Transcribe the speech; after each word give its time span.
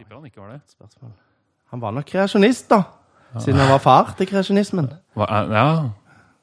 Tipper 0.00 0.16
han 0.16 0.24
ikke 0.30 0.40
var 0.40 0.54
det. 0.54 0.60
Spørsmål. 0.72 1.12
Han 1.74 1.80
var 1.84 1.92
nok 1.94 2.06
kreasjonist, 2.08 2.70
da. 2.72 2.80
Siden 3.38 3.60
han 3.60 3.68
var 3.70 3.78
far 3.84 4.14
til 4.18 4.26
kreasjonismen. 4.26 4.88
Hva, 5.14 5.26
er, 5.28 5.50
ja. 5.54 5.66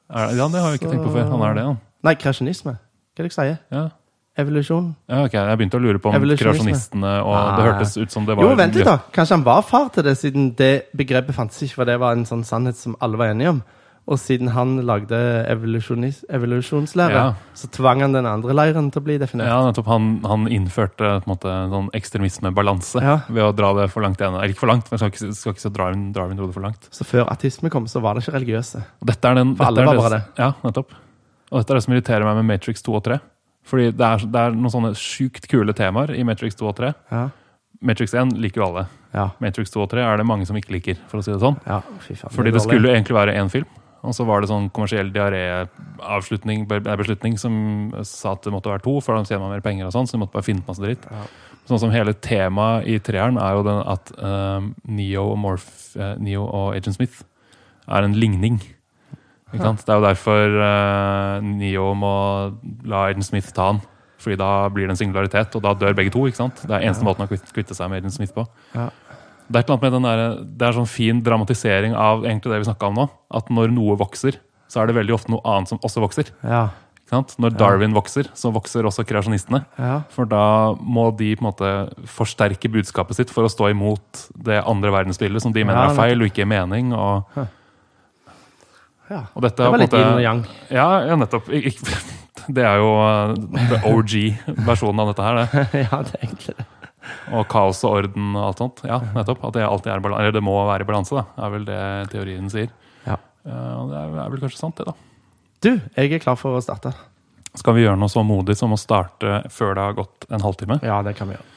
Er, 0.08 0.30
ja, 0.38 0.46
det 0.48 0.60
har 0.62 0.70
jeg 0.72 0.78
ikke 0.80 0.92
tenkt 0.94 1.04
på 1.04 1.12
før. 1.16 1.26
Han 1.34 1.42
er 1.50 1.56
det, 1.58 1.64
han. 1.66 1.80
Nei, 2.06 2.14
kreasjonisme. 2.22 2.76
Hva 2.78 3.24
er 3.24 3.26
det 3.26 3.32
jeg 3.32 3.36
sier? 3.36 3.58
Ja. 3.74 3.82
Evolusjon? 4.38 4.92
ja, 5.10 5.24
ok. 5.26 5.32
Jeg 5.34 5.58
begynte 5.58 5.80
å 5.80 5.82
lure 5.82 5.98
på 5.98 6.12
om 6.12 6.14
Evolusjonisme. 6.14 6.70
kreasjonistene 6.70 7.14
og 7.26 7.32
Ah. 7.34 7.56
Det 7.58 7.64
hørtes 7.66 7.96
ut 7.98 8.12
som 8.14 8.24
det 8.28 8.36
var 8.38 8.46
Jo, 8.46 8.54
vent 8.54 8.76
litt, 8.78 8.86
da. 8.86 8.98
Kanskje 9.12 9.34
han 9.34 9.44
var 9.44 9.64
far 9.66 9.88
til 9.90 10.04
det, 10.06 10.14
siden 10.20 10.52
det 10.56 10.70
begrepet 10.96 11.34
fantes 11.34 11.58
ikke, 11.66 11.74
for 11.80 11.84
det 11.90 11.98
var 11.98 12.14
en 12.14 12.24
sånn 12.24 12.44
sannhet 12.46 12.78
som 12.78 12.94
alle 13.02 13.18
var 13.18 13.32
enige 13.34 13.50
om. 13.56 13.62
Og 14.08 14.16
siden 14.16 14.48
han 14.54 14.78
lagde 14.88 15.18
evolusjonslære, 16.32 17.12
Ja. 17.12 17.34
så 17.54 17.68
tvang 17.70 18.00
han 18.00 18.12
den 18.12 18.26
andre 18.26 18.54
leiren 18.54 18.90
til 18.90 19.02
å 19.02 19.04
bli 19.04 19.18
definert. 19.18 19.48
Ja, 19.48 19.58
nettopp. 19.66 19.86
Han, 19.86 20.20
han 20.24 20.46
innførte 20.48 20.96
på 21.20 21.26
en 21.28 21.32
måte 21.34 21.52
sånn 21.72 21.90
ekstremismebalanse 21.92 23.02
Ja. 23.02 23.18
ved 23.28 23.42
å 23.44 23.52
dra 23.54 23.72
det 23.74 23.90
for 23.92 24.02
langt 24.02 24.20
ene. 24.20 24.38
Eller 24.40 24.54
ikke 24.54 24.60
for 24.64 24.68
langt, 24.72 24.90
men 24.90 24.98
skal 24.98 25.10
ikke, 25.12 25.34
skal 25.34 25.52
ikke 25.52 25.64
så 25.66 25.72
Darwin 25.72 26.12
dro 26.12 26.28
det 26.46 26.54
for 26.54 26.62
langt. 26.64 26.88
Så 26.90 27.04
før 27.04 27.28
ateisme 27.30 27.70
kom, 27.70 27.84
så 27.86 28.00
var 28.00 28.14
det 28.14 28.24
ikke 28.24 28.38
religiøse. 28.38 28.82
Dette 29.04 29.24
er 29.28 29.34
den, 29.34 29.54
For 29.56 29.64
alle 29.66 29.84
var 29.86 29.96
bare 29.96 30.22
Ja, 30.38 30.52
nettopp. 30.64 30.90
Og 31.50 31.60
dette 31.60 31.70
er 31.70 31.74
det 31.76 31.84
som 31.84 31.94
irriterer 31.94 32.24
meg 32.24 32.36
med 32.44 32.46
Matrix 32.46 32.82
2 32.82 32.94
og 32.94 33.04
3. 33.04 33.20
Fordi 33.68 33.90
det 33.92 34.00
er, 34.00 34.16
det 34.24 34.40
er 34.40 34.50
noen 34.56 34.72
sånne 34.72 34.94
sjukt 34.96 35.46
kule 35.48 35.72
temaer 35.76 36.14
i 36.16 36.22
Matrix 36.24 36.54
2 36.56 36.68
og 36.68 36.76
3. 36.76 36.94
Ja. 37.12 37.28
Matrix 37.82 38.14
1 38.14 38.32
liker 38.40 38.62
jo 38.62 38.66
alle. 38.72 38.86
Ja. 39.14 39.30
Matrix 39.40 39.70
2 39.70 39.82
og 39.84 39.90
3 39.90 40.00
er 40.00 40.16
det 40.16 40.26
mange 40.26 40.46
som 40.46 40.56
ikke 40.56 40.72
liker, 40.72 40.96
for 41.08 41.18
å 41.20 41.22
si 41.24 41.30
det 41.32 41.40
sånn. 41.40 41.58
ja. 41.66 41.80
Fy 42.00 42.14
faen. 42.16 42.32
Fordi 42.32 42.50
det, 42.50 42.54
det 42.58 42.62
skulle 42.64 42.88
egentlig 42.96 43.14
være 43.16 43.36
én 43.36 43.50
film. 43.52 43.66
Og 44.06 44.14
så 44.14 44.22
var 44.28 44.40
det 44.40 44.48
sånn 44.50 44.68
kommersiell 44.70 45.08
diaré-avslutning, 45.14 46.66
be- 46.70 46.80
beslutning 47.00 47.34
som 47.40 47.54
sa 48.06 48.36
at 48.36 48.44
det 48.46 48.52
måtte 48.54 48.70
være 48.70 48.84
to, 48.84 48.94
for 49.02 49.16
da 49.18 49.24
tjener 49.26 49.42
man 49.42 49.56
mer 49.56 49.64
penger 49.64 49.88
og 49.88 49.94
sånn, 49.96 50.06
så 50.06 50.14
de 50.16 50.22
måtte 50.22 50.36
bare 50.36 50.46
finne 50.46 50.62
på 50.62 50.70
masse 50.70 50.84
dritt. 50.84 51.04
Ja. 51.10 51.26
Sånn 51.68 51.80
som 51.82 51.92
hele 51.92 52.14
temaet 52.14 52.86
i 52.88 52.96
treeren 53.04 53.36
er 53.42 53.58
jo 53.58 53.64
den 53.66 53.82
at 53.90 54.12
eh, 54.16 54.68
Neo, 54.88 55.26
og 55.34 55.38
Morph, 55.42 55.68
uh, 55.98 56.14
Neo 56.22 56.46
og 56.46 56.76
Agent 56.78 56.96
Smith 56.96 57.20
er 57.90 58.06
en 58.06 58.14
ligning. 58.16 58.56
Ikke 59.52 59.64
sant? 59.64 59.82
Det 59.84 59.92
er 59.92 59.98
jo 60.00 60.06
derfor 60.06 60.56
uh, 60.62 61.44
Neo 61.44 61.90
må 61.98 62.14
la 62.88 63.06
Agent 63.10 63.26
Smith 63.28 63.50
ta 63.56 63.72
han. 63.72 63.82
Fordi 64.18 64.34
da 64.40 64.48
blir 64.74 64.88
det 64.88 64.96
en 64.96 64.98
singularitet, 64.98 65.52
og 65.54 65.62
da 65.62 65.74
dør 65.78 65.94
begge 65.94 66.10
to. 66.10 66.24
ikke 66.26 66.40
sant? 66.40 66.62
Det 66.66 66.74
er 66.74 66.88
eneste 66.88 67.06
måten 67.06 67.22
å 67.22 67.28
kvitte 67.30 67.76
seg 67.76 67.90
med 67.92 68.00
Agent 68.02 68.16
Smith 68.16 68.32
på. 68.34 68.46
Ja. 68.74 68.88
Det 69.48 69.62
er, 69.64 69.78
der, 70.04 70.24
det 70.44 70.66
er 70.68 70.76
sånn 70.76 70.88
fin 70.90 71.22
dramatisering 71.24 71.94
av 71.96 72.26
egentlig 72.26 72.52
det 72.52 72.60
vi 72.62 72.68
snakka 72.68 72.90
om 72.90 72.98
nå. 73.00 73.06
At 73.32 73.48
når 73.52 73.72
noe 73.72 73.96
vokser, 74.00 74.36
så 74.68 74.82
er 74.82 74.90
det 74.90 74.98
veldig 74.98 75.14
ofte 75.16 75.32
noe 75.32 75.40
annet 75.48 75.70
som 75.72 75.80
også 75.80 76.02
vokser. 76.04 76.28
Ja. 76.44 76.66
Når 77.08 77.54
Darwin 77.56 77.94
vokser, 77.96 78.28
så 78.36 78.50
vokser 78.52 78.84
også 78.84 79.04
kreasjonistene. 79.08 79.62
Ja. 79.80 80.02
For 80.12 80.28
da 80.28 80.74
må 80.76 81.06
de 81.16 81.30
på 81.38 81.40
en 81.40 81.48
måte 81.48 81.70
forsterke 82.12 82.68
budskapet 82.72 83.16
sitt 83.16 83.32
for 83.32 83.48
å 83.48 83.52
stå 83.52 83.70
imot 83.72 84.26
det 84.44 84.60
andre 84.60 84.92
verdensbildet 84.92 85.40
som 85.46 85.54
de 85.56 85.64
mener 85.64 85.80
Ja, 85.80 85.94
er 85.94 85.96
feil 85.96 86.20
og 86.20 86.28
ikke 86.28 86.42
gir 86.42 86.50
mening. 86.52 86.92
Og, 86.92 87.24
ja. 89.08 89.22
og 89.32 89.46
dette 89.46 89.56
Det 89.56 89.70
er 89.70 89.72
var 89.72 89.84
litt 89.86 89.96
yin 89.96 90.10
og 90.18 90.22
yang. 90.26 90.44
Ja, 90.68 90.88
ja 91.08 91.16
nettopp. 91.16 91.48
Ik- 91.48 91.80
Det 92.48 92.62
er 92.64 92.78
jo 92.80 92.92
uh, 92.96 93.34
the 93.68 93.78
OG-versjonen 93.90 95.02
av 95.02 95.10
dette 95.10 95.24
her. 95.26 95.40
det. 95.40 95.64
ja, 95.84 95.98
det 96.06 96.14
er 96.16 96.22
egentlig 96.28 96.54
det. 96.56 96.64
Og 97.34 97.44
kaos 97.50 97.82
og 97.86 97.98
orden 98.02 98.30
og 98.34 98.44
alt 98.46 98.62
sånt. 98.62 98.82
Ja, 98.88 99.00
nettopp. 99.14 99.42
At 99.48 99.58
det 99.58 99.66
alltid 99.66 99.92
er 99.92 100.04
balanse, 100.04 100.24
eller 100.24 100.38
det 100.38 100.44
må 100.44 100.56
være 100.68 100.86
i 100.86 100.88
balanse, 100.88 101.18
da. 101.18 101.26
Er 101.44 101.52
vel 101.54 101.66
det 101.68 101.82
teorien 102.14 102.48
sier. 102.52 102.72
Ja. 103.04 103.18
Ja, 103.48 103.60
og 103.80 103.92
det 103.92 104.00
er, 104.00 104.16
vel 104.32 104.42
kanskje 104.42 104.60
sant, 104.60 104.80
det, 104.80 104.88
da. 104.88 104.96
Du, 105.64 105.70
jeg 105.74 106.12
er 106.12 106.22
klar 106.22 106.38
for 106.38 106.58
å 106.58 106.62
starte. 106.62 106.92
Skal 107.58 107.74
vi 107.74 107.84
gjøre 107.86 107.98
noe 107.98 108.12
så 108.12 108.22
modig 108.26 108.58
som 108.58 108.74
å 108.74 108.78
starte 108.78 109.42
før 109.50 109.74
det 109.74 109.86
har 109.86 109.96
gått 109.96 110.28
en 110.30 110.44
halvtime? 110.44 110.78
Ja, 110.86 111.00
det 111.06 111.16
kan 111.18 111.30
vi 111.30 111.38
gjøre. 111.38 111.54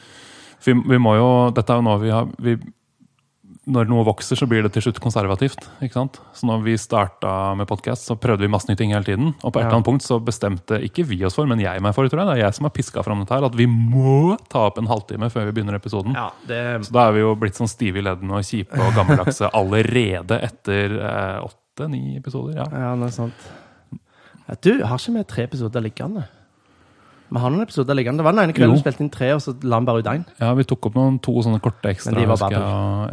For 0.61 0.71
vi, 0.71 0.93
vi 0.93 1.01
må 1.01 1.15
jo, 1.17 1.29
Dette 1.55 1.73
er 1.73 1.81
jo 1.81 1.85
noe 1.85 2.01
vi 2.01 2.13
har 2.13 2.29
vi, 2.41 2.55
Når 3.71 3.87
noe 3.87 4.03
vokser, 4.03 4.35
så 4.35 4.47
blir 4.49 4.65
det 4.65 4.73
til 4.75 4.83
slutt 4.83 4.99
konservativt. 5.03 5.63
ikke 5.83 5.95
sant? 5.95 6.19
Så 6.35 6.47
når 6.49 6.63
vi 6.65 6.73
starta 6.79 7.53
med 7.55 7.69
podkast, 7.69 8.09
så 8.09 8.17
prøvde 8.19 8.43
vi 8.43 8.51
masse 8.51 8.67
nye 8.67 8.79
ting 8.79 8.91
hele 8.91 9.07
tiden. 9.07 9.31
Og 9.41 9.53
på 9.53 9.61
et 9.61 9.63
eller 9.63 9.77
annet 9.77 9.87
punkt 9.87 10.03
så 10.03 10.17
bestemte 10.23 10.81
ikke 10.83 11.05
vi 11.07 11.21
oss 11.27 11.37
for, 11.39 11.47
men 11.47 11.61
jeg 11.63 11.83
meg 11.83 11.95
for, 11.95 12.09
tror 12.11 12.23
jeg. 12.23 12.29
Det 12.29 12.35
er 12.35 12.43
jeg 12.43 12.57
som 12.57 12.67
har 12.67 12.73
piska 12.75 13.05
fram 13.05 13.23
dette 13.23 13.37
her, 13.37 13.47
at 13.47 13.55
vi 13.55 13.69
må 13.71 14.35
ta 14.51 14.65
opp 14.67 14.81
en 14.81 14.91
halvtime 14.91 15.31
før 15.31 15.47
vi 15.47 15.55
begynner 15.55 15.79
episoden. 15.79 16.17
Ja, 16.17 16.27
det 16.49 16.61
Så 16.87 16.97
da 16.97 17.07
er 17.07 17.15
vi 17.15 17.23
jo 17.23 17.31
blitt 17.39 17.59
sånn 17.59 17.71
stive 17.71 18.01
i 18.01 18.05
leddene 18.05 18.41
og 18.41 18.47
kjipe 18.47 18.81
og 18.81 18.91
gammeldagse 18.97 19.51
allerede 19.61 20.41
etter 20.49 20.97
eh, 20.99 21.39
åtte-ni 21.47 22.17
episoder. 22.19 22.59
Ja. 22.59 22.67
Ja, 22.67 22.91
det 22.99 23.07
er 23.07 23.17
sant. 23.21 23.49
Du, 24.59 24.73
har 24.83 24.99
ikke 24.99 25.15
vi 25.15 25.27
tre 25.31 25.47
episoder 25.47 25.83
liggende? 25.85 26.27
Vi 27.31 27.39
har 27.39 27.51
noen 27.53 27.63
episoder 27.63 27.95
liggende. 27.95 28.19
Det 28.19 28.27
var 28.27 28.35
den 28.35 28.43
ene 28.43 28.53
kvelden 28.55 28.75
vi 28.75 28.81
spilte 28.83 29.03
inn 29.05 29.11
tre, 29.13 29.29
og 29.37 29.39
så 29.43 29.53
la 29.63 29.77
vi 29.79 29.87
bare 29.87 30.01
ut 30.03 30.09
én. 30.11 30.25
ja, 30.41 30.49
vi 30.57 30.65
tok 30.67 30.89
opp 30.89 30.97
noen 30.99 31.19
to 31.23 31.31
sånne 31.45 31.61
korte 31.63 31.93
ekstra. 31.93 32.11
Men 32.11 32.19
de 32.19 32.27
var 32.27 32.41
bare. 32.41 32.63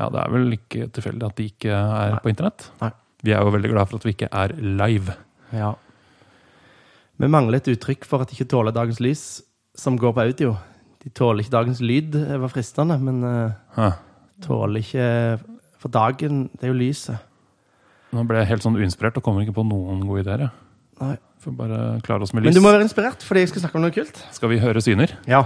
Ja, 0.01 0.09
Det 0.11 0.23
er 0.25 0.33
vel 0.34 0.56
ikke 0.56 0.89
tilfeldig 0.97 1.29
at 1.29 1.37
de 1.39 1.47
ikke 1.53 1.71
er 1.75 2.15
Nei. 2.17 2.23
på 2.25 2.33
internett. 2.33 2.71
Nei. 2.83 2.91
Vi 3.23 3.34
er 3.34 3.43
jo 3.47 3.53
veldig 3.55 3.71
glad 3.71 3.91
for 3.91 3.99
at 4.01 4.06
vi 4.06 4.15
ikke 4.17 4.29
er 4.31 4.55
live. 4.59 5.15
Ja. 5.55 5.71
Vi 7.19 7.31
mangler 7.31 7.59
et 7.59 7.71
uttrykk 7.71 8.05
for 8.06 8.23
at 8.23 8.31
de 8.31 8.37
ikke 8.37 8.51
tåler 8.51 8.75
dagens 8.75 9.01
lys, 9.03 9.25
som 9.79 9.99
går 9.99 10.12
på 10.15 10.27
audio. 10.27 10.56
De 11.03 11.11
tåler 11.15 11.45
ikke 11.45 11.55
dagens 11.55 11.81
lyd, 11.81 12.12
det 12.15 12.41
var 12.43 12.50
fristende, 12.50 12.99
men 12.99 13.23
uh, 13.23 13.93
tåler 14.43 14.83
ikke 14.83 15.06
For 15.79 15.89
dagen, 15.95 16.49
det 16.59 16.67
er 16.67 16.73
jo 16.73 16.79
lyset. 16.79 17.19
Nå 18.11 18.25
ble 18.27 18.41
jeg 18.41 18.49
helt 18.50 18.65
sånn 18.65 18.75
uinspirert 18.75 19.21
og 19.21 19.23
kommer 19.23 19.45
ikke 19.45 19.55
på 19.61 19.62
noen 19.69 20.00
gode 20.03 20.25
ideer. 20.25 20.49
jeg. 20.49 20.50
Nei. 21.00 21.16
Får 21.38 21.54
bare 21.54 21.78
klare 22.03 22.26
oss 22.26 22.32
med 22.34 22.42
lys. 22.42 22.50
Men 22.50 22.59
du 22.59 22.64
må 22.64 22.72
være 22.75 22.82
inspirert, 22.88 23.22
fordi 23.22 23.44
jeg 23.44 23.50
skal 23.53 23.62
snakke 23.62 23.78
om 23.78 23.84
noe 23.86 23.94
kult. 23.94 24.16
Skal 24.34 24.50
vi 24.50 24.59
høre 24.59 24.81
syner? 24.82 25.12
Ja. 25.31 25.44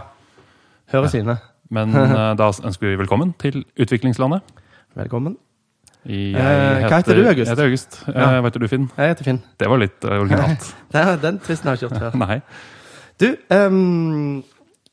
Høre 0.93 1.09
ja. 1.09 1.13
syne. 1.13 1.37
Men 1.73 1.93
eh, 1.97 2.33
da 2.41 2.49
ønsker 2.53 2.89
vi 2.89 2.99
velkommen 3.01 3.35
til 3.41 3.63
utviklingslandet. 3.81 4.41
Velkommen. 4.97 5.37
Jeg 6.09 6.33
heter, 6.35 6.89
hva 6.89 6.97
heter 6.99 7.15
du, 7.15 7.27
August? 7.31 7.47
Jeg 7.47 7.53
heter 7.53 7.69
August. 7.69 7.99
Eh, 8.09 8.15
Ja. 8.17 8.31
Hva 8.41 8.49
heter 8.49 8.65
du, 8.65 8.69
Finn? 8.73 8.89
Jeg 8.97 9.13
heter 9.13 9.29
Finn. 9.29 9.43
Det 9.61 9.69
var 9.71 9.83
litt 9.85 10.05
eh, 10.09 10.19
originalt. 10.25 10.71
Den 11.27 11.39
tvisten 11.45 11.71
har 11.71 11.77
jeg 11.77 11.83
ikke 11.85 11.89
gjort 11.93 12.03
før. 12.07 12.19
Nei. 12.25 12.41
Du, 13.23 13.29
um, 13.55 14.41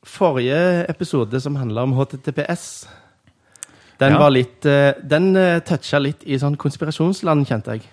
forrige 0.06 0.60
episode 0.92 1.40
som 1.42 1.56
handla 1.58 1.88
om 1.88 1.96
HTTPS 1.98 2.66
Den 4.00 4.14
Ja. 4.14 4.20
var 4.20 4.30
litt 4.32 4.62
Den 4.62 5.32
toucha 5.66 6.00
litt 6.00 6.22
i 6.28 6.38
sånn 6.40 6.56
konspirasjonsland, 6.60 7.48
kjente 7.50 7.74
jeg. 7.80 7.88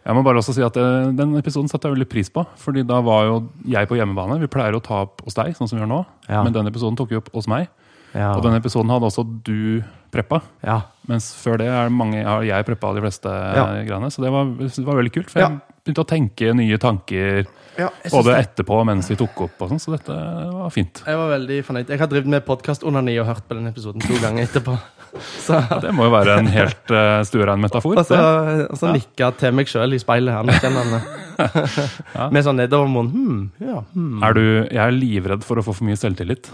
Jeg 0.00 0.16
må 0.16 0.22
bare 0.24 0.40
også 0.40 0.54
si 0.56 0.62
at 0.64 0.76
eh, 0.80 1.10
Den 1.16 1.34
episoden 1.38 1.68
satte 1.68 1.88
jeg 1.88 1.96
veldig 1.98 2.08
pris 2.10 2.30
på. 2.32 2.44
Fordi 2.60 2.84
da 2.88 3.00
var 3.04 3.26
jo 3.28 3.36
jeg 3.68 3.88
på 3.90 3.98
hjemmebane. 3.98 4.38
Vi 4.40 4.48
pleier 4.52 4.76
å 4.76 4.82
ta 4.84 5.02
opp 5.06 5.20
hos 5.26 5.36
deg, 5.36 5.52
sånn 5.58 5.68
som 5.68 5.76
vi 5.76 5.84
gjør 5.84 5.92
nå. 5.92 6.00
Ja. 6.28 6.40
Men 6.46 6.56
den 6.56 6.70
episoden 6.70 6.96
tok 6.98 7.12
vi 7.12 7.18
opp 7.20 7.28
hos 7.36 7.48
meg. 7.50 7.68
Ja. 8.14 8.32
Og 8.34 8.42
den 8.42 8.56
episoden 8.56 8.90
hadde 8.90 9.06
også 9.06 9.24
du 9.46 9.82
preppa. 10.10 10.40
ja. 10.66 10.80
Mens 11.10 11.32
før 11.34 11.56
det 11.58 11.66
er 11.66 11.88
mange, 11.90 12.20
har 12.22 12.44
jeg 12.46 12.66
preppa 12.68 12.92
de 12.94 13.00
fleste 13.02 13.30
eh, 13.30 13.80
greiene. 13.88 14.10
Så 14.14 14.22
det 14.22 14.30
var, 14.30 14.46
det 14.60 14.84
var 14.86 14.98
veldig 15.00 15.12
kult. 15.14 15.30
For 15.32 15.42
jeg 15.42 15.56
begynte 15.82 16.04
å 16.04 16.10
tenke 16.10 16.52
nye 16.54 16.78
tanker 16.78 17.48
ja 17.80 17.88
både 18.12 18.34
det. 18.34 18.38
etterpå 18.46 18.78
og 18.82 18.86
mens 18.90 19.08
vi 19.10 19.16
tok 19.20 19.44
opp. 19.48 19.58
og 19.66 19.72
sånn, 19.72 19.80
Så 19.82 19.94
dette 19.96 20.14
var 20.54 20.70
fint. 20.74 21.02
jeg 21.06 21.16
var 21.20 21.32
veldig 21.34 21.60
fornøyd. 21.66 21.88
Jeg 21.94 21.98
har 22.04 22.10
drevet 22.12 22.26
med 22.36 22.44
podkastonani 22.46 23.18
og 23.22 23.26
hørt 23.32 23.46
på 23.48 23.56
den 23.58 23.66
episoden 23.72 24.00
to 24.04 24.20
ganger 24.22 24.46
etterpå. 24.48 24.78
Så, 25.42 25.58
Det 25.82 25.90
må 25.90 26.04
jo 26.06 26.10
være 26.14 26.36
en 26.38 26.46
helt 26.54 26.92
uh, 26.94 27.24
stuerein 27.26 27.58
metafor. 27.58 27.96
og 27.98 28.06
så, 28.06 28.14
det. 28.14 28.66
og 28.70 28.78
så 28.78 28.92
nikka 28.94 29.32
til 29.40 29.56
meg 29.58 29.66
sjøl 29.66 29.96
i 29.96 29.98
speilet, 29.98 30.30
her 30.30 30.46
Ja. 32.14 32.26
Med 32.30 32.44
sånn 32.44 32.58
nedovermunn. 32.60 33.08
Hmm, 33.10 33.40
ja, 33.64 33.80
hmm. 33.94 34.20
Er 34.26 34.34
du, 34.36 34.42
jeg 34.68 34.80
er 34.82 34.92
livredd 34.94 35.42
for 35.46 35.58
å 35.60 35.64
få 35.64 35.72
for 35.74 35.86
mye 35.88 35.96
selvtillit. 35.98 36.46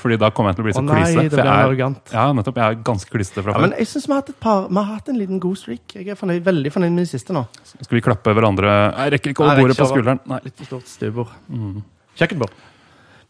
Fordi 0.00 0.16
da 0.20 0.30
kommer 0.34 0.50
jeg 0.50 0.58
til 0.58 0.64
å 0.64 0.68
bli 0.68 0.74
så 0.74 0.82
nei, 0.86 1.00
klise. 1.04 1.24
det 1.26 1.34
For 1.34 1.42
jeg 1.44 1.52
er, 1.52 1.66
arrogant. 1.68 2.12
ja, 2.14 2.24
nettopp, 2.34 2.60
jeg 2.62 2.74
er 2.74 2.80
ganske 2.88 3.12
klissete 3.14 3.44
fra 3.44 3.52
Ja, 3.52 3.58
før. 3.58 3.66
men 3.68 3.76
jeg 3.78 3.90
synes 3.92 4.06
vi 4.08 4.14
har 4.16 4.22
hatt 4.22 4.32
et 4.32 4.40
par 4.40 4.66
Vi 4.70 4.78
har 4.80 4.88
hatt 4.94 5.10
en 5.12 5.18
liten 5.20 5.42
god 5.44 5.60
streak. 5.60 5.94
Jeg 5.98 6.08
er 6.14 6.18
fornøyd, 6.18 6.42
veldig 6.46 6.72
fornøyd 6.72 6.96
med 6.96 7.04
de 7.04 7.10
siste 7.12 7.36
nå. 7.36 7.44
Skal 7.68 7.98
vi 7.98 8.02
klappe 8.08 8.34
hverandre 8.34 8.70
Jeg 8.70 9.14
rekker 9.18 9.34
ikke 9.34 9.44
Nei, 9.46 9.52
over 9.54 9.62
bordet 9.68 9.78
på 9.82 9.88
skulderen. 9.92 10.22
Nei, 10.30 10.40
stort 10.70 10.88
stuebord. 10.90 11.32
mm, 11.50 11.80
Kjøkkenbord. 12.20 12.54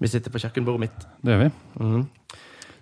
Vi 0.00 0.08
sitter 0.08 0.30
på 0.32 0.38
kjøkkenbordet 0.40 0.80
mitt. 0.86 0.98
det 1.24 1.34
gjør 1.34 1.42
vi. 1.44 1.50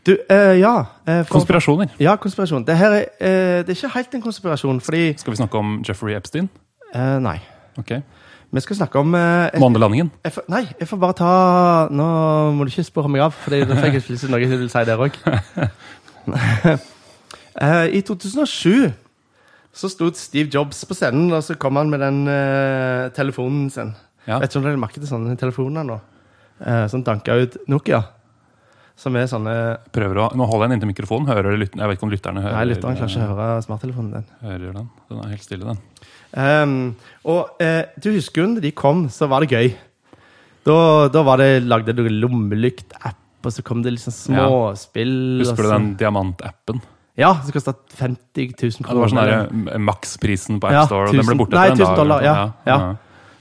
Du, 0.07 0.13
eh, 0.31 0.55
ja 0.61 0.75
eh, 1.07 1.25
for, 1.27 1.35
Konspirasjoner. 1.39 1.89
Ja, 2.01 2.15
konspirasjon. 2.17 2.63
Det 2.65 2.77
her 2.79 2.91
er, 2.97 3.05
eh, 3.21 3.59
det 3.67 3.75
er 3.75 3.77
ikke 3.77 3.91
helt 3.97 4.15
en 4.15 4.23
konspirasjon, 4.23 4.79
fordi 4.81 5.03
Skal 5.19 5.33
vi 5.35 5.41
snakke 5.41 5.59
om 5.59 5.83
Jeffrey 5.87 6.15
Epstein? 6.17 6.49
eh, 6.95 7.19
Nei. 7.21 7.39
Ok. 7.79 7.91
Vi 8.53 8.61
skal 8.65 8.77
snakke 8.79 8.99
om 9.03 9.13
eh, 9.15 9.51
Månelandingen. 9.61 10.09
Nei, 10.49 10.63
jeg 10.81 10.89
får 10.89 10.97
bare 11.03 11.13
ta 11.19 11.33
Nå 11.93 12.07
må 12.57 12.65
du 12.65 12.71
ikke 12.73 12.85
spørre 12.87 13.09
meg 13.13 13.21
av, 13.27 13.33
for 13.37 13.51
da 13.53 13.77
fikk 13.83 13.99
jeg 13.99 14.07
plutselig 14.07 14.33
noe 14.33 14.41
jeg 14.41 14.49
vil 14.63 14.71
si 14.73 14.85
der 14.89 15.03
òg. 15.05 15.13
I 17.99 18.01
2007 18.01 18.93
så 19.79 19.87
sto 19.93 20.09
Steve 20.17 20.49
Jobs 20.55 20.81
på 20.89 20.95
scenen, 20.97 21.29
og 21.33 21.43
så 21.45 21.55
kom 21.61 21.77
han 21.77 21.91
med 21.93 22.01
den 22.03 22.23
eh, 22.33 23.11
telefonen 23.15 23.69
sin. 23.71 23.93
Ja. 24.29 24.39
Vet 24.43 24.53
ikke 24.53 24.61
om 24.61 24.69
dere 24.69 24.81
merker 24.83 25.01
til 25.03 25.09
sånne 25.11 25.35
telefoner 25.41 25.87
nå? 25.89 25.99
Eh, 26.61 26.85
som 26.93 27.03
danker 27.07 27.45
ut 27.47 27.57
Nokia. 27.71 28.03
Som 28.99 29.15
er 29.17 29.29
sånne 29.31 29.53
Prøver 29.95 30.19
å, 30.19 30.25
nå 30.37 30.45
holder 30.51 30.67
jeg 30.67 30.71
den 30.73 30.77
inntil 30.81 30.91
mikrofonen. 30.91 31.29
Hører 31.31 31.55
lyt- 31.57 31.77
Jeg 31.79 31.87
vet 31.89 31.97
ikke 31.99 32.07
om 32.09 32.11
lytterne 32.11 32.43
hører 32.43 32.57
Nei, 32.59 32.65
lytteren 32.75 32.99
kan 32.99 33.09
ikke 33.09 33.29
høre 33.31 33.63
smarttelefonen 33.63 34.11
din. 34.17 34.25
hører 34.43 34.73
den. 34.75 34.89
Den 35.09 35.21
er 35.23 35.29
helt 35.33 35.45
stille, 35.47 35.65
den. 35.65 35.79
Um, 36.35 36.97
og 37.25 37.63
eh, 37.63 37.85
du 38.03 38.11
husker 38.13 38.43
jo 38.43 38.49
når 38.57 38.61
de 38.67 38.73
kom, 38.73 39.07
så 39.09 39.29
var 39.31 39.41
det 39.47 39.51
gøy. 39.55 39.71
Da, 40.67 41.09
da 41.15 41.23
var 41.25 41.39
det, 41.41 41.63
lagde 41.65 41.95
du 41.97 42.03
lommelykt-app 42.11 43.17
og 43.47 43.53
så 43.55 43.63
kom 43.65 43.81
det 43.87 43.95
liksom 43.95 44.13
småspill. 44.13 45.39
Husker 45.47 45.63
du 45.63 45.71
den 45.71 45.91
diamantappen? 45.97 46.83
Ja, 47.19 47.33
som 47.43 47.55
kosta 47.55 47.73
50 47.99 48.53
000 48.59 48.83
Ja, 48.83 48.95
det 48.95 49.01
var 49.03 49.11
sånn 49.15 49.71
eh, 49.73 49.79
maksprisen 49.79 50.59
på 50.63 50.71
Ja, 50.75 50.83
AppStore, 50.85 51.09
og 51.09 51.15
den 51.15 51.23
ble 51.27 51.35
1000 51.35 51.39
borte 51.39 51.55
etter 51.55 51.71
en 51.71 51.79
1000 51.79 51.87
dag. 51.87 51.97
dollar, 52.03 52.23
ja, 52.27 52.35
ja, 52.35 52.51
ja. 52.67 52.97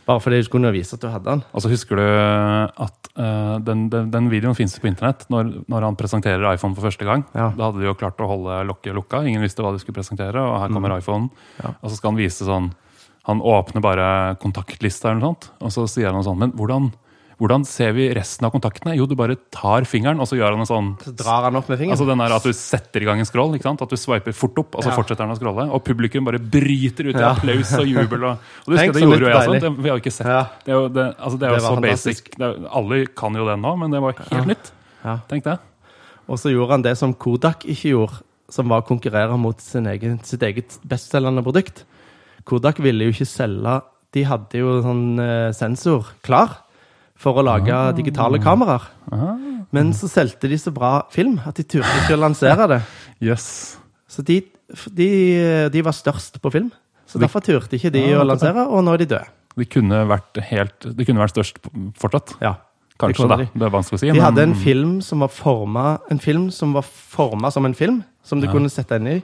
Bare 0.08 0.22
fordi 0.24 0.40
du 0.40 0.48
skulle 0.48 0.72
vise 0.72 0.96
at 0.96 1.04
du 1.04 1.10
hadde 1.12 1.28
den. 1.28 1.42
Og 1.52 1.64
så 1.64 1.72
husker 1.72 2.00
du 2.00 2.04
at 2.08 3.10
uh, 3.20 3.58
den, 3.60 3.88
den, 3.92 4.08
den 4.14 4.30
videoen 4.32 4.56
fins 4.56 4.78
på 4.80 4.88
internett 4.88 5.26
når, 5.34 5.50
når 5.68 5.88
han 5.90 5.98
presenterer 6.00 6.48
iPhone 6.54 6.78
for 6.78 6.88
første 6.88 7.08
gang. 7.08 7.26
Ja. 7.36 7.50
Da 7.58 7.68
hadde 7.68 7.84
de 7.84 7.90
jo 7.90 7.98
klart 8.00 8.24
å 8.24 8.30
holde 8.30 8.62
lokket 8.70 8.96
lukka. 8.96 9.26
Ingen 9.28 9.44
visste 9.44 9.66
hva 9.66 9.74
de 9.76 9.82
skulle 9.84 10.00
presentere, 10.00 10.40
og 10.40 10.62
her 10.62 10.72
kommer 10.72 10.96
iPhone. 10.96 11.28
Mm. 11.28 11.58
Ja. 11.66 11.74
Og 11.82 11.92
så 11.92 12.00
skal 12.00 12.14
han 12.14 12.22
vise 12.22 12.48
sånn 12.48 12.72
Han 13.28 13.42
åpner 13.44 13.84
bare 13.84 14.08
kontaktlista 14.40 15.10
eller 15.12 15.20
noe 15.20 15.34
sånt, 15.34 15.50
og 15.60 15.74
så 15.76 15.84
sier 15.92 16.08
han 16.08 16.16
noe 16.16 16.24
sånn 16.24 16.40
Men 16.40 16.54
hvordan, 16.56 16.88
hvordan 17.38 17.64
ser 17.70 17.92
vi 17.94 18.08
resten 18.18 18.46
av 18.48 18.52
kontaktene? 18.52 18.96
Jo, 18.98 19.06
du 19.06 19.14
bare 19.16 19.36
tar 19.54 19.86
fingeren, 19.86 20.18
og 20.20 20.26
så 20.26 20.38
gjør 20.40 20.56
han 20.56 20.64
en 20.64 20.70
sånn 20.70 20.88
Så 21.04 21.12
drar 21.20 21.44
han 21.46 21.56
opp 21.60 21.68
med 21.70 21.78
fingeren. 21.78 21.94
Altså 21.94 22.08
den 22.10 22.18
der 22.24 22.34
At 22.34 22.44
du 22.48 22.54
setter 22.58 23.04
i 23.04 23.06
gang 23.06 23.20
en 23.22 23.26
scroll, 23.30 23.54
ikke 23.54 23.68
sant? 23.70 23.82
at 23.86 23.90
du 23.94 23.96
swiper 23.96 24.34
fort 24.34 24.58
opp, 24.58 24.76
og 24.76 24.84
så 24.84 24.90
Ja. 24.90 24.96
fortsetter 24.98 25.22
han 25.28 25.36
å 25.36 25.38
scrolle. 25.38 25.68
Og 25.72 25.84
publikum 25.86 26.26
bare 26.26 26.40
bryter 26.40 27.10
ut 27.12 27.16
i 27.16 27.20
Ja. 27.22 27.34
applaus 27.36 27.74
og 27.78 27.86
jubel. 27.86 28.24
Og, 28.24 28.32
og 28.32 28.66
du 28.66 28.74
husker 28.74 28.94
det 28.94 29.04
gjorde 29.04 29.20
jo 29.20 29.28
jeg 29.28 29.36
også. 29.38 29.60
Det, 29.62 29.72
vi 29.78 29.90
har 29.90 29.98
jo 29.98 30.02
ikke 30.02 30.16
sett 30.18 30.28
Ja. 30.28 30.44
det. 30.66 30.72
Er 30.74 30.74
jo, 30.80 30.88
det, 30.90 31.06
altså 31.18 31.38
det 31.40 31.46
er 31.46 31.50
jo 31.50 31.56
Det 31.56 31.64
så 31.64 31.76
fantastisk. 31.76 32.24
basic. 32.26 32.38
Det 32.38 32.46
er, 32.48 32.70
alle 32.72 33.06
kan 33.08 33.34
jo 33.36 33.46
den 33.46 33.62
nå, 33.62 33.76
men 33.78 33.92
det 33.92 34.02
var 34.02 34.14
helt 34.32 34.48
nytt. 34.48 34.72
Ja. 35.06 35.18
Tenk 35.30 35.44
det. 35.44 35.60
Og 36.28 36.38
så 36.40 36.50
gjorde 36.52 36.72
han 36.72 36.82
det 36.82 36.98
som 36.98 37.14
Kodak 37.14 37.64
ikke 37.66 37.92
gjorde, 37.94 38.22
som 38.50 38.68
var 38.68 38.82
å 38.82 38.88
konkurrere 38.88 39.38
mot 39.38 39.60
sin 39.62 39.86
egen, 39.86 40.20
sitt 40.24 40.42
eget 40.42 40.80
bestselgende 40.88 41.44
produkt. 41.44 41.84
Kodak 42.46 42.80
ville 42.80 43.04
jo 43.06 43.12
ikke 43.12 43.28
selge 43.28 43.82
De 44.14 44.24
hadde 44.24 44.54
jo 44.58 44.82
sånn 44.82 45.20
eh, 45.20 45.52
sensor 45.52 46.06
klar 46.24 46.64
for 47.18 47.34
å 47.40 47.44
lage 47.46 47.74
Ah. 47.74 47.92
digitale 47.92 48.40
kameraer. 48.40 48.86
Men 49.72 49.92
så 49.94 50.08
solgte 50.08 50.48
de 50.48 50.58
så 50.58 50.72
bra 50.74 51.02
film 51.12 51.40
at 51.46 51.56
de 51.56 51.64
turte 51.64 51.90
ikke 52.04 52.16
å 52.16 52.22
lansere 52.22 52.68
det. 52.72 52.82
Yes. 53.22 53.78
Så 54.08 54.24
de, 54.24 54.42
de, 54.94 55.10
de 55.74 55.82
var 55.84 55.92
størst 55.98 56.40
på 56.42 56.52
film. 56.54 56.70
Så 57.08 57.20
derfor 57.20 57.42
turte 57.44 57.76
ikke 57.80 57.92
de 57.92 58.04
Ja, 58.12 58.22
å 58.22 58.28
lansere, 58.28 58.68
og 58.68 58.84
nå 58.84 58.94
er 58.94 58.98
de 59.04 59.06
døde. 59.16 59.28
De 59.58 59.66
kunne 59.66 60.04
vært 60.08 60.38
helt 60.52 60.86
De 60.96 61.06
kunne 61.08 61.20
vært 61.24 61.34
størst 61.36 61.58
fortsatt. 61.98 62.36
Ja. 62.44 62.56
Kanskje, 63.00 63.28
da. 63.30 63.36
de. 63.38 63.46
Det 63.54 63.62
er 63.68 63.70
vanskelig 63.74 63.98
å 63.98 64.00
si. 64.02 64.08
De 64.10 64.14
men- 64.14 64.24
hadde 64.24 64.44
en 64.44 64.56
film 64.56 65.02
som 65.02 65.20
var 65.20 65.30
forma 65.30 66.00
som 66.10 67.52
som 67.52 67.66
en 67.66 67.74
film, 67.74 68.04
som 68.24 68.40
du 68.42 68.48
Ja. 68.48 68.52
kunne 68.54 68.70
sette 68.70 68.96
inn 68.96 69.08
i. 69.08 69.24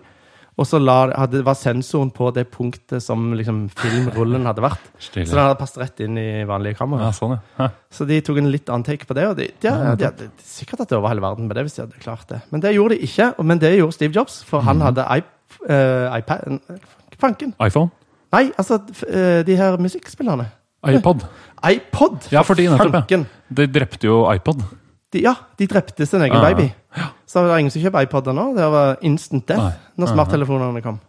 Og 0.53 0.67
så 0.69 0.77
hadde, 0.77 1.41
var 1.45 1.55
sensoren 1.57 2.11
på 2.13 2.27
det 2.35 2.43
punktet 2.53 3.01
som 3.01 3.31
liksom 3.33 3.63
filmrullen 3.73 4.45
hadde 4.45 4.61
vært. 4.61 4.83
Så 5.01 5.23
den 5.23 5.31
hadde 5.39 5.57
passet 5.57 5.79
rett 5.81 6.03
inn 6.05 6.17
i 6.21 6.43
vanlige 6.45 6.77
Ja, 6.77 7.09
sånn, 7.15 7.39
ja. 7.57 7.69
Så 7.89 8.05
de 8.05 8.19
tok 8.21 8.37
en 8.37 8.51
litt 8.53 8.69
annen 8.69 8.85
take 8.85 9.07
på 9.09 9.17
det. 9.17 9.25
Og 9.31 9.35
de, 9.39 9.47
de, 9.49 9.67
Ja, 9.67 9.95
de, 9.97 10.11
de, 10.19 10.29
sikkert 10.45 10.85
at 10.85 10.89
det 10.93 10.99
over 10.99 11.09
hele 11.09 11.25
verden 11.25 11.47
med 11.49 11.57
det, 11.57 11.65
hvis 11.65 11.79
de 11.79 11.85
hadde 11.87 12.03
klart 12.03 12.27
det. 12.29 12.43
Men 12.53 12.61
det 12.61 12.75
gjorde 12.75 12.97
de 12.99 13.07
ikke. 13.09 13.31
Men 13.41 13.61
det 13.63 13.73
gjorde 13.79 13.97
Steve 13.97 14.13
Jobs, 14.13 14.43
for 14.45 14.61
Mhm. 14.61 14.67
han 14.67 14.81
hadde 14.91 15.07
iP, 15.17 15.31
uh, 15.69 16.17
iPad 16.19 16.59
Fanken. 17.19 17.55
iPhone? 17.57 17.89
Nei, 18.33 18.51
altså 18.57 18.79
eh, 19.07 19.41
de 19.45 19.55
her 19.55 19.77
musikkspillerne. 19.77 20.47
iPod? 20.89 21.21
iPod! 21.73 22.31
Ja, 22.33 22.41
for 22.41 22.57
de 22.57 22.65
nettopp, 22.67 22.91
fanken. 22.91 23.27
De 23.49 23.67
drepte 23.69 24.09
jo 24.09 24.23
iPod. 24.33 24.63
De, 25.13 25.21
ja, 25.21 25.35
de 25.59 25.67
drepte 25.69 26.05
sin 26.09 26.21
egen 26.25 26.41
baby. 26.41 26.71
Ja. 26.97 27.11
Så 27.33 27.41
det 27.41 27.49
var 27.49 27.57
ingen 27.63 27.73
som 27.73 27.81
kjøper 27.81 28.05
iPoder 28.05 28.35
nå. 28.37 28.43
Det 28.53 28.65
var 28.69 28.99
instant 29.09 29.47
death 29.49 29.63
Nei. 29.63 29.71
når 29.97 30.11
smarttelefonene 30.13 30.83
kom. 30.85 30.99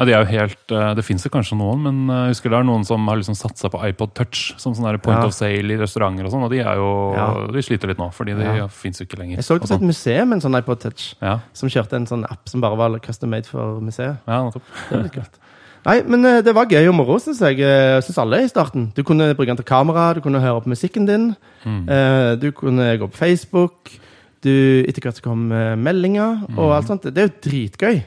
Ja, 0.00 0.06
de 0.08 0.14
er 0.16 0.22
jo 0.24 0.30
helt, 0.32 0.72
eh, 0.72 0.94
Det 0.96 1.04
fins 1.04 1.26
kanskje 1.30 1.58
noen, 1.60 1.82
men 1.84 1.98
eh, 2.10 2.22
jeg 2.24 2.34
husker 2.34 2.50
det 2.50 2.58
er 2.58 2.64
noen 2.64 2.86
som 2.88 3.04
har 3.06 3.18
liksom 3.20 3.36
satsa 3.36 3.68
på 3.70 3.78
iPod 3.86 4.14
Touch 4.16 4.54
som 4.58 4.72
sånn 4.74 4.98
point 5.04 5.20
Ja. 5.20 5.26
of 5.28 5.34
sale 5.36 5.70
i 5.70 5.76
restauranter 5.76 6.24
og 6.24 6.32
sånn, 6.32 6.42
og 6.46 6.50
de 6.50 6.58
er 6.64 6.74
jo, 6.80 6.88
Ja. 7.14 7.26
de 7.52 7.62
sliter 7.62 7.86
litt 7.92 7.98
nå, 8.00 8.08
fordi 8.16 8.34
de 8.34 8.42
Ja. 8.42 8.54
ja. 8.62 8.66
fins 8.66 8.98
jo 8.98 9.04
ikke 9.04 9.18
lenger. 9.20 9.36
Jeg 9.36 9.44
så 9.44 9.54
og 9.54 9.60
på 9.60 9.64
et 9.70 9.76
sånn. 9.78 9.86
museum 9.86 10.28
med 10.30 10.36
en 10.42 10.50
sånn 10.50 10.58
iPod 10.58 10.80
Touch 10.80 11.14
Ja, 11.20 11.38
som 11.52 11.68
kjørte 11.68 11.92
en 12.00 12.06
sånn 12.06 12.24
app 12.24 12.48
som 12.48 12.60
bare 12.62 12.76
var 12.76 12.98
custom 12.98 13.28
made 13.30 13.46
for 13.46 13.78
museet. 13.80 14.18
ja, 14.26 14.42
nettopp. 14.42 14.62
Det 14.88 14.96
var 14.96 15.02
litt 15.04 15.12
kult. 15.12 15.38
Nei, 15.86 16.02
men 16.02 16.24
eh, 16.24 16.40
det 16.42 16.54
var 16.54 16.64
gøy 16.66 16.88
og 16.88 16.94
moro, 16.94 17.18
syns 17.20 17.38
jeg. 17.40 17.58
Synes 18.02 18.18
alle 18.18 18.42
i 18.42 18.48
starten. 18.48 18.92
Du 18.94 19.02
kunne 19.04 19.34
bruke 19.34 19.46
den 19.46 19.56
til 19.56 19.64
kamera, 19.64 20.14
du 20.14 20.20
kunne 20.22 20.40
høre 20.40 20.60
på 20.62 20.68
musikken 20.68 21.06
din. 21.06 21.36
Mm. 21.64 22.40
Du 22.40 22.50
kunne 22.52 22.98
gå 22.98 23.06
på 23.10 23.14
Facebook. 23.16 23.90
Du, 24.40 24.50
etter 24.88 25.04
hvert 25.04 25.20
kom 25.24 25.50
eh, 25.52 25.74
meldinger 25.76 26.46
Mm. 26.48 26.56
og 26.58 26.72
alt 26.78 26.88
sånt. 26.88 27.02
Det 27.12 27.18
er 27.20 27.28
jo 27.28 27.36
dritgøy. 27.44 28.00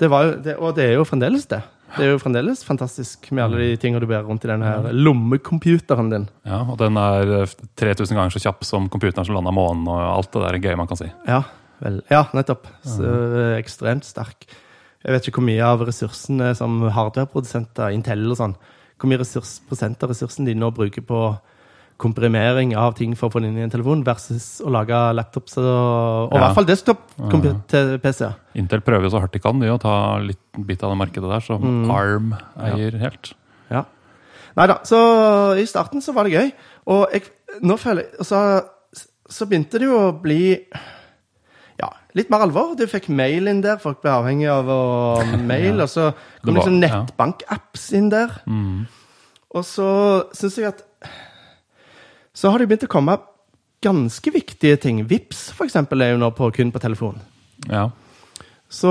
Det 0.00 0.08
var 0.08 0.24
jo, 0.24 0.32
det, 0.40 0.54
og 0.56 0.74
det 0.78 0.86
er 0.88 0.94
jo 0.96 1.04
fremdeles 1.04 1.44
det. 1.50 1.60
Det 1.96 2.04
er 2.06 2.12
jo 2.14 2.20
fremdeles 2.22 2.60
fantastisk 2.64 3.26
med 3.34 3.42
alle 3.44 3.58
de 3.58 3.76
tingene 3.82 4.00
du 4.00 4.06
bærer 4.06 4.22
rundt 4.24 4.44
i 4.46 4.48
den 4.48 4.62
her 4.62 4.86
lommecomputeren 4.94 6.08
din. 6.12 6.28
Ja, 6.46 6.60
og 6.62 6.78
den 6.80 6.96
er 6.96 7.32
eh, 7.42 7.54
3000 7.76 8.14
ganger 8.16 8.30
så 8.32 8.40
kjapp 8.46 8.64
som 8.64 8.88
computeren 8.88 9.26
som 9.26 9.34
landa 9.36 9.52
månen, 9.52 9.88
og 9.90 9.98
alt 10.00 10.30
det 10.32 10.44
der 10.46 10.60
gøy 10.70 10.76
man 10.78 10.88
kan 10.88 11.00
si. 11.00 11.10
Ja, 11.28 11.42
vel, 11.82 12.00
ja 12.10 12.24
nettopp. 12.36 12.70
Så 12.86 13.04
eh, 13.04 13.56
ekstremt 13.58 14.06
sterk. 14.08 14.46
Jeg 15.04 15.12
vet 15.16 15.28
ikke 15.28 15.40
hvor 15.40 15.48
mye 15.48 15.64
av 15.64 15.82
ressursene 15.88 16.54
som 16.56 16.80
hardwareprodusenter, 16.92 17.92
Intel 17.96 18.24
og 18.30 18.36
sånn, 18.38 18.56
hvor 19.00 19.08
mye 19.10 19.20
ressurs, 19.22 19.58
prosent 19.68 20.02
av 20.04 20.12
ressursene 20.12 20.46
de 20.50 20.54
nå 20.60 20.68
bruker 20.76 21.04
på 21.08 21.20
komprimering 22.00 22.72
av 22.80 22.94
ting 22.96 23.12
for 23.18 23.28
å 23.28 23.32
få 23.34 23.42
det 23.44 23.50
inn 23.50 23.58
i 23.60 23.64
en 23.66 23.72
telefon, 23.72 24.00
versus 24.06 24.46
å 24.64 24.70
lage 24.72 24.96
laptops 25.18 25.58
og, 25.60 26.30
og 26.30 26.36
i 26.38 26.40
hvert 26.40 26.56
fall 26.56 26.68
desktop-PC. 26.70 28.30
Intel 28.60 28.80
prøver 28.86 29.06
jo 29.06 29.12
så 29.14 29.20
hardt 29.22 29.36
de 29.36 29.42
kan 29.44 29.60
de 29.60 29.68
å 29.70 29.78
ta 29.80 29.94
litt 30.24 30.40
bit 30.66 30.82
av 30.86 30.94
det 30.94 31.00
markedet 31.02 31.28
der, 31.30 31.44
som 31.44 31.60
Mm. 31.62 31.90
ARM 31.92 32.32
eier 32.56 32.96
helt. 33.02 33.34
Ja. 33.70 33.84
Nei 34.56 34.66
da, 34.66 34.78
så 34.84 35.00
i 35.60 35.66
starten 35.68 36.02
så 36.02 36.12
var 36.16 36.24
det 36.26 36.32
gøy. 36.38 36.48
Og 36.90 37.04
jeg, 37.14 37.22
nå 37.62 37.76
føler 37.78 38.08
jeg 38.08 38.26
så, 38.26 38.40
så 39.30 39.46
begynte 39.46 39.78
det 39.78 39.86
jo 39.86 39.98
å 40.08 40.12
bli 40.22 40.56
ja, 41.80 41.88
litt 42.18 42.30
mer 42.32 42.42
alvor. 42.46 42.74
Du 42.76 42.86
fikk 42.90 43.08
mail 43.08 43.46
inn 43.48 43.62
der, 43.64 43.78
folk 43.80 44.02
ble 44.02 44.10
avhengig 44.16 44.48
av 44.52 44.68
å 44.72 44.80
mail. 45.52 45.76
Ja. 45.76 45.84
Og 45.86 45.88
så 45.92 46.08
kom 46.12 46.16
Det 46.42 46.48
var- 46.48 46.58
liksom 46.58 46.80
nettbank-apps 46.82 47.92
inn 47.96 48.08
der. 48.12 48.40
Mm. 48.46 48.86
Og 49.54 49.64
så 49.66 49.90
syns 50.36 50.56
jeg 50.58 50.68
at 50.74 50.84
Så 52.40 52.48
har 52.48 52.62
det 52.62 52.70
begynt 52.70 52.86
å 52.86 52.88
komme 52.88 53.18
ganske 53.84 54.32
viktige 54.32 54.78
ting. 54.80 55.02
Vips 55.08 55.50
for 55.52 55.68
eksempel, 55.68 56.00
er 56.00 56.14
jo 56.14 56.20
nå 56.22 56.30
på, 56.32 56.46
kun 56.56 56.70
på 56.72 56.80
telefon. 56.80 57.18
Ja. 57.68 57.90
Så 58.70 58.90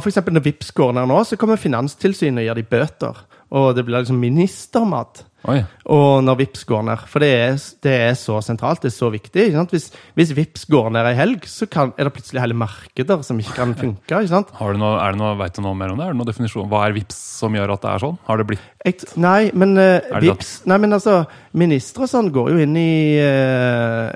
for 0.00 0.10
eksempel 0.10 0.34
når 0.34 0.46
Vips 0.48 0.72
går 0.74 0.96
ned 0.96 1.06
nå, 1.06 1.20
så 1.22 1.38
kommer 1.38 1.60
Finanstilsynet 1.62 2.42
og 2.42 2.48
gir 2.48 2.58
de 2.58 2.64
bøter. 2.66 3.20
Og 3.54 3.70
det 3.76 3.84
blir 3.86 4.00
liksom 4.00 4.18
ministermat. 4.18 5.22
Oi. 5.46 5.60
Og 5.94 6.24
når 6.26 6.36
Vips 6.40 6.64
går 6.66 6.82
ned. 6.88 7.02
For 7.06 7.22
det 7.22 7.28
er, 7.30 7.52
det 7.86 7.92
er 8.08 8.16
så 8.18 8.40
sentralt, 8.42 8.82
det 8.82 8.90
er 8.90 8.96
så 8.96 9.06
viktig. 9.14 9.44
Ikke 9.46 9.60
sant? 9.60 9.70
Hvis, 9.70 9.86
hvis 10.18 10.32
Vips 10.34 10.64
går 10.68 10.90
ned 10.96 11.06
ei 11.06 11.14
helg, 11.14 11.46
så 11.46 11.68
kan, 11.70 11.92
er 11.96 12.08
det 12.08 12.12
plutselig 12.16 12.42
hele 12.42 12.56
markeder 12.58 13.22
som 13.24 13.38
ikke 13.38 13.54
kan 13.54 13.74
funke. 13.78 14.02
Ikke 14.10 14.32
sant? 14.32 14.50
Har 14.58 14.74
du 14.74 14.80
noe, 14.82 14.96
er 14.98 15.14
det 15.14 15.20
noe, 15.22 15.36
vet 15.38 15.54
du 15.54 15.62
noe 15.62 15.78
mer 15.78 15.94
om 15.94 16.00
det? 16.02 16.08
Er 16.08 16.16
det 16.16 16.20
noen 16.20 16.30
definisjon? 16.32 16.66
Hva 16.72 16.82
er 16.88 16.96
VIPS 16.98 17.20
som 17.38 17.54
gjør 17.54 17.76
at 17.76 17.86
det 17.86 17.92
er 17.94 18.04
sånn? 18.08 18.18
Har 18.26 18.42
det 18.42 18.48
blitt 18.50 18.66
Jeg, 18.84 18.98
nei, 19.22 19.38
men 19.54 19.78
Er 19.78 20.20
Vips 20.26 20.52
Nei, 20.68 20.80
men 20.82 20.98
altså, 20.98 21.20
ministre 21.58 22.08
og 22.08 22.12
sånn 22.12 22.32
går 22.34 22.52
jo 22.56 22.60
inn 22.66 22.76
i 22.78 22.90
uh, 23.22 24.10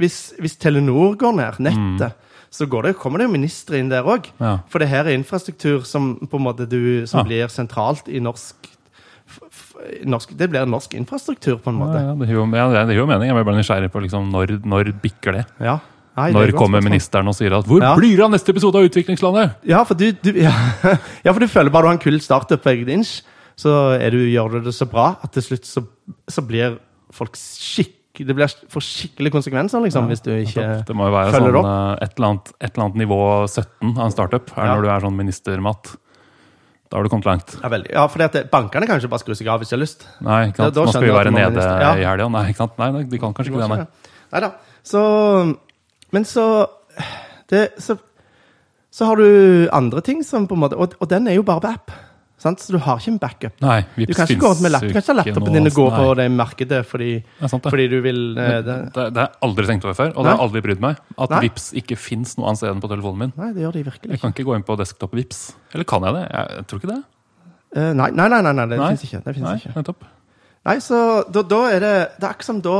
hvis, 0.00 0.18
hvis 0.42 0.58
Telenor 0.60 1.14
går 1.20 1.38
ned, 1.38 1.62
nettet, 1.64 2.18
så 2.54 2.66
går 2.70 2.86
det, 2.90 2.92
kommer 3.00 3.18
det 3.18 3.26
jo 3.26 3.32
ministre 3.34 3.80
inn 3.80 3.88
der 3.90 4.06
òg. 4.06 4.28
Ja. 4.38 4.56
For 4.70 4.82
det 4.82 4.86
her 4.90 5.08
er 5.08 5.16
infrastruktur 5.16 5.82
som 5.88 6.12
på 6.30 6.38
en 6.38 6.44
måte 6.46 6.68
du, 6.70 7.02
som 7.10 7.22
Ja. 7.24 7.26
blir 7.26 7.50
sentralt 7.50 8.06
i 8.10 8.20
norsk, 8.22 8.68
norsk 10.04 10.36
Det 10.38 10.48
blir 10.50 10.66
norsk 10.70 10.94
infrastruktur, 10.94 11.58
på 11.62 11.72
en 11.72 11.80
måte. 11.80 11.98
ja, 12.00 12.14
det, 12.14 12.28
gir 12.28 12.38
jo, 12.38 12.46
ja, 12.54 13.06
mening. 13.06 13.28
Jeg 13.28 13.36
blir 13.38 13.44
bare 13.44 13.58
nysgjerrig 13.60 13.90
på 13.92 14.02
liksom, 14.04 14.30
når, 14.32 14.58
når 14.64 14.92
bikker 15.02 15.32
det? 15.40 15.44
Ja. 15.60 15.78
Nei, 16.14 16.28
Når 16.30 16.52
kommer 16.54 16.78
spørsmål. 16.78 16.90
ministeren 16.92 17.28
og 17.28 17.34
sier 17.34 17.52
at 17.58 17.66
'Hvor 17.66 17.82
Ja. 17.82 17.94
blir 17.98 18.16
det 18.16 18.22
av 18.22 18.30
neste 18.30 18.50
episode 18.54 18.76
av 18.78 18.84
Utviklingslandet?' 18.86 19.56
Ja, 19.66 19.82
for 19.82 19.94
du, 19.98 20.12
du, 20.12 20.30
ja. 20.38 20.52
ja, 21.24 21.32
for 21.32 21.40
du 21.40 21.48
føler 21.48 21.70
bare 21.74 21.82
du 21.82 21.86
har 21.88 21.96
en 21.98 21.98
kul 21.98 22.20
startup 22.20 22.62
på 22.62 22.70
eget 22.70 22.88
inch, 22.88 23.22
så 23.56 23.98
er 24.00 24.10
du, 24.10 24.18
gjør 24.30 24.52
du 24.52 24.60
det 24.68 24.74
så 24.74 24.86
bra 24.86 25.16
at 25.22 25.32
til 25.32 25.42
slutt 25.42 25.66
så, 25.66 25.82
så 26.28 26.42
blir 26.46 26.78
folk 27.12 27.34
skikk... 27.34 27.98
Det 28.14 28.30
blir 28.30 28.46
for 28.70 28.78
skikkelig 28.78 29.32
konsekvenser, 29.34 29.82
liksom, 29.82 30.06
hvis 30.06 30.22
du 30.22 30.30
ikke 30.30 30.54
følger 30.54 30.78
opp. 30.78 30.86
Det 30.86 30.94
må 30.94 31.06
jo 31.08 31.14
være 31.16 31.32
sånn, 31.34 31.56
eh, 31.66 32.04
et, 32.06 32.12
eller 32.14 32.28
annet, 32.28 32.52
et 32.62 32.70
eller 32.76 32.84
annet 32.84 32.98
nivå 33.02 33.18
17 33.50 33.98
av 33.98 34.04
en 34.06 34.14
startup 34.14 34.52
er 34.54 34.66
Ja. 34.68 34.74
når 34.76 34.82
du 34.82 34.88
er 34.94 35.00
sånn 35.02 35.16
ministermat. 35.18 35.96
Da 36.94 37.00
har 37.00 37.08
du 37.08 37.10
kommet 37.10 37.26
langt. 37.26 37.56
Ja, 37.58 37.68
veldig. 37.72 37.88
Ja, 37.90 38.04
at 38.06 38.36
bankene 38.52 38.86
kan 38.86 39.00
ikke 39.00 39.08
bare 39.10 39.18
skru 39.24 39.34
seg 39.34 39.48
av 39.50 39.58
hvis 39.58 39.72
de 39.72 39.74
har 39.74 39.80
lyst. 39.82 40.04
Nei, 40.22 40.36
ikke 40.52 40.60
sant? 40.62 40.74
Da- 40.76 40.78
da 40.78 40.84
Nå 40.86 40.92
skal 40.94 41.02
vi 41.02 41.08
være 41.10 41.32
nede. 41.34 41.64
Ja. 41.64 41.88
i 41.98 42.04
helga. 42.06 42.28
Nei, 42.30 42.42
ikke 42.52 42.60
sant? 42.60 42.78
Nei, 42.78 43.02
de 43.02 43.18
kan 43.18 43.34
kanskje 43.34 43.50
ikke 43.50 43.62
det. 43.64 43.78
Nei. 43.80 43.86
Nei 44.30 44.40
da. 44.44 44.50
Så 44.86 45.58
Men 46.14 46.22
så 46.24 46.44
det, 47.50 47.72
så, 47.82 47.98
så 48.94 49.06
har 49.08 49.16
du 49.16 49.68
andre 49.72 50.00
ting 50.06 50.22
som 50.22 50.46
på 50.46 50.54
en 50.54 50.60
måte 50.62 50.78
Og, 50.78 50.94
og 51.00 51.08
den 51.10 51.26
er 51.26 51.34
jo 51.34 51.42
bare 51.42 51.60
på 51.60 51.72
app. 51.74 51.90
Sant? 52.44 52.60
Så 52.60 52.74
du 52.74 52.78
har 52.84 52.98
ikke 53.00 53.12
en 53.14 53.18
backup. 53.22 53.54
Nei, 53.64 53.78
Du 53.96 54.12
kan 54.12 54.28
ikke 54.28 54.42
gå 54.42 54.50
rundt 54.52 54.64
med 54.66 54.74
ikke 54.90 55.00
ha 55.00 55.16
laptopen 55.16 55.54
din 55.56 55.70
og 55.70 55.76
gå 55.78 55.86
på 55.94 56.08
det 56.18 56.26
markedet 56.34 56.80
fordi, 56.84 57.10
Det 57.40 57.48
sant, 57.50 57.64
det. 57.64 57.72
fordi 57.72 57.86
du 57.88 57.96
vil 58.04 58.20
eh, 58.36 58.58
det. 58.66 58.76
har 58.98 59.10
jeg 59.16 59.30
aldri 59.48 59.66
tenkt 59.70 59.86
over 59.88 59.96
før, 59.96 60.12
og 60.12 60.26
det 60.26 60.34
har 60.34 60.42
aldri 60.44 60.62
brydd 60.66 60.82
meg. 60.84 61.00
At 61.16 61.32
Nei. 61.32 61.40
Vips 61.46 61.70
ikke 61.80 61.96
fins 61.96 62.36
noe 62.36 62.50
annet 62.50 62.60
sted 62.60 62.74
enn 62.74 62.82
på 62.84 62.90
telefonen 62.92 63.22
min. 63.24 63.32
Nei, 63.40 63.50
det 63.56 63.64
gjør 63.64 63.78
de 63.78 63.84
virkelig 63.88 64.12
Jeg 64.12 64.20
kan 64.20 64.34
ikke 64.36 64.46
gå 64.50 64.58
inn 64.58 64.66
på 64.68 64.76
desktop 64.80 65.16
Vips. 65.16 65.40
Eller 65.72 65.88
kan 65.88 66.04
jeg 66.04 66.18
det? 66.18 66.24
Jeg, 66.34 66.66
tror 66.68 66.82
ikke 66.82 66.92
det. 66.92 67.00
Uh, 67.74 67.90
nei, 67.96 68.10
nei, 68.12 68.28
nei, 68.28 68.42
nei, 68.52 68.66
det 68.70 68.80
fins 68.82 69.06
ikke. 69.08 69.22
Det 69.24 69.36
Nei, 69.40 69.54
ikke. 69.62 69.72
nettopp. 69.78 70.04
Nei, 70.68 70.76
så 70.84 70.98
da, 71.28 71.42
da 71.44 71.62
er 71.72 71.80
det 71.84 71.94
Det 72.20 72.24
er 72.24 72.30
akkurat 72.30 72.50
som 72.52 72.60
da 72.64 72.78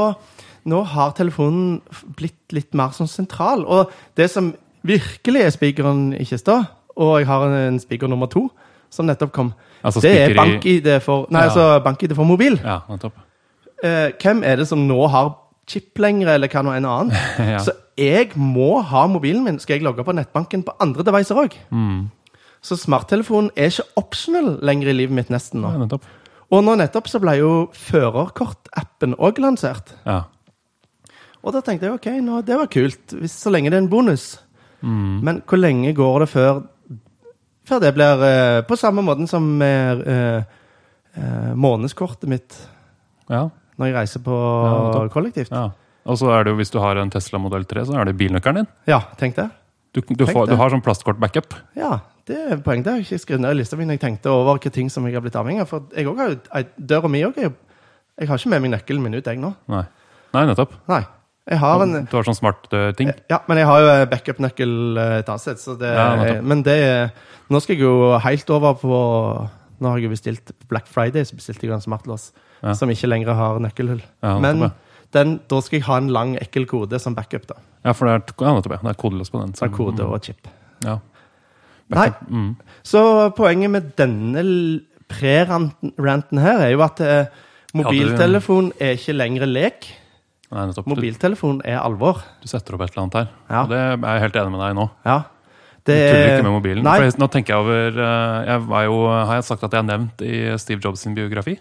nå 0.65 0.79
har 0.95 1.11
telefonen 1.17 1.81
blitt 2.17 2.55
litt 2.57 2.77
mer 2.77 2.95
sånn 2.97 3.11
sentral. 3.11 3.67
Og 3.69 3.93
det 4.17 4.31
som 4.33 4.53
virkelig 4.85 5.43
er 5.45 5.53
spikeren 5.53 6.07
i 6.17 6.25
kista, 6.29 6.63
og 6.97 7.19
jeg 7.21 7.29
har 7.29 7.45
en, 7.49 7.57
en 7.75 7.81
spiker 7.83 8.09
nummer 8.09 8.31
to 8.33 8.47
som 8.95 9.07
nettopp 9.11 9.33
kom, 9.35 9.53
Altså 9.85 10.01
det 10.01 10.15
er 10.17 10.33
bank-ID 10.39 10.87
for, 11.05 11.27
nei, 11.35 11.43
Ja. 11.45 11.51
altså 11.51 11.65
bank-ID 11.85 12.15
for 12.17 12.25
mobil. 12.25 12.55
Ja, 12.65 12.79
nettopp. 12.89 13.19
Eh, 13.85 14.13
hvem 14.23 14.41
er 14.47 14.57
det 14.63 14.69
som 14.71 14.87
nå 14.89 14.97
har 15.13 15.35
chip 15.69 15.99
lenger, 16.01 16.31
eller 16.39 16.49
hva 16.49 16.63
nå 16.65 16.73
enn 16.79 16.87
annet? 16.89 17.19
Ja. 17.55 17.59
Så 17.61 17.75
jeg 18.01 18.31
må 18.41 18.81
ha 18.83 19.05
mobilen 19.07 19.45
min. 19.45 19.59
Skal 19.61 19.77
jeg 19.77 19.85
logge 19.85 20.03
på 20.07 20.15
nettbanken 20.17 20.65
på 20.65 20.73
andre 20.83 21.05
devicer 21.07 21.37
òg? 21.39 21.53
Mm. 21.71 22.07
Så 22.65 22.79
smarttelefonen 22.81 23.51
er 23.61 23.69
ikke 23.69 23.85
optional 24.01 24.55
lenger 24.65 24.89
i 24.89 24.97
livet 24.97 25.15
mitt 25.19 25.29
nesten 25.31 25.61
Ja, 25.63 25.75
nå. 25.77 25.85
nettopp. 25.85 26.07
Og 26.51 26.65
nå 26.65 26.79
nettopp 26.81 27.07
så 27.13 27.21
ble 27.21 27.37
jo 27.43 27.51
førerkortappen 27.77 29.15
òg 29.21 29.39
lansert. 29.43 29.93
Ja. 30.07 30.23
Og 31.45 31.53
da 31.53 31.61
tenkte 31.61 31.89
jeg 31.91 31.99
ok, 31.99 32.09
nå, 32.25 32.41
det 32.47 32.57
var 32.57 32.71
kult, 32.73 33.13
hvis, 33.21 33.35
så 33.45 33.53
lenge 33.53 33.69
det 33.73 33.77
er 33.79 33.85
en 33.85 33.91
bonus. 33.93 34.39
Mm. 34.85 35.21
Men 35.25 35.43
hvor 35.49 35.61
lenge 35.61 35.93
går 35.97 36.25
det 36.25 36.29
før, 36.33 36.63
før 37.69 37.81
det 37.85 37.95
blir 37.97 38.25
eh, 38.29 38.61
på 38.69 38.77
samme 38.81 39.03
måten 39.05 39.29
som 39.31 39.45
med 39.61 40.03
eh, 40.07 40.45
eh, 41.17 41.53
månedskortet 41.57 42.29
mitt 42.31 42.57
ja. 43.31 43.47
når 43.79 43.87
jeg 43.91 43.95
reiser 43.99 44.25
på 44.27 44.37
Ja, 44.39 45.05
kollektivt? 45.13 45.51
ja. 45.55 45.71
Og 46.05 46.19
så 46.21 46.29
er 46.37 46.45
det 46.45 46.53
jo, 46.53 46.59
hvis 46.61 46.69
du 46.75 46.77
har 46.83 46.99
en 47.01 47.09
Tesla 47.11 47.39
modell 47.41 47.65
3, 47.65 47.87
så 47.89 47.95
er 47.97 48.05
det 48.11 48.13
bilnøkkelen 48.21 48.59
din. 48.61 48.67
Ja, 48.91 48.99
tenk 49.17 49.39
det. 49.39 49.47
Du, 49.97 50.03
du, 50.03 50.11
Tenk 50.27 50.35
får, 50.35 50.47
det. 50.51 50.53
du 50.53 50.61
har 50.61 50.69
sånn 50.75 50.83
plastkort-backup. 50.85 51.55
Ja, 51.81 51.95
det 52.29 52.37
er 52.37 52.59
poenget. 52.61 52.85
Det 52.85 52.93
har 52.93 52.99
jeg 53.01 53.07
ikke 53.07 53.23
skrevet 53.23 53.41
ned 53.47 53.55
i 53.55 53.59
lista 53.63 53.79
mi. 53.81 53.87
når 53.89 53.97
Jeg 53.97 54.03
tenkte 54.03 54.29
over 54.35 54.51
hvilke 54.59 54.73
ting 54.75 54.91
som 54.93 55.07
jeg 55.09 55.17
har 55.17 55.25
blitt 55.25 55.39
avhengig 55.41 55.63
av. 55.65 55.71
For 55.71 55.87
jeg 55.97 56.05
også 56.11 56.21
har 56.21 56.35
jo, 56.35 56.39
ei- 56.61 56.87
døra 56.93 57.09
mi 57.09 57.23
òg 57.25 57.39
er 57.41 57.47
jo 57.49 57.53
Jeg 58.21 58.29
har 58.29 58.37
ikke 58.43 58.51
med 58.53 58.63
meg 58.67 58.71
nøkkelen 58.75 59.03
min 59.07 59.15
ut, 59.17 59.25
jeg 59.33 59.41
nå. 59.41 59.55
Nei. 59.73 59.81
Nei, 60.35 60.43
nettopp. 60.51 60.75
Nei. 60.93 61.01
Jeg 61.51 61.59
har 61.61 61.83
en 61.85 62.07
Du 62.09 62.15
har 62.17 62.25
sånn 62.25 62.39
smart 62.39 62.71
eh, 62.73 62.93
ting. 62.97 63.11
Ja, 63.29 63.39
men 63.49 63.59
jeg 63.61 63.67
har 63.69 63.81
jo 63.85 64.07
backup-nøkkel 64.13 64.73
eh, 65.01 65.19
et 65.21 65.29
annet 65.29 65.43
sted. 65.45 65.61
Så 65.61 65.75
det, 65.81 65.91
Ja, 65.93 66.41
men 66.43 66.63
det 66.65 66.79
Nå 67.53 67.61
skal 67.61 67.77
jeg 67.77 67.85
jo 67.85 68.15
helt 68.25 68.51
over 68.51 68.79
på 68.81 68.95
Nå 69.81 69.91
har 69.91 69.99
jeg 70.01 70.07
jo 70.09 70.15
bestilt 70.15 70.55
Black 70.71 70.87
Friday 70.89 71.27
så 71.29 71.37
bestilte 71.37 71.67
jeg 71.67 71.75
en 71.77 71.85
smartlås 71.85 72.31
Ja. 72.65 72.73
som 72.73 72.89
ikke 72.89 73.11
lenger 73.11 73.35
har 73.37 73.59
nøkkelhull. 73.61 74.01
Ja, 74.25 74.39
men 74.41 74.71
den, 75.13 75.35
da 75.51 75.59
skal 75.61 75.77
jeg 75.77 75.85
ha 75.85 75.99
en 76.01 76.09
lang, 76.09 76.31
ekkel 76.41 76.65
kode 76.67 76.97
som 76.99 77.13
backup. 77.15 77.45
da. 77.47 77.59
Ja, 77.85 77.93
for 77.93 78.09
det 78.09 78.15
er, 78.15 78.23
ja, 78.41 78.55
det 78.65 78.73
er 78.73 78.95
kodeløs 78.97 79.29
på 79.31 79.43
den. 79.43 79.53
Så 79.53 79.67
er 79.67 79.75
kode 79.75 80.01
og 80.07 80.23
chip. 80.25 80.49
Ja. 80.83 80.97
Nei, 81.93 82.07
Mm. 82.31 82.55
Så 82.83 83.03
poenget 83.37 83.69
med 83.71 83.93
denne 84.01 84.81
pre-ranten 85.13 86.41
her 86.41 86.65
er 86.65 86.73
jo 86.73 86.81
at 86.87 87.01
eh, 87.05 87.27
mobiltelefon 87.77 88.73
er 88.81 88.97
ikke 88.97 89.13
lenger 89.19 89.47
lek. 89.51 89.91
Nei, 90.55 90.69
nettopp. 90.71 90.87
Mobiltelefon 90.93 91.61
er 91.67 91.81
alvor. 91.83 92.21
du 92.43 92.47
setter 92.51 92.77
opp 92.77 92.85
et 92.87 92.93
eller 92.95 93.05
annet 93.05 93.17
her. 93.19 93.31
Ja. 93.51 93.63
Og 93.65 93.73
det 93.73 93.81
er 93.83 93.97
jeg 93.99 94.25
helt 94.29 94.37
enig 94.39 94.53
med 94.55 94.63
deg 94.63 94.75
i 94.75 94.79
nå. 94.79 94.89
Ja. 95.09 95.19
Du 95.85 95.93
tuller 95.93 96.17
er- 96.17 96.39
ikke 96.39 96.47
med 96.47 96.55
mobilen. 96.55 96.85
Nei. 96.87 96.97
For 96.97 97.05
jeg, 97.09 97.19
nå 97.21 97.29
tenker 97.29 97.55
jeg 97.55 97.65
over 97.65 98.03
eh, 98.07 98.45
jeg 98.49 98.61
var 98.71 98.85
jo, 98.87 98.99
Har 99.11 99.35
jeg 99.41 99.45
sagt 99.51 99.65
at 99.67 99.73
jeg 99.75 99.83
er 99.83 99.89
nevnt 99.91 100.23
i 100.25 100.59
Steve 100.63 100.81
Jobs 100.81 101.03
sin 101.05 101.17
biografi? 101.17 101.59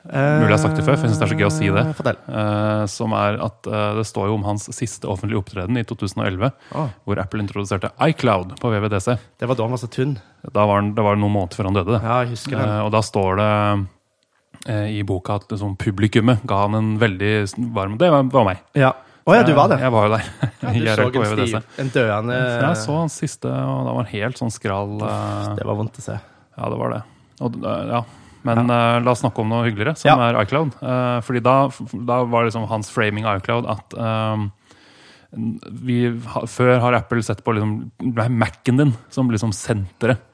Mulig 0.00 0.46
jeg 0.48 0.54
har 0.54 0.60
sagt 0.62 0.78
det 0.78 0.84
før, 0.86 0.96
for 0.96 1.04
jeg 1.04 1.10
synes 1.10 1.18
det 1.20 1.26
er 1.26 1.32
så 1.32 1.36
gøy 1.36 1.46
å 1.48 1.52
si 1.52 1.66
det. 1.68 1.82
Eh, 1.82 1.96
Fortell. 1.98 2.20
Eh, 2.40 2.84
som 2.88 3.12
er 3.12 3.36
at 3.44 3.68
Det 3.98 4.06
står 4.08 4.30
jo 4.30 4.36
om 4.38 4.46
hans 4.46 4.68
siste 4.72 5.08
offentlige 5.10 5.40
opptreden 5.42 5.76
i 5.76 5.84
2011, 5.84 6.52
oh. 6.72 6.88
hvor 7.04 7.20
Apple 7.20 7.44
introduserte 7.44 7.92
iCloud 8.08 8.54
på 8.60 8.72
WWDC. 8.72 9.16
det 9.40 9.48
var 9.48 9.56
da 9.56 9.64
han 9.64 9.74
var 9.76 9.82
så 9.82 9.90
tynn. 9.92 10.18
Da 10.52 10.64
var 10.68 10.80
han, 10.80 10.94
det 10.96 11.04
var 11.04 11.16
noen 11.20 11.34
måneder 11.34 11.56
før 11.56 11.68
han 11.68 11.80
døde. 11.80 11.96
det. 11.96 12.04
Ja, 12.04 12.20
jeg 12.24 12.36
husker 12.36 12.60
det. 12.60 12.68
Og 12.84 12.92
da 12.92 13.02
står 13.04 13.42
det 13.42 13.50
i 14.68 15.00
boka 15.08 15.38
at 15.40 15.46
liksom, 15.48 15.72
publikummet 15.80 16.42
ga 16.44 16.66
han 16.66 16.74
en 16.76 16.88
veldig 17.00 17.30
varm 17.72 17.94
Det 18.00 18.10
var, 18.12 18.44
meg. 18.44 18.60
Ja. 18.76 18.90
Å 19.24 19.34
ja, 19.36 19.42
du 19.44 19.52
var 19.56 19.68
det. 19.70 19.78
Jeg 19.82 19.92
var 19.94 20.06
jo 20.06 20.12
der. 20.14 20.28
Ja, 20.60 20.72
du 20.72 21.16
så 21.16 21.22
en, 21.22 21.48
stiv, 21.48 21.56
en 21.82 21.90
døende 21.94 22.36
Jeg 22.36 22.78
så 22.82 22.96
hans 22.96 23.18
siste, 23.20 23.50
og 23.50 23.82
da 23.86 23.94
var 23.94 24.04
han 24.04 24.12
helt 24.14 24.40
sånn 24.40 24.52
skral. 24.52 24.96
Uff, 25.00 25.50
Det 25.58 25.66
var 25.68 25.78
vondt 25.78 26.00
å 26.00 26.04
se. 26.04 26.16
Ja, 26.56 26.70
det 26.72 26.78
var 26.80 26.94
det. 26.96 27.02
Og, 27.40 27.58
eh, 27.64 27.92
ja. 27.94 28.00
Men 28.48 28.72
eh, 28.72 28.96
la 29.04 29.12
oss 29.12 29.20
snakke 29.20 29.42
om 29.42 29.52
noe 29.52 29.66
hyggeligere, 29.68 29.96
som 30.00 30.08
Ja. 30.08 30.30
er 30.30 30.40
iCloud. 30.42 30.72
Uh, 30.80 31.20
fordi 31.24 31.42
da, 31.44 31.56
da 32.08 32.22
var 32.24 32.48
liksom 32.48 32.64
hans 32.70 32.88
framing 32.92 33.28
av 33.28 33.42
iCloud 33.42 33.68
at 33.68 33.96
um, 34.00 34.48
vi, 35.30 36.00
ha, 36.32 36.42
Før 36.50 36.80
har 36.82 36.96
Apple 36.98 37.22
sett 37.22 37.44
på 37.44 37.54
liksom, 37.54 37.76
Mac-en 38.34 38.80
din 38.80 38.94
som 39.12 39.30
liksom 39.30 39.52
senteret 39.54 40.24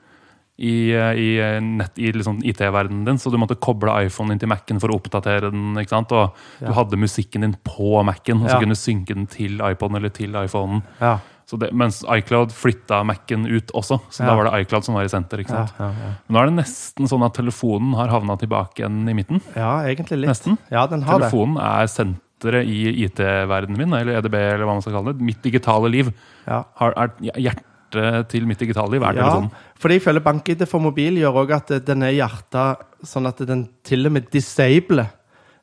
i, 0.59 0.91
eh, 0.97 1.13
i, 1.21 1.39
eh, 1.39 1.87
i 1.99 2.13
liksom 2.13 2.39
IT-verdenen 2.43 3.05
din. 3.05 3.19
Så 3.19 3.31
du 3.31 3.37
måtte 3.37 3.57
koble 3.61 3.93
iPhonen 4.07 4.33
inn 4.33 4.39
til 4.41 4.49
Mac-en 4.49 4.81
for 4.81 4.89
å 4.89 4.97
oppdatere 5.01 5.51
den. 5.51 5.75
ikke 5.77 5.89
sant? 5.91 6.13
Og 6.13 6.33
Ja. 6.61 6.69
du 6.69 6.73
hadde 6.73 6.97
musikken 6.97 7.43
din 7.43 7.57
på 7.65 8.03
Mac-en, 8.05 8.43
og 8.43 8.49
så 8.49 8.55
Ja. 8.55 8.61
kunne 8.61 8.75
du 8.75 8.81
synke 8.81 9.15
den 9.15 9.27
til 9.27 9.59
iPoden 9.61 9.97
eller 9.97 10.09
til 10.09 10.33
iPhonen. 10.33 10.83
Ja. 11.01 11.19
Så 11.47 11.57
det, 11.61 11.73
mens 11.73 12.03
iCloud 12.03 12.51
flytta 12.51 13.05
Mac-en 13.07 13.47
ut 13.47 13.69
også, 13.73 14.01
så 14.11 14.21
Ja. 14.21 14.27
da 14.27 14.35
var 14.35 14.45
det 14.51 14.67
iCloud 14.67 14.83
som 14.85 14.95
var 14.95 15.05
i 15.05 15.09
senter. 15.09 15.39
ikke 15.39 15.51
Ja, 15.53 15.67
sant? 15.67 15.73
ja, 15.79 15.87
ja. 15.87 16.13
Nå 16.29 16.43
er 16.43 16.47
det 16.47 16.55
nesten 16.65 17.07
sånn 17.07 17.25
at 17.25 17.35
telefonen 17.35 17.95
har 17.95 18.09
havna 18.09 18.37
tilbake 18.37 18.77
igjen 18.83 19.09
i 19.09 19.13
midten. 19.15 19.41
ja, 19.55 19.83
egentlig 19.85 20.19
litt. 20.21 20.29
Nesten. 20.31 20.59
Ja, 20.73 20.87
den 20.87 21.03
har 21.03 21.19
det. 21.21 21.31
Telefonen 21.31 21.59
er 21.59 21.87
senteret 21.87 22.67
i 22.67 23.05
IT-verdenen 23.05 23.77
min, 23.79 23.93
eller 23.93 24.19
EDB, 24.19 24.35
eller 24.35 24.65
hva 24.65 24.73
man 24.75 24.83
skal 24.83 24.95
kalle 24.95 25.13
det. 25.13 25.21
Mitt 25.21 25.41
digitale 25.43 25.89
liv 25.91 26.13
Ja. 26.49 26.65
har, 26.77 26.93
er 26.97 27.09
hjertet 27.21 28.29
til 28.29 28.45
mitt 28.45 28.59
digitale 28.59 28.91
liv 28.91 29.03
er 29.05 29.15
Ja, 29.15 29.23
telefonen. 29.23 29.51
Fordi 29.79 29.99
føler 30.01 30.21
BankID 30.25 30.67
for 30.69 30.81
mobil 30.81 31.19
gjør 31.21 31.41
òg 31.45 31.51
at 31.57 31.73
den 31.87 32.03
er 32.03 32.15
hjerta 32.17 32.77
sånn 33.05 33.27
at 33.29 33.39
den 33.47 33.67
til 33.85 34.07
og 34.09 34.13
med 34.17 34.31
disabler 34.33 35.09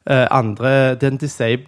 eh, 0.05 0.27
andre 0.31 0.95
Den 1.01 1.17
disab, 1.17 1.65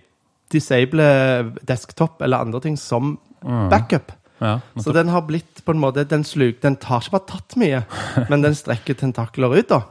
disabler 0.51 1.51
desktop 1.65 2.21
eller 2.21 2.43
andre 2.45 2.61
ting 2.61 2.77
som 2.79 3.17
Mm. 3.45 3.69
backup. 3.69 4.11
Ja, 4.41 4.59
Så 4.81 4.91
den 4.91 5.07
har 5.13 5.21
blitt 5.21 5.61
på 5.63 5.71
en 5.71 5.77
måte 5.79 6.03
Den 6.07 6.23
sluk, 6.23 6.61
den 6.61 6.75
tar 6.81 6.99
ikke 7.03 7.11
bare 7.11 7.27
tatt 7.29 7.55
mye, 7.61 7.83
men 8.29 8.41
den 8.41 8.55
strekker 8.57 8.95
tentakler 8.97 9.53
ut, 9.53 9.67
da. 9.69 9.81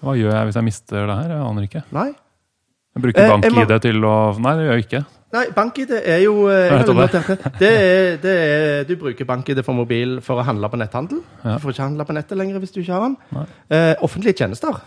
Hva 0.00 0.14
gjør 0.14 0.30
jeg 0.30 0.44
hvis 0.46 0.54
jeg 0.60 0.64
mister 0.68 1.06
det 1.08 1.16
her? 1.16 1.32
Jeg 1.34 1.42
aner 1.48 1.66
ikke. 1.66 1.82
Nei. 1.92 2.06
Jeg 2.94 3.02
bruker 3.02 3.24
Eh, 3.24 3.28
bank-ID 3.32 3.80
til 3.82 3.98
å 4.06 4.12
Nei, 4.38 4.54
det 4.56 4.64
gjør 4.68 4.78
jeg 4.78 4.86
ikke. 4.86 5.02
Nei, 5.30 5.44
BankID 5.54 5.92
er 6.00 6.24
jo 6.24 6.48
eh, 6.50 6.72
det. 6.74 7.70
Er, 7.70 8.16
det 8.18 8.30
er, 8.34 8.86
Du 8.88 8.96
bruker 8.98 9.28
BankID 9.28 9.60
for 9.62 9.78
mobil 9.78 10.16
for 10.26 10.42
å 10.42 10.46
handle 10.46 10.70
på 10.72 10.80
netthandel. 10.80 11.20
Ja. 11.44 11.54
Du 11.54 11.62
får 11.62 11.76
ikke 11.76 11.86
handle 11.86 12.06
på 12.08 12.16
nettet 12.16 12.40
lenger 12.40 12.58
hvis 12.62 12.74
du 12.74 12.80
ikke 12.82 12.96
har 12.96 13.04
den. 13.06 13.44
Eh, 13.70 13.92
offentlige 14.02 14.42
tjenester. 14.42 14.80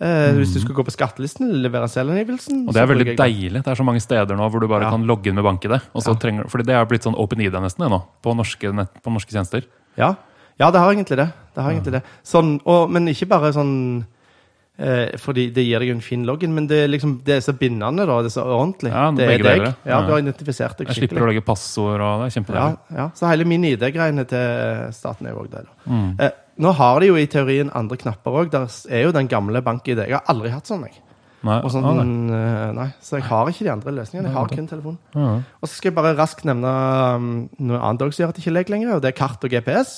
Eh, 0.00 0.30
Hvis 0.38 0.54
du 0.54 0.62
skal 0.62 0.78
gå 0.78 0.84
på 0.86 0.92
skattelisten 0.94 1.50
eller 1.50 1.66
levere 1.66 1.88
selvangivelsen. 1.92 2.62
Mm. 2.62 2.68
Og 2.70 2.72
det 2.72 2.80
er 2.80 2.88
veldig 2.88 3.16
deilig. 3.18 3.60
Det 3.60 3.68
er 3.68 3.76
så 3.76 3.84
mange 3.84 4.00
steder 4.00 4.38
nå 4.38 4.46
hvor 4.48 4.62
du 4.64 4.68
bare 4.70 4.88
Ja. 4.88 4.90
kan 4.94 5.04
logge 5.04 5.28
inn 5.28 5.36
med 5.36 5.44
bank-ID. 5.44 5.76
Ja. 5.76 6.14
trenger, 6.16 6.48
fordi 6.48 6.64
det 6.64 6.74
er 6.74 6.86
blitt 6.86 7.04
sånn 7.04 7.18
open 7.20 7.40
ID 7.40 7.52
nesten 7.52 7.84
nå, 7.84 8.00
på 8.22 8.34
norske, 8.34 8.72
nett, 8.72 8.96
på 9.04 9.12
norske 9.12 9.28
tjenester. 9.30 9.66
Ja. 9.98 10.14
ja, 10.58 10.70
det 10.70 10.80
har 10.80 10.88
egentlig 10.94 11.18
det. 11.20 11.28
det, 11.54 11.62
har 11.62 11.70
egentlig 11.70 11.92
det. 11.92 12.02
Sånn, 12.24 12.60
og, 12.64 12.88
men 12.90 13.08
ikke 13.08 13.28
bare 13.28 13.52
sånn 13.52 14.06
eh, 14.80 15.12
fordi 15.20 15.46
det 15.54 15.64
gir 15.66 15.82
deg 15.84 15.92
en 15.92 16.00
fin 16.04 16.22
login, 16.26 16.52
men 16.56 16.66
det 16.70 16.78
er, 16.86 16.90
liksom, 16.90 17.18
det 17.26 17.36
er 17.36 17.42
så 17.44 17.52
bindende, 17.56 18.06
da. 18.08 18.16
Det 18.24 18.30
er 18.32 18.34
så 18.38 18.44
ordentlig. 18.46 18.90
Ja, 18.94 19.10
det 19.14 19.28
er 19.28 19.44
deg. 19.44 19.66
Ja. 19.84 20.00
Du 20.06 20.14
har 20.14 20.22
identifisert 20.24 20.78
deg 20.80 20.88
Jeg 20.90 21.02
slipper 21.02 21.26
å 21.26 21.28
legge 21.30 21.44
passord, 21.44 22.00
og 22.00 22.24
det 22.24 22.30
er 22.30 22.30
Ja, 22.30 22.34
kjempedeilig. 22.38 22.78
ja. 22.96 23.08
Så 23.14 23.28
hele 23.30 23.44
min 23.48 23.64
ID-greiene 23.70 24.24
til 24.30 24.94
staten 24.96 25.28
er 25.28 25.36
jo 25.36 25.44
òg 25.44 25.50
det. 25.52 25.66
da. 25.68 25.92
Mm. 25.92 26.08
Eh, 26.18 26.30
nå 26.60 26.72
har 26.76 27.00
de 27.00 27.06
jo 27.12 27.14
i 27.16 27.26
teorien 27.26 27.70
andre 27.74 27.96
knapper 27.96 28.40
òg. 28.42 28.50
Der 28.50 28.66
er 28.90 29.06
jo 29.06 29.12
den 29.12 29.28
gamle 29.28 29.62
bank-ID. 29.62 30.02
Jeg 30.08 30.18
har 30.18 30.26
aldri 30.28 30.50
hatt 30.52 30.66
sånn, 30.66 30.82
jeg. 30.88 30.98
Nei, 31.42 31.54
sånn, 31.72 31.84
ah, 31.88 31.94
nei. 31.96 32.36
eh, 32.36 32.72
nei, 32.76 32.88
så 33.00 33.16
jeg 33.16 33.24
har 33.30 33.48
ikke 33.48 33.64
de 33.64 33.70
andre 33.72 33.92
løsningene. 33.96 34.28
Jeg 34.28 34.34
har 34.36 34.48
kun 34.50 34.66
telefon. 34.68 34.98
Ja. 35.14 35.40
Og 35.62 35.68
så 35.70 35.72
skal 35.78 35.88
jeg 35.88 35.96
bare 35.96 36.16
raskt 36.18 36.44
nevne 36.44 36.68
um, 37.16 37.48
noe 37.64 37.78
annet 37.80 38.02
også 38.04 38.18
som 38.18 38.24
gjør 38.26 38.32
at 38.34 38.36
jeg 38.40 38.44
ikke 38.44 38.56
leker 38.58 38.74
lenger, 38.74 38.90
og 38.96 39.00
det 39.00 39.08
er 39.08 39.16
kart 39.16 39.46
og 39.48 39.54
GPS. 39.54 39.94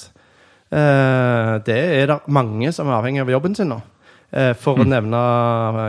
Eh, 0.73 1.59
det 1.67 1.81
er 2.03 2.07
det 2.12 2.19
mange 2.33 2.71
som 2.73 2.87
er 2.89 2.97
avhengig 3.01 3.25
av 3.25 3.33
jobben 3.35 3.57
sin 3.59 3.69
nå. 3.75 3.81
Eh, 4.33 4.53
for 4.57 4.77
Mm. 4.77 4.85
å 4.85 4.89
nevne 4.89 5.23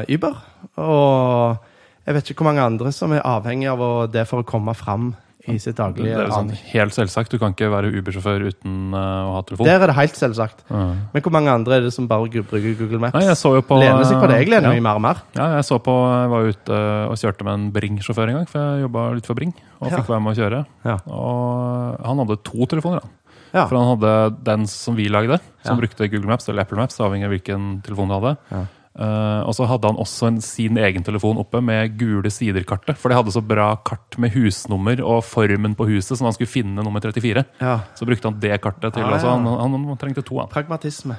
eh, 0.03 0.15
Uber. 0.15 0.35
Og 0.77 1.57
jeg 2.05 2.15
vet 2.15 2.31
ikke 2.31 2.43
hvor 2.43 2.51
mange 2.51 2.65
andre 2.65 2.91
som 2.91 3.13
er 3.15 3.21
avhengig 3.23 3.69
av 3.71 4.11
det 4.11 4.27
for 4.27 4.43
å 4.43 4.47
komme 4.47 4.73
fram 4.75 5.13
i 5.43 5.57
sitt 5.59 5.75
Det 5.75 5.81
daglige 5.83 6.15
er 6.15 6.29
sånn 6.31 6.51
helt 6.71 6.95
selvsagt. 6.95 7.33
Du 7.33 7.39
kan 7.39 7.51
ikke 7.51 7.67
være 7.71 7.89
Uber-sjåfør 7.91 8.45
uten 8.47 8.93
uh, 8.95 9.27
å 9.27 9.33
ha 9.35 9.41
telefon. 9.43 9.67
Der 9.67 9.81
er 9.83 9.91
det 9.91 9.95
helt 9.97 10.15
selvsagt. 10.15 10.63
Ja. 10.69 10.83
Men 11.11 11.25
hvor 11.25 11.33
mange 11.35 11.51
andre 11.51 11.79
er 11.79 11.81
det 11.83 11.91
som 11.95 12.07
bare 12.07 12.29
bruker 12.31 12.77
Google 12.79 13.01
Maps? 13.03 13.17
Nei, 13.17 13.25
på 13.67 13.79
lener 13.81 14.07
seg 14.07 14.21
på 14.21 14.29
det. 14.31 14.37
Jeg 14.39 14.51
lener 14.53 14.69
ja. 14.69 14.75
meg 14.77 14.85
mer 14.85 14.99
og 15.01 15.03
mer. 15.03 15.19
Ja, 15.35 15.49
jeg 15.57 15.67
så 15.67 15.79
på, 15.83 15.91
jeg 15.91 16.31
var 16.31 16.47
ute 16.47 16.79
og 17.09 17.17
kjørte 17.19 17.47
med 17.47 17.53
en 17.57 17.67
Bring-sjåfør 17.75 18.31
en 18.31 18.39
gang, 18.39 18.47
for 18.47 18.63
jeg 18.63 18.85
jobba 18.85 19.05
litt 19.17 19.27
for 19.27 19.39
Bring. 19.39 19.51
Og 19.81 19.91
Ja. 19.91 19.97
fikk 19.99 20.13
være 20.13 20.23
med 20.23 20.31
å 20.31 20.39
kjøre. 20.39 20.65
Ja. 20.87 20.97
Og 21.11 22.07
han 22.07 22.23
hadde 22.23 22.39
to 22.47 22.69
telefoner. 22.71 23.03
Han. 23.03 23.11
Ja. 23.53 23.67
For 23.69 23.77
han 23.77 23.91
hadde 23.97 24.43
den 24.43 24.67
som 24.67 24.95
vi 24.97 25.07
lagde, 25.09 25.39
som 25.63 25.77
Ja. 25.77 25.81
brukte 25.81 26.09
Google 26.09 26.27
Maps 26.31 26.49
eller 26.49 26.63
Apple 26.65 26.77
Maps, 26.77 26.97
avhengig 26.99 27.25
av 27.25 27.31
hvilken 27.35 27.81
telefon 27.85 28.07
du 28.09 28.13
hadde. 28.19 28.37
Ja. 28.51 28.63
Uh, 28.93 29.41
og 29.49 29.55
så 29.57 29.65
hadde 29.65 29.87
han 29.89 29.97
også 29.97 30.27
en, 30.27 30.35
sin 30.41 30.77
egen 30.77 31.01
telefon 31.03 31.39
oppe 31.41 31.61
med 31.65 31.95
gule 31.97 32.29
sider-kartet. 32.29 32.95
For 33.01 33.09
de 33.09 33.15
hadde 33.17 33.31
så 33.33 33.41
bra 33.41 33.71
kart 33.83 34.17
med 34.21 34.33
husnummer 34.35 34.99
og 35.01 35.23
formen 35.25 35.73
på 35.75 35.87
huset, 35.89 36.17
så 36.19 36.23
han 36.27 36.33
skulle 36.33 36.51
finne 36.51 36.83
nummer 36.85 37.01
34. 37.01 37.43
ja. 37.59 37.79
Så 37.97 38.05
brukte 38.05 38.29
han 38.29 38.39
det 38.39 38.59
kartet 38.61 38.93
til. 38.93 39.01
Ah, 39.03 39.13
altså, 39.15 39.27
ja. 39.27 39.33
han, 39.33 39.45
han, 39.73 39.87
han 39.87 39.97
trengte 39.97 40.21
to, 40.23 40.37
han. 40.37 40.47
Pragmatisme. 40.53 41.17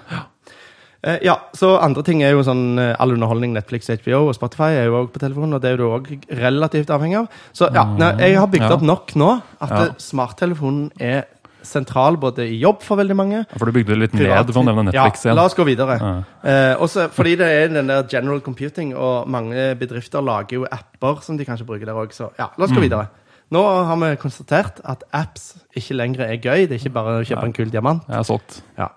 Eh, 1.04 1.18
ja, 1.26 1.34
så 1.52 1.74
andre 1.82 2.02
ting 2.06 2.22
er 2.24 2.30
jo 2.32 2.44
sånn 2.46 2.78
eh, 2.80 2.94
all 3.02 3.12
underholdning, 3.12 3.52
Netflix, 3.52 3.90
HBO 3.90 4.22
og 4.30 4.34
Spotify 4.38 4.70
er 4.78 4.86
jo 4.88 5.02
også 5.02 5.12
på 5.12 5.20
telefonen, 5.26 5.52
og 5.58 5.60
det 5.60 5.74
er 5.74 5.76
du 5.82 5.84
òg 5.90 6.06
relativt 6.30 6.88
avhengig 6.94 7.18
av. 7.24 7.26
Så 7.52 7.68
ja, 7.74 7.82
nei, 7.98 8.12
jeg 8.30 8.38
har 8.40 8.46
bygd 8.48 8.62
Mm, 8.64 8.70
Ja. 8.70 8.74
opp 8.78 8.82
nok 8.88 9.14
nå 9.20 9.42
at 9.60 9.70
Ja. 9.70 9.84
smarttelefonen 9.98 10.92
er 10.98 11.26
sentral 11.64 12.16
både 12.20 12.44
i 12.46 12.58
jobb 12.60 12.82
for 12.84 12.96
veldig 13.00 13.16
mange. 13.16 13.40
For 13.58 13.66
du 13.66 13.72
bygde 13.72 13.94
det 13.94 13.98
litt 13.98 14.12
privat- 14.14 14.46
ned 14.46 14.54
for 14.54 14.62
å 14.62 14.66
nevne 14.68 14.84
Netflix 14.90 15.24
ja, 15.24 15.30
igjen. 15.32 15.36
la 15.40 15.44
oss 15.48 15.54
gå 15.58 15.64
videre. 15.66 15.96
Ja. 16.00 16.12
Eh, 16.44 16.76
også 16.84 17.08
fordi 17.10 17.36
det 17.40 17.48
er 17.50 17.68
den 17.74 17.86
der 17.90 18.06
general 18.10 18.40
computing, 18.40 18.94
og 18.96 19.28
mange 19.28 19.74
bedrifter 19.80 20.20
lager 20.22 20.60
jo 20.60 20.66
apper 20.70 21.20
som 21.22 21.36
de 21.36 21.44
kanskje 21.44 21.66
bruker 21.66 21.86
der 21.86 21.94
òg. 21.98 22.12
Så 22.12 22.30
ja, 22.38 22.48
la 22.56 22.64
oss 22.64 22.70
gå 22.72 22.76
Mm. 22.80 22.88
videre. 22.88 23.08
Nå 23.52 23.60
har 23.86 23.96
vi 23.96 24.16
konstatert 24.16 24.80
at 24.84 25.02
apps 25.12 25.54
ikke 25.76 25.94
lenger 25.94 26.20
er 26.28 26.36
gøy. 26.38 26.66
Det 26.68 26.72
er 26.72 26.78
ikke 26.88 26.92
bare 26.94 27.20
å 27.20 27.24
kjøpe 27.26 27.44
en 27.44 27.52
kul 27.52 27.70
diamant. 27.70 28.02
Jeg 28.08 28.16
er 28.18 28.22
solgt. 28.24 28.62
Ja. 28.78 28.88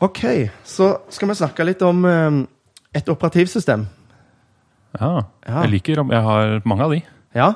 Ok, 0.00 0.20
så 0.64 0.98
skal 1.08 1.28
vi 1.28 1.34
snakke 1.38 1.64
litt 1.66 1.82
om 1.82 2.04
eh, 2.04 2.46
et 2.94 3.08
operativsystem. 3.08 3.86
Ja. 5.00 5.22
Ja. 5.46 5.62
Jeg 5.64 5.70
liker 5.70 6.04
Jeg 6.10 6.22
har 6.22 6.60
mange 6.64 6.84
av 6.86 6.90
de. 6.94 7.02
Ja. 7.34 7.52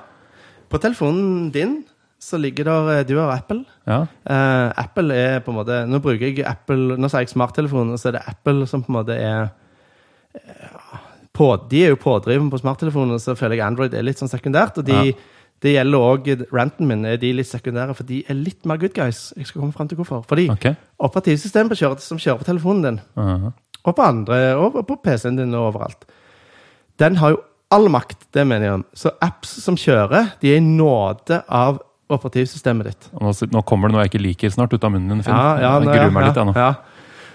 På 0.69 0.79
telefonen 0.83 1.51
din 1.55 1.85
så 2.21 2.39
ligger 2.41 2.65
der 2.65 2.89
eh, 2.99 3.05
Du 3.07 3.15
har 3.19 3.31
Apple. 3.37 3.65
Ja. 3.87 4.01
Uh, 4.29 4.73
Apple 4.77 5.15
er 5.15 5.39
på 5.41 5.53
en 5.53 5.57
måte 5.61 5.87
Nå 5.87 6.01
bruker 6.03 6.27
jeg 6.27 6.43
Apple 6.47 6.97
Nå 6.99 7.09
sier 7.09 7.23
jeg 7.25 7.31
smarttelefon, 7.31 7.93
og 7.95 7.99
så 8.01 8.09
er 8.11 8.19
det 8.19 8.23
Apple 8.27 8.67
som 8.67 8.83
på 8.83 8.91
en 8.93 8.97
måte 8.99 9.15
er 9.15 9.49
uh, 10.35 10.99
på, 11.39 11.49
De 11.71 11.85
er 11.85 11.93
jo 11.95 12.01
pådriven 12.03 12.51
på 12.51 12.59
smarttelefonen, 12.59 13.21
så 13.23 13.37
føler 13.39 13.55
jeg 13.61 13.67
Android 13.69 13.95
er 13.95 14.03
litt 14.03 14.19
sånn 14.19 14.31
sekundært. 14.31 14.81
Og 14.83 14.87
de, 14.89 14.97
Ja. 14.97 15.13
det 15.63 15.75
gjelder 15.77 15.99
òg 16.09 16.31
ranten 16.55 16.87
min. 16.91 17.05
Er 17.07 17.17
de 17.17 17.33
litt 17.33 17.47
sekundære, 17.47 17.95
for 17.95 18.03
de 18.09 18.25
er 18.29 18.35
litt 18.35 18.67
mer 18.67 18.77
good 18.83 18.95
guys. 18.95 19.33
Jeg 19.37 19.47
skal 19.47 19.61
komme 19.63 19.73
frem 19.73 19.89
til 19.89 19.99
hvorfor. 20.01 20.25
Fordi 20.27 20.49
okay. 20.51 20.75
operativsystemet 20.99 21.79
kjører, 21.79 22.01
som 22.03 22.19
kjører 22.19 22.43
på 22.43 22.49
telefonen 22.51 22.83
din, 22.83 23.01
Mhm. 23.17 23.53
og 23.85 23.97
på 23.97 24.03
andre, 24.03 24.57
og 24.57 24.85
på 24.87 24.97
PC-en 25.05 25.37
din 25.39 25.55
og 25.55 25.69
overalt, 25.75 26.05
den 26.99 27.17
har 27.17 27.31
jo 27.31 27.41
all 27.71 27.89
makt, 27.89 28.27
det 28.35 28.47
mener 28.47 28.67
jeg. 28.67 28.85
Så 28.95 29.11
apps 29.23 29.49
som 29.63 29.77
kjører, 29.77 30.33
de 30.41 30.53
er 30.53 30.57
i 30.57 30.61
nåde 30.61 31.43
av 31.49 31.79
operativsystemet 32.09 32.87
ditt. 32.91 33.09
Nå, 33.21 33.33
nå 33.53 33.63
kommer 33.69 33.89
det 33.89 33.97
noe 33.97 34.05
jeg 34.07 34.13
ikke 34.15 34.23
liker 34.25 34.55
snart 34.55 34.73
ut 34.73 34.85
av 34.85 34.95
munnen 34.95 35.09
din, 35.19 35.25
Finn. 35.27 35.35
Ja, 35.35 35.59
ja, 35.61 35.73
jeg 35.81 35.93
gruer 35.93 36.15
meg 36.15 36.23
ja, 36.25 36.29
litt, 36.31 36.41
jeg 36.41 36.49
nå. 36.49 36.55
Ja. 36.57 36.71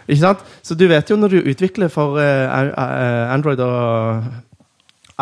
Ikke 0.08 0.20
sant? 0.20 0.40
Så 0.66 0.76
du 0.76 0.88
vet 0.92 1.10
jo 1.14 1.16
når 1.20 1.30
du 1.38 1.52
utvikler 1.54 1.92
for 1.94 2.18
eh, 2.20 2.58
eh, 2.74 3.34
Android 3.34 3.62
og 3.64 4.26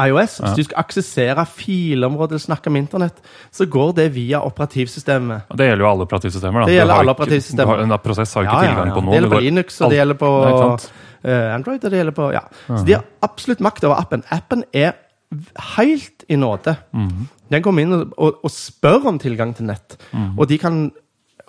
iOS, 0.02 0.40
Ja. 0.40 0.48
hvis 0.48 0.56
du 0.56 0.64
skal 0.70 0.80
aksessere 0.80 1.44
filområder, 1.46 2.40
snakke 2.40 2.72
med 2.72 2.86
internett, 2.88 3.18
så 3.52 3.68
går 3.70 3.94
det 3.96 4.08
via 4.16 4.40
operativsystemet. 4.42 5.52
Det 5.52 5.68
gjelder 5.68 5.84
jo 5.86 5.90
alle 5.92 6.08
operativsystemer. 6.08 6.60
da. 6.64 6.66
Det 6.66 6.78
gjelder 6.80 6.96
alle 7.04 7.12
operativsystemer. 7.12 7.74
Ikke, 7.84 7.92
En 7.92 8.00
prosess 8.00 8.34
har 8.34 8.44
ikke 8.48 8.62
tilgang 8.66 8.94
på 8.96 9.04
noe. 9.04 9.12
Det 9.12 9.20
gjelder 9.20 9.36
på 9.36 9.44
Linux, 9.44 9.82
og 9.82 9.90
det 9.92 9.98
gjelder 10.00 10.20
på 10.24 10.32
Ja, 10.48 10.78
eh, 11.24 11.56
Android, 11.56 11.84
og 11.84 11.92
det 11.92 11.98
gjelder 12.00 12.18
på 12.18 12.32
Ja. 12.34 12.42
Så 12.70 12.86
de 12.86 12.94
har 12.94 13.04
absolutt 13.22 13.60
makt 13.60 13.84
over 13.84 13.96
appen. 14.00 14.24
Appen 14.32 14.64
er 14.74 14.94
helt 15.78 16.26
i 16.30 16.36
nåde. 16.40 16.76
Mm. 16.94 17.28
Den 17.52 17.64
kommer 17.64 17.86
inn 17.86 17.94
og, 17.96 18.14
og, 18.18 18.42
og 18.44 18.52
spør 18.52 19.08
om 19.12 19.20
tilgang 19.20 19.54
til 19.58 19.66
nett, 19.70 19.98
Mm. 20.12 20.34
og 20.40 20.48
de 20.50 20.58
kan 20.58 20.92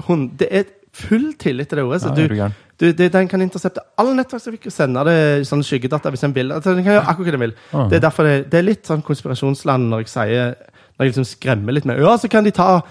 hun, 0.07 0.29
Det 0.39 0.49
er 0.51 0.65
full 0.93 1.33
tillit 1.39 1.69
til 1.69 1.79
det 1.79 1.85
OS. 1.85 2.03
Ja, 2.05 2.11
er 2.11 2.29
du, 2.29 2.35
du 2.79 2.93
det, 2.93 3.13
den 3.13 3.29
kan 3.29 3.41
intersepte 3.41 3.81
all 3.99 4.15
nettverkstrafikk 4.17 4.67
og 4.67 4.73
sende 4.75 5.05
det 5.07 5.47
sånn 5.49 5.63
skyggedata 5.63 6.11
hvis 6.11 6.25
en 6.27 6.35
vil. 6.35 6.53
Altså, 6.53 6.75
den 6.75 6.85
kan 6.85 6.97
gjøre 6.97 7.07
akkurat 7.09 7.29
hva 7.31 7.37
den 7.37 7.41
vil. 7.47 7.55
Mm. 7.73 7.89
Det 7.89 7.97
er 7.97 8.05
derfor 8.05 8.25
det, 8.29 8.51
det 8.51 8.59
er 8.59 8.67
litt 8.67 8.87
sånn 8.91 9.03
konspirasjonsland 9.07 9.89
når 9.89 10.03
jeg 10.05 10.13
sier 10.13 10.55
Når 10.99 11.07
jeg 11.07 11.13
liksom 11.13 11.25
skremmer 11.29 11.73
litt 11.73 11.87
med 11.89 12.01
Ja, 12.03 12.17
så 12.19 12.29
kan 12.29 12.45
de 12.45 12.51
ta 12.53 12.83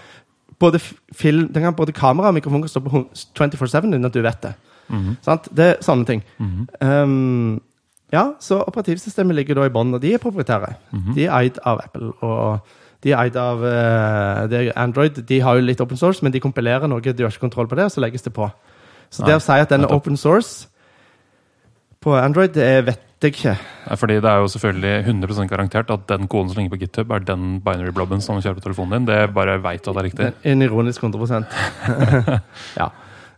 både 0.60 0.79
film 1.13 1.48
Den 1.53 1.63
kan 1.63 1.75
både 1.75 1.93
kamera 1.93 2.29
og 2.31 2.33
mikrofon 2.38 2.62
kan 2.62 2.69
stå 2.69 2.81
på 2.86 3.03
24-7 3.38 3.91
uten 3.91 4.05
at 4.05 4.13
du 4.13 4.21
vet 4.21 4.41
det. 4.41 4.53
Mm. 4.89 5.17
Sant? 5.21 5.48
Det 5.53 5.67
er 5.67 5.77
sånne 5.86 6.05
ting. 6.05 6.24
Um, 6.81 7.62
ja, 8.12 8.24
så 8.39 8.60
operativsystemet 8.68 9.36
ligger 9.36 9.56
da 9.62 9.65
i 9.70 9.74
bånn, 9.74 9.94
og 9.96 10.01
de 10.03 10.13
er 10.13 10.22
proprietære. 10.24 10.74
Mhm. 10.91 11.13
De 11.15 11.25
er 11.25 11.36
eid 11.38 11.60
av 11.65 11.82
Apple. 11.86 12.12
og 12.22 12.60
de 13.03 13.12
er 13.12 13.18
eid 13.24 13.38
av 13.39 13.62
det 14.51 14.60
er 14.68 14.74
Android. 14.77 15.15
De 15.25 15.39
har 15.41 15.56
jo 15.58 15.62
litt 15.65 15.82
open 15.82 15.98
source, 15.98 16.22
men 16.22 16.32
de 16.32 16.39
kompilerer 16.39 16.88
noe. 16.88 17.01
De 17.01 17.24
har 17.24 17.32
ikke 17.32 17.48
kontroll 17.48 17.68
på 17.68 17.75
det, 17.75 17.86
og 17.86 17.91
så 17.91 18.03
legges 18.03 18.22
det 18.22 18.34
på. 18.34 18.46
Så 19.10 19.24
Nei, 19.24 19.32
det 19.32 19.39
å 19.39 19.44
si 19.44 19.58
at 19.58 19.72
den 19.74 19.88
er 19.88 19.94
open 19.96 20.18
source 20.18 20.68
på 22.02 22.13
Android, 22.17 22.54
det 22.56 22.86
vet 22.88 23.02
jeg 23.21 23.36
ikke. 23.36 23.56
Nei, 23.86 23.95
Fordi 24.00 24.15
det 24.24 24.30
er 24.30 24.39
jo 24.41 24.47
selvfølgelig 24.50 24.93
100% 25.06 25.50
garantert 25.52 25.91
at 25.93 26.08
den 26.10 26.28
koden 26.32 26.50
som 26.50 26.62
ligger 26.62 26.74
på 26.76 26.80
GitHub, 26.82 27.12
er 27.12 27.26
den 27.26 27.60
binary-blobben 27.62 28.21
som 28.21 28.39
kjører 28.41 28.58
på 28.58 28.65
telefonen 28.65 28.95
din. 28.95 29.10
Det 29.12 29.34
bare 29.36 29.60
veit 29.62 29.86
at 29.86 29.93
det 29.93 30.02
er 30.02 30.08
riktig. 30.10 30.30
En 30.43 30.62
ironisk 30.65 31.04
100% 31.04 31.45
Ja. 32.82 32.89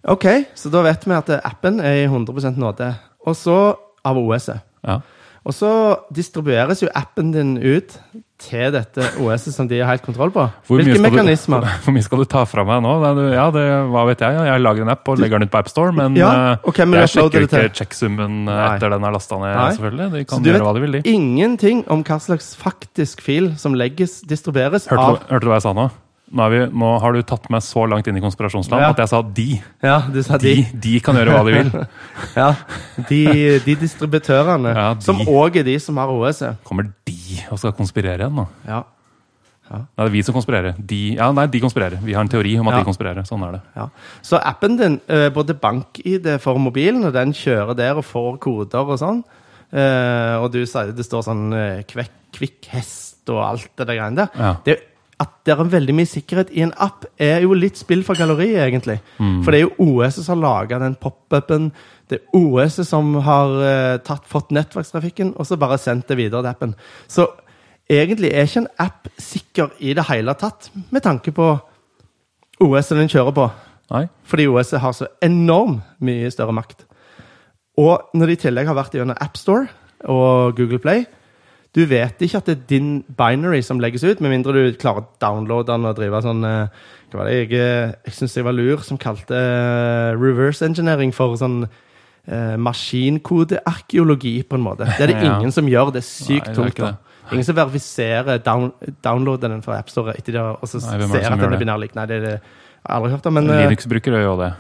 Ok, 0.04 0.26
så 0.60 0.70
da 0.72 0.84
vet 0.84 1.06
vi 1.08 1.16
at 1.16 1.30
appen 1.44 1.80
er 1.80 2.02
i 2.04 2.08
100% 2.08 2.60
nåde. 2.60 2.90
Og 3.28 3.36
så 3.40 3.58
av 4.06 4.18
OS-et. 4.20 4.64
Ja. 4.88 5.00
Og 5.44 5.52
så 5.52 5.70
distribueres 6.16 6.80
jo 6.80 6.88
appen 6.96 7.34
din 7.34 7.58
ut 7.60 7.98
til 8.44 8.70
dette 8.72 9.04
OS-et 9.20 9.52
som 9.56 9.68
de 9.68 9.82
har 9.82 9.90
helt 9.92 10.04
kontroll 10.06 10.32
på. 10.32 10.46
Hvilke 10.72 11.02
mekanismer? 11.04 11.64
du-? 11.66 11.74
Hvor 11.84 11.96
mye 11.98 12.04
skal 12.06 12.22
du 12.24 12.26
ta 12.32 12.46
fra 12.48 12.64
meg 12.68 12.80
nå? 12.84 12.94
Du- 13.18 13.34
Ja, 13.34 13.50
det, 13.52 13.64
hva 13.92 14.06
vet 14.08 14.24
jeg? 14.24 14.38
Jeg 14.48 14.62
lager 14.64 14.86
en 14.86 14.92
app 14.94 15.08
og 15.12 15.20
legger 15.20 15.40
den 15.44 15.50
ut 15.50 15.52
på 15.52 15.60
AppStore, 15.60 15.92
men 15.96 16.16
Ja, 16.16 16.30
eh, 16.54 16.72
vil 16.80 16.96
jeg 17.02 17.12
sjekker 17.12 17.48
ikke 17.48 17.64
sjecksummen 17.82 18.48
eh, 18.48 18.62
etter 18.70 18.96
den 18.96 19.04
er 19.04 19.12
lasta 19.16 19.40
ned, 19.42 19.52
Nei. 19.56 19.68
selvfølgelig. 19.76 20.08
De 20.16 20.24
Så 20.24 20.30
kan 20.32 20.44
du 20.44 20.50
gjøre 20.50 20.60
vet 20.62 20.68
hva 20.70 20.74
de 20.80 20.86
vil, 20.86 20.96
de. 20.96 21.04
ingenting 21.12 21.84
om 21.92 22.04
hva 22.08 22.20
slags 22.24 22.54
faktisk 22.56 23.20
fil 23.28 23.52
som 23.60 23.76
legges, 23.76 24.22
distribueres 24.24 24.88
Hørte, 24.88 25.04
av 25.10 25.20
du, 25.20 25.28
hørte 25.34 25.44
du 25.44 25.52
hva 25.52 25.60
jeg 25.60 25.68
sa 25.68 25.76
nå? 25.76 25.90
Nå, 26.34 26.42
er 26.48 26.50
vi, 26.50 26.60
nå 26.74 26.88
har 27.04 27.14
du 27.14 27.20
tatt 27.30 27.44
meg 27.54 27.62
så 27.62 27.84
langt 27.86 28.08
inn 28.10 28.18
i 28.18 28.22
konspirasjonsland 28.24 28.82
Ja. 28.82 28.90
at 28.90 28.98
jeg 29.04 29.10
sa 29.12 29.20
de. 29.22 29.46
Ja, 29.86 30.00
du 30.10 30.18
sa 30.26 30.40
de. 30.42 30.56
de. 30.56 30.80
De 30.82 30.94
kan 31.06 31.16
gjøre 31.20 31.36
hva 31.36 31.44
de 31.46 31.54
vil. 31.60 31.70
Ja, 32.42 32.48
de, 33.10 33.20
de 33.66 33.76
distributørene. 33.84 34.72
Ja. 34.74 34.88
Som 35.06 35.22
òg 35.30 35.60
er 35.62 35.68
de 35.68 35.76
som 35.80 36.00
har 36.02 36.10
OS-et. 36.10 36.58
Kommer 36.66 36.88
de 37.06 37.20
og 37.52 37.60
skal 37.62 37.76
konspirere 37.78 38.18
igjen 38.26 38.34
nå? 38.42 38.48
Ja. 38.66 38.82
Nei, 39.74 39.80
det 39.96 40.04
er 40.06 40.10
vi 40.14 40.22
som 40.26 40.36
konspirerer. 40.36 40.74
De, 40.78 40.98
ja, 41.16 41.28
nei, 41.34 41.46
de 41.54 41.62
konspirerer. 41.64 42.02
Vi 42.04 42.14
har 42.18 42.22
en 42.26 42.30
teori 42.30 42.56
om 42.60 42.68
at 42.70 42.76
Ja. 42.76 42.80
de 42.82 42.88
konspirerer. 42.90 43.26
Sånn 43.30 43.46
er 43.48 43.52
det. 43.56 43.62
Ja. 43.78 43.86
Så 44.22 44.38
appen 44.42 44.76
din, 44.78 44.98
eh, 45.08 45.30
både 45.34 45.54
bank-ID 45.58 46.40
for 46.44 46.58
mobilen, 46.62 47.06
og 47.08 47.14
den 47.16 47.32
kjører 47.34 47.76
der 47.78 47.98
og 48.02 48.06
får 48.06 48.40
koder 48.44 48.90
og 48.90 49.00
sånn. 49.00 49.24
Eh, 49.74 50.36
og 50.42 50.52
du 50.54 50.60
sier 50.70 50.92
det 50.94 51.06
står 51.06 51.24
sånn 51.26 51.46
eh, 51.58 51.84
kvekk, 51.90 52.12
kvikk 52.36 52.66
hest 52.74 53.30
og 53.34 53.40
alt 53.42 53.70
det 53.78 53.88
der 53.88 53.96
greiene 54.02 54.16
der. 54.26 54.30
Ja. 54.38 54.52
Det, 54.66 54.76
at 55.22 55.34
det 55.46 55.54
er 55.54 55.70
veldig 55.70 55.94
mye 55.96 56.10
sikkerhet 56.10 56.52
i 56.56 56.64
en 56.66 56.74
app, 56.82 57.06
er 57.22 57.44
jo 57.46 57.56
litt 57.58 57.78
spill 57.80 58.02
for 58.06 58.18
galleriet, 58.18 58.64
egentlig. 58.66 58.98
Mm. 59.20 59.42
For 59.44 59.54
det 59.54 59.60
er 59.60 59.66
jo 59.68 59.88
OS 59.92 60.18
som 60.20 60.34
har 60.34 60.42
laga 60.42 60.80
den 60.82 60.96
pop-upen. 61.00 61.70
Det 62.10 62.20
er 62.20 62.40
OS 62.40 62.80
som 62.88 63.14
har 63.26 63.54
uh, 63.60 63.98
tatt, 64.06 64.26
fått 64.30 64.54
nettverkstrafikken, 64.56 65.36
og 65.38 65.48
så 65.48 65.60
bare 65.62 65.80
sendt 65.82 66.10
det 66.10 66.18
videre 66.20 66.42
til 66.42 66.52
appen. 66.52 66.74
Så 67.12 67.28
egentlig 67.92 68.34
er 68.34 68.50
ikke 68.50 68.64
en 68.64 68.72
app 68.82 69.12
sikker 69.22 69.76
i 69.84 69.94
det 69.98 70.08
hele 70.10 70.36
tatt, 70.40 70.72
med 70.90 71.06
tanke 71.06 71.36
på 71.36 71.52
OS 72.64 72.94
den 72.96 73.12
kjører 73.12 73.36
på. 73.36 73.48
Nei? 73.94 74.08
Fordi 74.26 74.48
OS 74.50 74.74
har 74.82 74.96
så 74.98 75.10
enormt 75.24 75.84
mye 76.04 76.32
større 76.34 76.56
makt. 76.56 76.88
Og 77.82 78.14
når 78.14 78.30
de 78.30 78.36
i 78.38 78.42
tillegg 78.46 78.70
har 78.70 78.78
vært 78.78 78.96
gjennom 78.96 79.18
AppStore 79.22 79.70
og 80.10 80.58
Google 80.58 80.82
Play 80.82 81.06
Du 81.74 81.82
vet 81.90 82.20
ikke 82.22 82.38
at 82.38 82.46
det 82.46 82.54
er 82.58 82.66
din 82.70 82.90
binary 83.18 83.62
som 83.66 83.80
legges 83.82 84.04
ut, 84.06 84.20
med 84.22 84.30
mindre 84.36 84.54
du 84.54 84.76
klarer 84.78 85.02
å 85.02 85.08
downloade 85.24 85.72
den 85.72 85.88
og 85.90 85.96
drive 85.98 86.20
sånn 86.22 86.44
eh, 86.46 86.68
Hva 87.10 87.20
var 87.24 87.30
det 87.30 87.38
jeg, 87.40 87.54
eh, 87.58 87.94
jeg 88.06 88.14
syns 88.20 88.36
jeg 88.38 88.46
var 88.46 88.54
lur, 88.54 88.84
som 88.86 88.98
kalte 89.02 89.34
eh, 89.38 90.14
reverse 90.18 90.62
engineering 90.66 91.12
for 91.14 91.34
sånn 91.38 91.64
eh, 92.28 92.56
maskinkodearkeologi, 92.62 94.44
på 94.50 94.56
en 94.60 94.64
måte. 94.66 94.86
Det 94.98 95.02
er 95.02 95.08
det 95.14 95.24
Ja. 95.24 95.40
ingen 95.40 95.52
som 95.52 95.66
gjør. 95.68 95.92
Det 95.94 96.02
er 96.04 96.08
sykt 96.08 96.48
Nei, 96.48 96.54
det 96.54 96.58
er 96.58 96.62
tungt. 96.62 96.78
da. 96.78 96.98
Ingen 97.32 97.44
som 97.46 97.56
verifiserer 97.56 98.38
down, 98.44 98.72
downloader 99.04 99.50
den 99.50 99.62
fra 99.64 99.78
AppStore 99.80 100.14
etter 100.18 100.34
det, 100.34 100.42
og 100.42 100.68
så 100.68 100.78
Nei, 100.82 100.94
er 100.94 100.98
det 101.00 101.10
ser 101.10 101.32
at 101.32 101.40
den 101.40 101.44
er 101.44 101.50
det? 101.50 101.60
binærlik. 101.60 101.96
Nei, 101.96 102.06
det, 102.06 102.22
det 102.22 102.32
jeg 102.34 102.42
har 102.92 103.00
aldri 103.00 103.12
hørt 103.16 103.26
om, 103.26 103.34
men 103.34 103.50
eh, 103.50 103.62
Linux-brukere 103.70 104.20
gjør 104.26 104.38
det. 104.44 104.54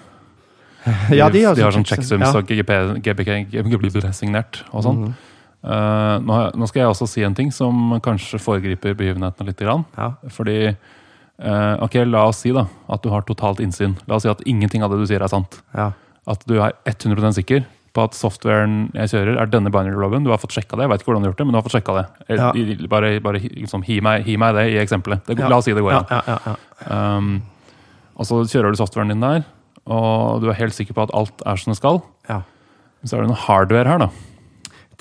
ja, 1.18 1.30
de 1.30 1.44
har, 1.44 1.56
de 1.56 1.62
har 1.64 1.72
sånn 1.76 1.86
checksums 1.88 2.24
ja. 2.24 2.32
og 2.40 2.48
GP, 2.48 2.72
GPK 3.04 3.30
GPK 3.52 4.14
signert 4.14 4.64
og 4.72 4.84
sånn. 4.84 5.00
Mhm. 5.10 5.14
Eh, 5.64 6.16
nå, 6.20 6.34
har- 6.34 6.52
nå 6.60 6.68
skal 6.68 6.82
jeg 6.84 6.90
også 6.92 7.08
si 7.08 7.24
en 7.24 7.34
ting 7.36 7.52
som 7.52 8.00
kanskje 8.04 8.40
foregriper 8.42 8.96
begivenhetene 9.00 9.48
litt. 9.48 9.60
Grann. 9.64 9.86
Ja. 9.98 10.12
Fordi 10.30 10.58
uh, 10.74 11.76
Ok, 11.84 11.96
la 12.06 12.26
oss 12.28 12.42
si 12.44 12.52
da 12.52 12.66
at 12.90 13.02
du 13.04 13.10
har 13.14 13.24
totalt 13.24 13.60
innsyn. 13.64 13.96
La 14.08 14.16
oss 14.18 14.24
si 14.28 14.30
at 14.32 14.42
ingenting 14.46 14.84
av 14.84 14.92
det 14.92 15.00
du 15.00 15.08
sier, 15.08 15.24
er 15.24 15.32
sant. 15.32 15.62
Ja. 15.76 15.92
At 16.28 16.44
du 16.48 16.58
er 16.62 16.74
100% 16.86 17.40
sikker 17.40 17.64
på 17.94 18.04
at 18.08 18.16
softwaren 18.18 18.88
jeg 18.98 19.12
kjører, 19.12 19.36
er 19.40 19.50
denne 19.54 19.70
binary-loven. 19.70 20.24
Du 20.26 20.32
har 20.34 20.40
fått 20.42 20.56
sjekka 20.56 20.76
det. 20.80 20.88
Jeg 20.88 20.90
vet 20.90 21.02
ikke 21.04 21.12
hvordan 21.12 21.22
du 21.22 21.28
har 21.28 21.32
gjort 21.34 21.42
det, 21.44 21.46
men 21.46 21.54
du 21.54 21.58
har 21.60 21.66
fått 21.68 21.76
sjekka 21.76 21.96
det. 22.00 22.06
Ja. 22.40 22.48
Bare, 22.90 23.12
bare 23.22 23.42
liksom, 23.44 23.84
hi, 23.86 24.00
meg, 24.02 24.24
hi 24.26 24.36
meg 24.42 24.56
det 24.58 24.64
i 24.74 24.80
eksempelet. 24.82 25.22
Det. 25.30 25.38
La 25.46 25.60
oss 25.62 25.68
si 25.70 25.76
det 25.78 25.84
går 25.86 25.94
Ja, 25.94 26.04
ja, 26.10 26.22
ja, 26.34 26.38
ja. 26.56 27.18
Um, 27.18 27.44
og 28.18 28.26
så 28.30 28.40
kjører 28.50 28.74
du 28.74 28.80
softwaren 28.82 29.14
din 29.14 29.22
der, 29.22 29.46
og 29.86 30.42
du 30.42 30.50
er 30.50 30.58
helt 30.58 30.74
sikker 30.74 30.98
på 30.98 31.06
at 31.06 31.14
alt 31.14 31.44
er 31.46 31.56
som 31.62 31.70
det 31.74 31.78
skal. 31.78 32.02
Ja. 32.30 32.42
Så 33.06 33.18
er 33.18 33.26
det 33.28 33.30
noe 33.34 33.44
hardware 33.46 33.94
her, 33.94 34.02
da. 34.08 34.10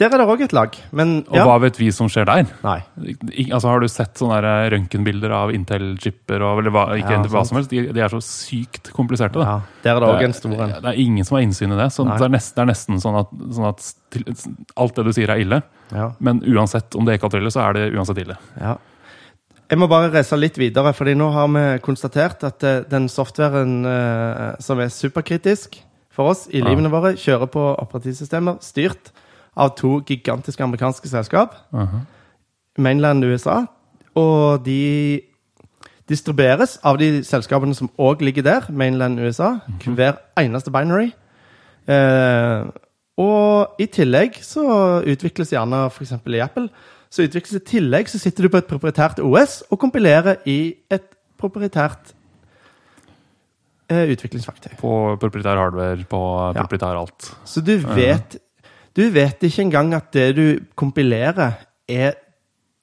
Der 0.03 0.17
er 0.19 0.23
det 0.23 0.27
òg 0.29 0.41
et 0.45 0.53
lag, 0.57 0.75
men 0.93 1.13
Og 1.29 1.37
hva 1.47 1.55
vet 1.63 1.77
vi 1.79 1.91
som 1.95 2.09
skjer 2.11 2.27
der? 2.27 2.47
Nei. 2.65 2.79
I, 3.31 3.45
Altså, 3.53 3.69
har 3.71 3.81
du 3.81 3.87
sett 3.89 4.19
sånne 4.19 4.41
der 4.43 4.71
røntgenbilder 4.75 5.31
av 5.37 5.53
Intel-chipper? 5.55 6.43
og- 6.43 6.59
Eller 6.63 6.71
hva, 6.75 6.85
ikke 6.99 7.11
Ja, 7.17 7.23
hva 7.31 7.45
som 7.47 7.57
helst. 7.59 7.71
De, 7.71 7.85
de 7.93 8.01
er 8.01 8.09
så 8.13 8.21
sykt 8.23 8.91
kompliserte. 8.93 9.39
Da. 9.39 9.45
Ja, 9.47 9.61
der 9.85 9.97
er 9.97 10.01
det 10.01 10.19
det, 10.19 10.25
en 10.29 10.33
stor 10.33 10.53
en. 10.67 10.75
Det 10.83 10.91
er 10.93 10.99
ingen 10.99 11.25
som 11.25 11.37
har 11.39 11.43
innsyn 11.47 11.73
i 11.73 11.77
det. 11.79 11.89
Så 11.93 12.05
det 12.05 12.21
er, 12.21 12.29
nesten, 12.35 12.55
det 12.55 12.63
er 12.63 12.71
nesten 12.73 13.01
sånn 13.01 13.19
at, 13.21 13.31
sånn 13.55 13.69
at 13.69 13.95
til, 14.11 14.25
alt 14.77 14.95
det 14.97 15.05
du 15.05 15.13
sier 15.13 15.31
er 15.31 15.39
ille. 15.45 15.63
Ja, 15.93 16.13
Men 16.21 16.41
uansett 16.43 16.95
om 16.97 17.05
det 17.05 17.21
ikke 17.21 17.33
er 17.33 17.41
ille, 17.41 17.51
så 17.55 17.63
er 17.69 17.73
det 17.75 17.93
uansett 17.95 18.19
ille. 18.19 18.37
ja. 18.61 18.77
Jeg 19.71 19.79
må 19.79 19.87
bare 19.89 20.11
reise 20.13 20.37
litt 20.37 20.59
videre, 20.59 20.93
fordi 20.93 21.15
nå 21.17 21.31
har 21.33 21.47
vi 21.49 21.79
konstatert 21.81 22.43
at 22.45 22.63
eh, 22.63 22.81
den 22.91 23.07
softwaren 23.09 23.87
eh, 23.87 24.57
som 24.61 24.79
er 24.81 24.89
superkritisk 24.93 25.79
for 26.13 26.29
oss 26.35 26.47
i 26.53 26.59
Ja. 26.59 26.67
livene 26.67 26.91
våre, 26.93 27.15
kjører 27.17 27.49
på 27.49 27.63
operativsystemer 27.81 28.59
styrt 28.61 29.13
av 29.57 29.75
to 29.77 30.01
gigantiske 30.09 30.63
amerikanske 30.65 31.09
selskap. 31.09 31.55
Mhm. 31.73 32.07
mainland 32.79 33.25
USA, 33.25 33.67
og 34.15 34.65
de 34.65 35.21
distribueres 36.09 36.79
av 36.85 36.97
de 36.99 37.23
selskapene 37.25 37.75
som 37.75 37.91
òg 37.99 38.23
ligger 38.25 38.43
der, 38.43 38.61
mainland 38.71 39.21
USA, 39.21 39.59
hver 39.85 40.17
eneste 40.41 40.71
binary. 40.73 41.11
Eh, 41.89 42.65
og 43.19 43.77
i 43.79 43.87
tillegg 43.87 44.39
så 44.41 44.65
utvikles 45.05 45.53
gjerne, 45.53 45.87
f.eks. 45.93 46.13
i 46.27 46.41
Apple, 46.41 46.69
så 47.13 47.23
utvikles 47.27 47.53
i 47.61 47.65
tillegg 47.65 48.09
så 48.09 48.19
sitter 48.19 48.43
du 48.43 48.49
på 48.49 48.57
et 48.63 48.67
proprietært 48.71 49.21
OS 49.21 49.63
og 49.71 49.79
kompilerer 49.79 50.37
i 50.49 50.75
et 50.91 51.05
proprietært 51.39 52.15
eh, 53.93 54.09
utviklingsverktøy. 54.15 54.79
På 54.81 55.17
proprietær 55.21 55.61
hardware, 55.61 56.05
på 56.09 56.23
Ja. 56.55 56.63
proprietær 56.63 56.97
alt. 56.99 57.35
Så 57.45 57.61
du 57.61 57.77
vet, 57.77 58.39
du 58.97 59.03
vet 59.15 59.43
ikke 59.49 59.63
engang 59.65 59.95
at 59.97 60.11
det 60.13 60.29
du 60.37 60.45
kompilerer, 60.77 61.55
er 61.89 62.15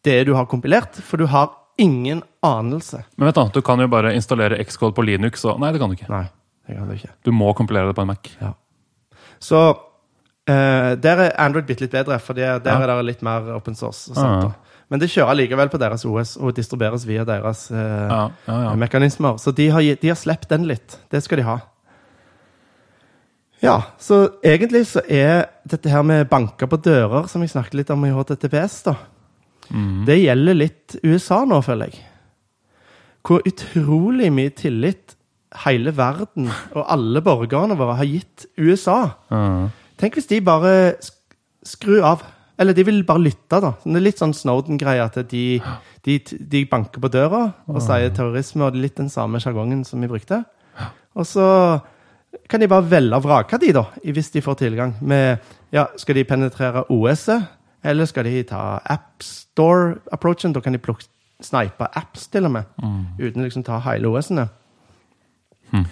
det 0.06 0.26
du 0.28 0.34
har 0.36 0.46
kompilert, 0.50 0.96
for 1.06 1.18
du 1.22 1.26
har 1.30 1.52
ingen 1.80 2.22
anelse. 2.44 3.04
Men 3.18 3.30
vet 3.30 3.36
du, 3.36 3.60
du 3.60 3.62
kan 3.66 3.80
jo 3.80 3.88
bare 3.92 4.14
installere 4.16 4.58
Xcode 4.68 4.96
på 4.98 5.04
Linux. 5.06 5.46
Og, 5.46 5.60
nei, 5.62 5.72
det 5.72 5.80
kan 5.80 5.92
du 5.92 5.96
ikke. 5.96 6.10
Nei, 6.12 6.26
det 6.68 6.76
kan 6.80 6.88
du 6.90 6.96
ikke. 6.98 7.12
Du 7.28 7.32
må 7.36 7.54
kompilere 7.56 7.88
det 7.92 7.96
på 7.96 8.04
en 8.04 8.10
Mac. 8.12 8.32
Ja. 8.42 8.54
Så 9.40 9.60
eh, 10.50 10.96
der 11.00 11.22
er 11.28 11.36
Android 11.40 11.68
bitte 11.70 11.86
litt 11.86 11.94
bedre, 11.96 12.18
for 12.20 12.34
der, 12.36 12.60
Ja. 12.66 12.80
er 12.82 12.88
det 12.88 13.06
litt 13.06 13.22
mer 13.24 13.54
open 13.56 13.76
source. 13.76 14.12
Ja, 14.16 14.22
ja. 14.24 14.42
da. 14.50 14.52
Men 14.90 15.00
det 15.04 15.12
kjører 15.14 15.38
likevel 15.38 15.70
på 15.70 15.78
deres 15.78 16.02
OS 16.10 16.32
og 16.42 16.56
distribueres 16.58 17.04
via 17.06 17.24
deres 17.24 17.68
eh, 17.72 17.78
Ja, 17.78 18.24
ja, 18.48 18.56
ja. 18.64 18.76
mekanismer. 18.76 19.38
Så 19.38 19.52
de 19.56 19.70
har, 19.70 19.82
de 19.82 20.08
har 20.10 20.18
sluppet 20.18 20.50
den 20.50 20.66
litt. 20.68 20.98
Det 21.14 21.22
skal 21.24 21.38
de 21.38 21.44
ha. 21.46 21.60
Ja, 23.62 23.76
så 24.00 24.22
egentlig 24.46 24.86
så 24.88 25.04
er 25.04 25.50
dette 25.68 25.92
her 25.92 26.04
med 26.08 26.30
banker 26.32 26.70
på 26.72 26.80
dører, 26.80 27.28
som 27.28 27.44
jeg 27.44 27.52
snakket 27.52 27.82
litt 27.82 27.94
om 27.94 28.06
i 28.08 28.14
HTTPS, 28.16 28.82
da. 28.88 28.96
Mhm. 29.70 30.06
Det 30.08 30.18
gjelder 30.22 30.58
litt 30.58 30.96
USA 31.04 31.44
nå, 31.46 31.62
føler 31.62 31.92
jeg. 31.92 32.06
Hvor 33.28 33.44
utrolig 33.46 34.32
mye 34.34 34.50
tillit 34.56 35.16
hele 35.66 35.92
verden 35.98 36.50
og 36.74 36.84
alle 36.88 37.22
borgerne 37.26 37.78
våre 37.78 37.98
har 38.00 38.08
gitt 38.10 38.46
USA. 38.58 39.12
Mm. 39.34 39.70
Tenk 40.00 40.18
hvis 40.18 40.30
de 40.30 40.42
bare 40.46 40.74
skru 41.66 42.00
av. 42.06 42.24
Eller 42.60 42.76
de 42.76 42.84
vil 42.84 43.04
bare 43.08 43.24
lytte, 43.24 43.62
da. 43.64 43.72
Det 43.86 43.96
er 43.96 44.04
litt 44.04 44.20
sånn 44.20 44.36
Snowden-greie 44.36 45.04
at 45.06 45.16
de, 45.32 45.44
de, 46.04 46.18
de 46.20 46.64
banker 46.68 47.00
på 47.00 47.12
døra 47.12 47.46
og 47.72 47.80
sier 47.84 48.12
terrorisme, 48.12 48.66
og 48.66 48.74
det 48.74 48.82
er 48.82 48.88
litt 48.90 49.00
den 49.00 49.12
samme 49.12 49.40
sjargongen 49.40 49.86
som 49.88 50.04
vi 50.04 50.10
brukte. 50.12 50.42
Og 51.16 51.28
så 51.28 51.46
kan 52.50 52.62
de 52.62 52.70
bare 52.70 52.88
velge 52.90 53.16
og 53.16 53.24
vrake 53.28 53.60
de, 53.62 53.72
da, 53.76 53.86
hvis 54.04 54.32
de 54.34 54.42
får 54.42 54.60
tilgang. 54.64 54.96
Med, 55.06 55.38
ja, 55.76 55.86
skal 56.02 56.18
de 56.18 56.26
penetrere 56.28 56.84
OS-et, 56.90 57.46
eller 57.86 58.10
skal 58.10 58.26
de 58.28 58.42
ta 58.50 58.64
AppStore-approachen? 58.90 60.56
Da 60.56 60.64
kan 60.66 60.76
de 60.76 60.82
plukke, 60.82 61.08
snipe 61.40 61.88
apps, 61.96 62.28
til 62.28 62.50
og 62.50 62.52
med, 62.58 62.72
uten 63.20 63.46
liksom 63.46 63.64
ta 63.64 63.78
hele 63.86 64.10
OS-ene. 64.12 64.50
Hm. 65.70 65.86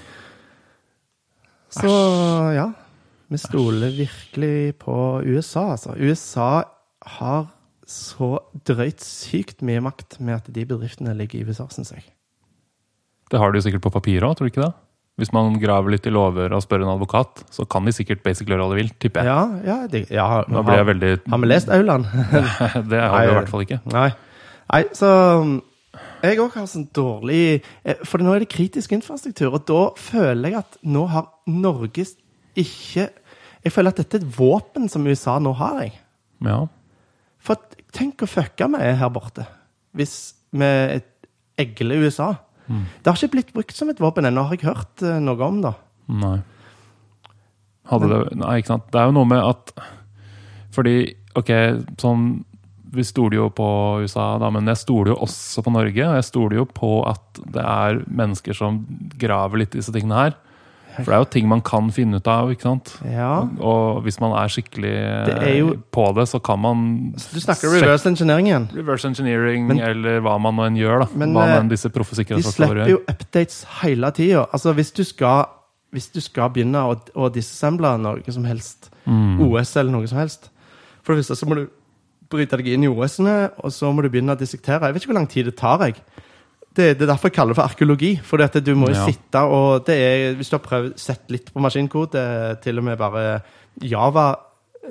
Så 1.78 1.94
ja. 2.56 2.72
Vi 3.28 3.38
stoler 3.38 3.92
virkelig 3.92 4.76
på 4.80 5.22
USA, 5.28 5.74
altså. 5.76 5.96
USA 6.00 6.64
har 7.20 7.48
så 7.88 8.38
drøyt 8.68 9.04
sykt 9.04 9.64
mye 9.68 9.82
makt 9.84 10.20
med 10.24 10.40
at 10.40 10.48
de 10.56 10.64
bedriftene 10.68 11.16
ligger 11.16 11.42
i 11.42 11.48
USA, 11.48 11.68
syns 11.72 11.92
jeg. 11.92 12.06
Det 13.32 13.40
har 13.40 13.52
de 13.52 13.60
jo 13.60 13.66
sikkert 13.68 13.84
på 13.84 13.92
papir 13.92 14.24
òg, 14.24 14.38
tror 14.38 14.48
du 14.48 14.52
ikke 14.54 14.64
det? 14.64 14.72
Hvis 15.18 15.32
man 15.34 15.56
graver 15.58 15.96
litt 15.96 16.06
i 16.06 16.12
lover 16.14 16.54
og 16.54 16.62
spør 16.62 16.84
en 16.86 16.92
advokat, 16.94 17.42
så 17.50 17.66
kan 17.66 17.88
de 17.88 17.94
sikkert 17.96 18.22
basically 18.26 18.54
gjøre 18.54 18.68
hva 18.68 18.76
de 18.76 18.82
vil, 18.84 18.92
tipper 19.02 19.26
jeg. 19.26 19.32
Ja, 19.34 19.62
ja, 19.66 19.78
de, 19.90 20.04
ja 20.14 20.28
Da 20.46 20.62
blir 20.62 20.78
jeg 20.78 20.90
veldig 20.92 21.10
har 21.34 21.42
vi 21.42 21.50
lest 21.50 21.72
Auland? 21.74 22.06
Det 22.92 23.02
har 23.02 23.18
vi 23.18 23.32
i 23.32 23.38
hvert 23.40 23.50
fall 23.50 23.66
ikke. 23.66 23.80
Nei. 23.96 24.12
Nei, 24.68 24.84
så 25.00 25.10
um, 25.42 25.58
jeg 26.22 26.38
òg 26.44 26.54
har 26.60 26.70
sånn 26.70 26.86
dårlig 26.94 27.42
eh, 27.48 28.00
For 28.06 28.22
nå 28.22 28.34
er 28.36 28.44
det 28.44 28.52
kritisk 28.52 28.94
infrastruktur, 28.94 29.56
og 29.58 29.66
da 29.70 29.82
føler 29.98 30.54
jeg 30.54 30.60
at 30.60 30.80
nå 30.86 31.06
har 31.10 31.30
Norges 31.50 32.14
ikke 32.58 33.08
Jeg 33.08 33.74
føler 33.74 33.94
at 33.94 34.02
dette 34.04 34.20
er 34.20 34.26
et 34.26 34.38
våpen 34.38 34.86
som 34.92 35.06
USA 35.08 35.38
nå 35.42 35.54
har, 35.58 35.82
jeg. 35.82 35.96
Ja. 36.46 36.62
For 37.42 37.58
tenk 37.96 38.22
å 38.22 38.30
fucka 38.30 38.70
vi 38.70 38.86
er 38.86 39.00
her 39.02 39.10
borte. 39.14 39.48
Hvis 39.98 40.36
vi 40.54 40.70
egler 41.58 42.06
USA. 42.06 42.36
Det 42.68 43.10
har 43.10 43.18
ikke 43.20 43.36
blitt 43.38 43.54
brukt 43.56 43.78
som 43.78 43.90
et 43.92 44.02
våpen 44.04 44.28
ennå, 44.28 44.44
har 44.50 44.58
jeg 44.58 44.68
hørt 44.68 45.04
eh, 45.06 45.20
noe 45.24 45.40
om, 45.46 45.62
da. 45.64 45.74
Nei. 46.12 46.38
Hadde 47.88 48.10
det 48.12 48.36
Nei, 48.40 48.58
ikke 48.60 48.74
sant. 48.74 48.90
Det 48.92 49.00
er 49.00 49.08
jo 49.10 49.16
noe 49.16 49.28
med 49.30 49.40
at 49.44 49.72
Fordi, 50.76 50.98
OK, 51.40 51.52
sånn 52.02 52.26
Vi 52.96 53.06
stoler 53.08 53.38
jo 53.40 53.46
på 53.56 53.68
USA, 54.04 54.34
da, 54.42 54.50
men 54.52 54.68
jeg 54.68 54.82
stoler 54.82 55.14
jo 55.14 55.22
også 55.28 55.64
på 55.64 55.72
Norge. 55.76 56.04
Og 56.08 56.20
jeg 56.20 56.28
stoler 56.28 56.60
jo 56.62 56.66
på 56.68 56.92
at 57.08 57.42
det 57.56 57.64
er 57.64 58.02
mennesker 58.08 58.58
som 58.58 58.82
graver 59.20 59.64
litt 59.64 59.76
i 59.76 59.82
disse 59.82 59.94
tingene 59.96 60.20
her. 60.26 60.38
For 61.04 61.12
det 61.12 61.14
er 61.18 61.22
jo 61.24 61.30
ting 61.36 61.48
man 61.48 61.62
kan 61.62 61.90
finne 61.92 62.18
ut 62.18 62.28
av, 62.28 62.50
ikke 62.50 62.62
sant. 62.68 62.94
Ja. 63.06 63.42
Og 63.60 64.04
hvis 64.04 64.20
man 64.20 64.32
er 64.34 64.48
skikkelig 64.50 64.94
Det 65.28 65.36
er 65.44 65.58
jo- 65.60 65.76
på 65.92 66.06
det, 66.16 66.28
så 66.28 66.40
kan 66.44 66.60
man 66.60 67.12
Du 67.14 67.40
snakker 67.40 67.70
reverse 67.70 68.06
engineering 68.10 68.48
igjen. 68.48 68.70
reverse 68.76 69.06
engineering, 69.06 69.68
Men- 69.68 69.80
eller 69.80 70.20
hva 70.22 70.40
man 70.40 70.56
nå 70.56 70.66
enn 70.68 70.78
gjør. 70.78 71.00
da. 71.00 71.08
Men, 71.16 71.34
hva 71.34 71.48
man 71.56 71.70
disse 71.70 71.90
proffe 71.90 72.16
De 72.16 72.42
slipper 72.42 72.88
jo 72.90 72.98
updates 73.08 73.64
hele 73.82 74.12
tida. 74.12 74.48
Altså, 74.54 74.74
hvis 74.74 74.92
du 74.94 75.04
skal 75.04 75.46
hvis 75.94 76.12
du 76.12 76.20
skal 76.20 76.50
begynne 76.50 76.76
å, 76.76 77.00
å 77.16 77.32
disassemble 77.32 77.98
noe 78.00 78.22
som 78.32 78.44
helst, 78.44 78.90
Mm. 79.08 79.40
OS 79.40 79.78
eller 79.78 79.92
noe 79.92 80.06
som 80.06 80.18
helst 80.18 80.50
For 81.02 81.16
det 81.16 81.24
første 81.24 81.38
så 81.40 81.48
må 81.48 81.56
du 81.56 81.68
bryte 82.30 82.58
deg 82.58 82.68
inn 82.68 82.84
i 82.84 82.88
OS-ene, 82.88 83.52
og 83.64 83.72
så 83.72 83.94
må 83.96 84.02
du 84.02 84.10
begynne 84.10 84.36
å 84.36 84.38
dissektere. 84.38 84.82
Jeg 84.82 84.94
vet 84.94 85.02
ikke 85.04 85.12
hvor 85.14 85.16
lang 85.16 85.28
tid 85.28 85.46
det 85.46 85.56
tar. 85.56 85.80
jeg. 85.80 85.96
Det, 86.78 86.92
det 87.00 87.08
er 87.08 87.10
derfor 87.10 87.32
jeg 87.32 87.38
kaller 87.40 87.56
det 87.56 87.58
for 87.60 87.72
arkeologi. 87.72 88.12
For 88.24 88.38
du 88.62 88.74
må 88.78 88.92
jo 88.92 88.98
Ja. 88.98 89.06
sitte 89.10 89.42
og 89.42 89.86
det 89.88 89.96
er, 89.98 90.36
Hvis 90.38 90.50
du 90.52 90.58
har 90.58 90.66
prøvd 90.66 90.98
sett 91.00 91.32
litt 91.34 91.50
på 91.54 91.64
maskinkode, 91.64 92.60
til 92.62 92.78
og 92.78 92.84
med 92.86 92.98
bare 93.00 93.42
Java 93.82 94.36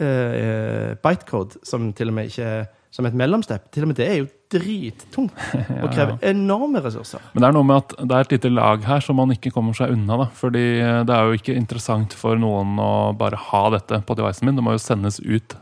eh, 0.00 0.94
bytecode, 1.02 1.60
som 1.66 1.92
til 1.92 2.08
og 2.10 2.14
med 2.18 2.30
ikke 2.32 2.42
er 2.42 2.66
som 2.96 3.04
et 3.04 3.14
mellomstep, 3.18 3.66
til 3.74 3.84
og 3.84 3.90
med 3.90 3.96
det 3.98 4.06
er 4.08 4.18
jo 4.22 4.26
drittungt 4.50 5.34
og 5.82 5.90
krever 5.92 6.16
enorme 6.24 6.80
ressurser. 6.80 7.20
Men 7.34 7.42
det 7.42 7.48
er 7.50 7.56
noe 7.58 7.66
med 7.68 7.76
at 7.82 7.94
det 8.00 8.16
er 8.16 8.24
et 8.24 8.32
lite 8.36 8.52
lag 8.54 8.86
her 8.88 9.00
som 9.04 9.18
man 9.20 9.34
ikke 9.34 9.52
kommer 9.52 9.76
seg 9.76 9.92
unna. 9.92 10.16
da. 10.22 10.26
Fordi 10.32 10.64
det 11.04 11.12
er 11.12 11.28
jo 11.28 11.36
ikke 11.36 11.56
interessant 11.58 12.16
for 12.16 12.38
noen 12.40 12.78
å 12.80 13.12
bare 13.18 13.36
ha 13.50 13.62
dette 13.76 14.00
på 14.06 14.16
devicen 14.16 14.48
min. 14.48 14.56
Det 14.56 14.64
må 14.64 14.72
jo 14.76 14.82
sendes 14.82 15.20
ut. 15.20 15.58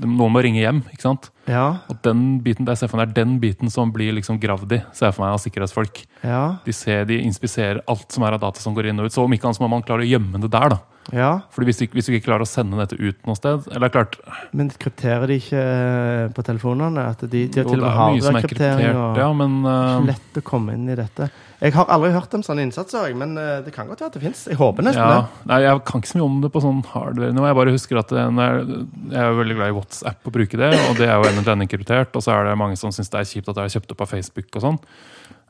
Noen 0.00 0.32
må 0.32 0.40
ringe 0.42 0.58
hjem. 0.62 0.82
ikke 0.92 1.02
sant? 1.04 1.30
Ja, 1.46 1.80
Og 1.90 1.98
den 2.02 2.40
biten, 2.42 2.64
der 2.64 2.74
ser 2.74 2.88
for 2.88 2.96
meg 2.96 3.10
er 3.10 3.24
den 3.24 3.38
biten 3.42 3.70
som 3.70 3.92
blir 3.92 4.12
liksom 4.16 4.38
gravd 4.40 4.72
i, 4.72 4.78
ser 4.92 5.06
jeg 5.10 5.14
for 5.14 5.24
meg 5.26 5.34
av 5.34 5.42
sikkerhetsfolk. 5.42 6.04
ja, 6.24 6.56
De 6.64 6.72
ser, 6.72 7.04
de 7.04 7.18
inspiserer 7.22 7.82
alt 7.86 8.10
som 8.10 8.22
er 8.24 8.32
av 8.32 8.40
data 8.40 8.60
som 8.60 8.74
går 8.74 8.88
inn 8.88 9.00
og 9.00 9.06
ut. 9.06 9.12
Så 9.12 9.24
om 9.24 9.32
ikke 9.32 9.44
annet 9.50 9.56
så 9.60 9.62
må 9.62 9.68
man 9.70 9.82
klare 9.82 10.02
å 10.06 10.08
gjemme 10.08 10.40
det 10.40 10.50
der. 10.50 10.68
da. 10.70 10.78
Ja. 11.10 11.30
Fordi 11.50 11.66
hvis 11.66 11.80
du, 11.80 11.86
hvis 11.90 12.06
du 12.06 12.12
ikke 12.14 12.28
klarer 12.28 12.44
å 12.46 12.48
sende 12.48 12.78
dette 12.78 12.94
ut 12.94 13.18
noe 13.26 13.34
sted 13.34 13.64
Eller 13.74 13.90
klart, 13.90 14.14
Men 14.54 14.70
krypterer 14.70 15.26
de 15.26 15.38
ikke 15.40 15.58
eh, 15.58 16.26
på 16.34 16.44
telefonene? 16.46 17.08
At 17.10 17.24
de, 17.26 17.46
de 17.50 17.64
har 17.64 17.66
jo, 17.66 17.72
til 17.72 17.72
og 17.72 17.72
det 17.72 17.80
med 17.80 17.88
er 17.88 17.90
er 17.90 17.98
hardware-kryptering? 17.98 19.00
og 19.00 19.18
ja, 19.18 19.30
men 19.40 19.56
eh, 19.66 20.12
Lett 20.12 20.38
å 20.38 20.44
komme 20.46 20.76
inn 20.78 20.86
i 20.92 20.96
dette. 20.98 21.28
Jeg 21.62 21.74
har 21.76 21.90
aldri 21.94 22.10
hørt 22.14 22.32
om 22.34 22.42
sånne 22.46 22.64
innsatser, 22.66 23.12
men 23.18 23.34
eh, 23.38 23.60
det 23.66 23.74
kan 23.74 23.90
godt 23.90 24.04
være 24.04 24.12
at 24.12 24.18
det 24.18 24.22
fins. 24.24 24.44
Jeg 24.50 24.58
håper 24.60 24.86
nesten 24.86 25.02
Ja, 25.02 25.24
nei, 25.50 25.60
Jeg 25.66 25.82
kan 25.90 26.02
ikke 26.02 26.12
så 26.12 26.20
mye 26.20 26.28
om 26.28 26.40
det 26.44 26.52
på 26.54 26.62
sånn 26.64 26.82
hardware. 26.92 27.32
Jeg 27.34 27.58
bare 27.60 27.74
husker 27.74 28.02
at 28.02 28.14
er, 28.14 28.30
jeg, 28.44 28.82
jeg 29.12 29.22
er 29.22 29.40
veldig 29.42 29.58
glad 29.58 29.74
i 29.74 29.76
WhatsApp 29.78 30.30
og 30.30 30.36
bruke 30.38 30.62
det, 30.62 30.70
og 30.88 30.98
det 30.98 31.08
er 31.08 31.16
jo 31.18 31.28
en 31.28 31.42
eller 31.42 31.56
annen 31.56 31.70
kryptert. 31.70 32.14
Og 32.14 32.24
så 32.24 32.36
er 32.36 32.50
det 32.50 32.58
mange 32.62 32.78
som 32.80 32.94
syns 32.94 33.10
det 33.12 33.24
er 33.24 33.30
kjipt 33.34 33.50
at 33.50 33.58
det 33.58 33.66
er 33.66 33.74
kjøpt 33.76 33.96
opp 33.96 34.06
av 34.06 34.14
Facebook 34.14 34.58
og 34.58 34.66
sånn. 34.66 34.80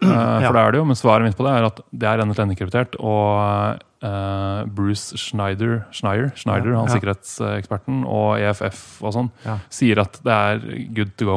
Eh, 0.00 0.09
Ja. 0.42 0.48
For 0.48 0.57
det 0.57 0.62
er 0.64 0.72
det 0.72 0.78
jo, 0.81 0.85
men 0.88 0.96
svaret 0.98 1.26
mitt 1.28 1.37
på 1.37 1.44
det 1.46 1.52
er 1.59 1.66
at 1.68 1.81
det 1.92 2.09
er 2.09 2.22
end-to-end 2.24 2.59
kryptert. 2.59 2.98
Og 3.00 3.81
Uh, 4.02 4.64
Bruce 4.66 5.14
Schneider, 5.14 5.85
Schneider, 5.94 6.33
Schneider 6.35 6.72
Ja, 6.72 6.81
han 6.81 6.88
ja. 6.88 6.94
sikkerhetseksperten, 6.96 8.00
og 8.11 8.33
EFF 8.42 8.98
og 9.07 9.12
sånn, 9.14 9.28
Ja. 9.46 9.61
sier 9.70 10.00
at 10.02 10.18
det 10.26 10.33
er 10.33 10.59
good 10.92 11.12
to 11.16 11.24
go. 11.28 11.37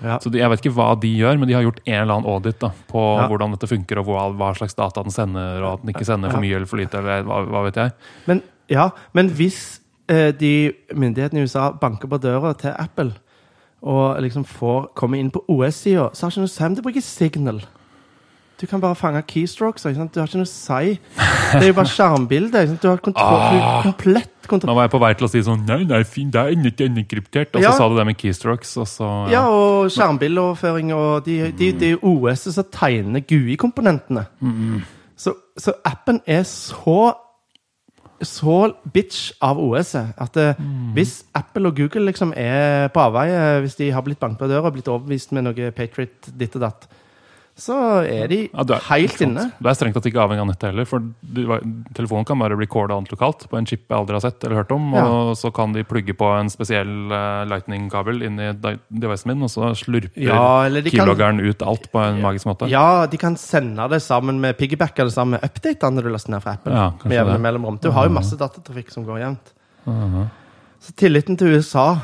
Ja. 0.00 0.20
Så 0.22 0.30
de, 0.30 0.38
Jeg 0.38 0.48
vet 0.48 0.60
ikke 0.62 0.76
hva 0.76 0.94
de 0.94 1.10
gjør, 1.10 1.40
men 1.40 1.48
de 1.48 1.54
har 1.58 1.64
gjort 1.66 1.80
en 1.84 1.92
eller 2.04 2.14
annen 2.14 2.30
audit 2.30 2.60
da, 2.60 2.70
på 2.86 3.02
Ja. 3.18 3.26
hvordan 3.26 3.50
dette 3.50 3.66
funker, 3.66 3.98
og 3.98 4.06
hva, 4.06 4.28
hva 4.30 4.52
slags 4.54 4.76
data 4.78 5.02
den 5.02 5.10
sender, 5.10 5.58
og 5.64 5.72
at 5.72 5.82
den 5.82 5.90
ikke 5.92 6.04
sender 6.06 6.30
for 6.30 6.38
mye 6.38 6.54
eller 6.54 6.66
for 6.70 6.76
lite, 6.78 6.94
eller 7.02 7.24
hva, 7.26 7.40
hva 7.50 7.64
vet 7.66 7.74
jeg. 7.82 7.92
Men, 8.28 8.42
ja, 8.70 8.90
men 9.12 9.30
hvis 9.30 9.80
eh, 10.08 10.30
de 10.30 10.72
myndighetene 10.94 11.40
i 11.42 11.48
USA 11.50 11.72
banker 11.72 12.06
på 12.06 12.20
døra 12.22 12.54
til 12.56 12.76
Apple 12.78 13.10
og 13.82 14.22
liksom 14.22 14.44
får 14.46 14.94
komme 14.94 15.18
inn 15.18 15.32
på 15.34 15.42
OS-sida, 15.50 16.12
så 16.14 16.28
har 16.28 16.30
ikke 16.30 16.46
noe 16.46 16.54
Sam 16.54 16.76
til 16.76 16.84
å 16.84 16.86
bruke 16.86 17.02
Signal. 17.02 17.60
Du 18.60 18.66
kan 18.70 18.80
bare 18.80 18.94
fange 18.94 19.22
keystrokes. 19.26 19.84
Ikke 19.88 19.98
sant? 19.98 20.14
Du 20.14 20.20
har 20.20 20.28
ikke 20.30 20.40
noe 20.40 20.46
å 20.46 20.52
si. 20.52 20.94
Det 21.54 21.62
er 21.62 21.70
jo 21.72 21.76
bare 21.76 21.90
skjermbilde. 21.90 22.62
Du 22.82 22.86
har 22.88 23.02
kontroll, 23.02 23.58
ah. 23.58 23.80
komplett 23.82 24.48
kontroll. 24.48 24.70
Nå 24.70 24.76
var 24.78 24.86
jeg 24.86 24.92
på 24.94 25.00
vei 25.02 25.10
til 25.18 25.26
å 25.26 25.30
si 25.32 25.42
sånn 25.46 25.64
Nei, 25.66 25.80
nei, 25.88 26.02
fin, 26.08 26.30
det 26.30 26.42
er 26.42 26.54
ikke 26.54 27.04
kryptert. 27.16 27.54
Og 27.54 27.62
så 27.62 27.66
Ja. 27.66 27.72
sa 27.76 27.88
du 27.88 27.96
det 27.96 28.06
med 28.06 28.18
keystrokes, 28.20 28.76
og 28.78 28.86
så 28.86 29.10
Ja, 29.32 29.48
og 29.48 29.90
skjermbildeoverføring 29.90 30.94
og 30.94 31.24
de, 31.24 31.52
de, 31.52 31.72
Det 31.72 31.82
er 31.82 31.96
jo 31.96 32.14
OS 32.14 32.46
som 32.54 32.64
tegner 32.70 33.20
GUI-komponentene. 33.20 34.26
Så, 35.16 35.34
så 35.58 35.72
appen 35.84 36.20
er 36.26 36.42
så 36.42 37.14
så 38.24 38.72
bitch 38.94 39.32
av 39.42 39.58
OS-et 39.60 40.14
at 40.16 40.36
mm. 40.58 40.92
hvis 40.96 41.24
Apple 41.34 41.68
og 41.68 41.76
Google 41.76 42.06
liksom 42.06 42.32
er 42.36 42.88
på 42.94 43.02
avveie, 43.02 43.60
hvis 43.60 43.74
de 43.76 43.90
har 43.92 44.04
blitt 44.06 44.20
banket 44.20 44.38
på 44.38 44.48
døra 44.48 44.70
og 44.70 44.76
blitt 44.76 44.88
overbevist 44.88 45.32
med 45.32 45.44
noe 45.44 45.70
Patriot 45.76 46.30
ditt 46.38 46.54
og 46.56 46.64
datt, 46.64 46.86
så 47.54 47.74
er 48.02 48.26
de 48.26 48.38
Ja, 48.50 48.64
er- 48.66 48.82
helt 48.88 49.20
inne. 49.22 49.44
Det 49.62 49.70
er 49.70 49.76
strengt 49.78 49.94
tatt 49.94 50.06
ikke 50.10 50.18
avhengig 50.18 50.42
av 50.42 50.48
nettet 50.48 50.68
heller. 50.72 50.86
For 50.90 50.98
du, 50.98 51.42
telefonen 51.94 52.26
kan 52.26 52.38
bare 52.38 52.56
recorde 52.58 52.90
annet 52.90 53.12
lokalt 53.14 53.46
på 53.48 53.56
en 53.56 53.64
chip 53.66 53.84
jeg 53.88 53.96
aldri 53.96 54.16
har 54.16 54.24
sett 54.24 54.42
eller 54.42 54.56
hørt 54.56 54.72
om. 54.74 54.88
Ja. 54.92 55.04
Og 55.06 55.36
så 55.38 55.52
kan 55.54 55.72
de 55.72 55.84
plugge 55.86 56.16
på 56.18 56.26
en 56.34 56.50
spesiell 56.50 57.12
uh, 57.12 57.44
lightning-kabel 57.46 58.24
inn 58.26 58.40
i 58.42 58.50
devicen 58.90 59.30
min, 59.30 59.42
og 59.46 59.52
så 59.54 59.70
slurper 59.78 60.18
Ja, 60.18 60.64
eller 60.66 60.82
keyloggeren 60.82 61.38
ut 61.40 61.62
alt 61.62 61.86
på 61.92 62.02
en 62.02 62.20
magisk 62.24 62.50
måte. 62.50 62.68
Ja, 62.68 63.06
de 63.06 63.16
kan 63.22 63.36
sende 63.36 63.86
det 63.88 64.02
sammen 64.02 64.40
med 64.42 64.58
Piggybacker 64.58 65.06
det 65.06 65.14
sammen 65.14 65.38
med 65.38 65.46
updatene 65.46 66.02
du 66.02 66.10
laster 66.10 66.34
ned 66.34 66.42
fra 66.42 66.56
appen. 66.58 66.74
Ja, 66.74 66.90
med 67.04 67.18
jevne 67.20 67.38
mellomrom. 67.38 67.78
Du 67.80 67.90
har 67.94 68.08
jo 68.08 68.16
masse 68.18 68.34
datatrafikk 68.40 68.90
som 68.90 69.06
går 69.06 69.22
jevnt. 69.22 69.54
Så 70.84 70.92
tilliten 70.98 71.38
til 71.38 71.54
USA 71.54 72.00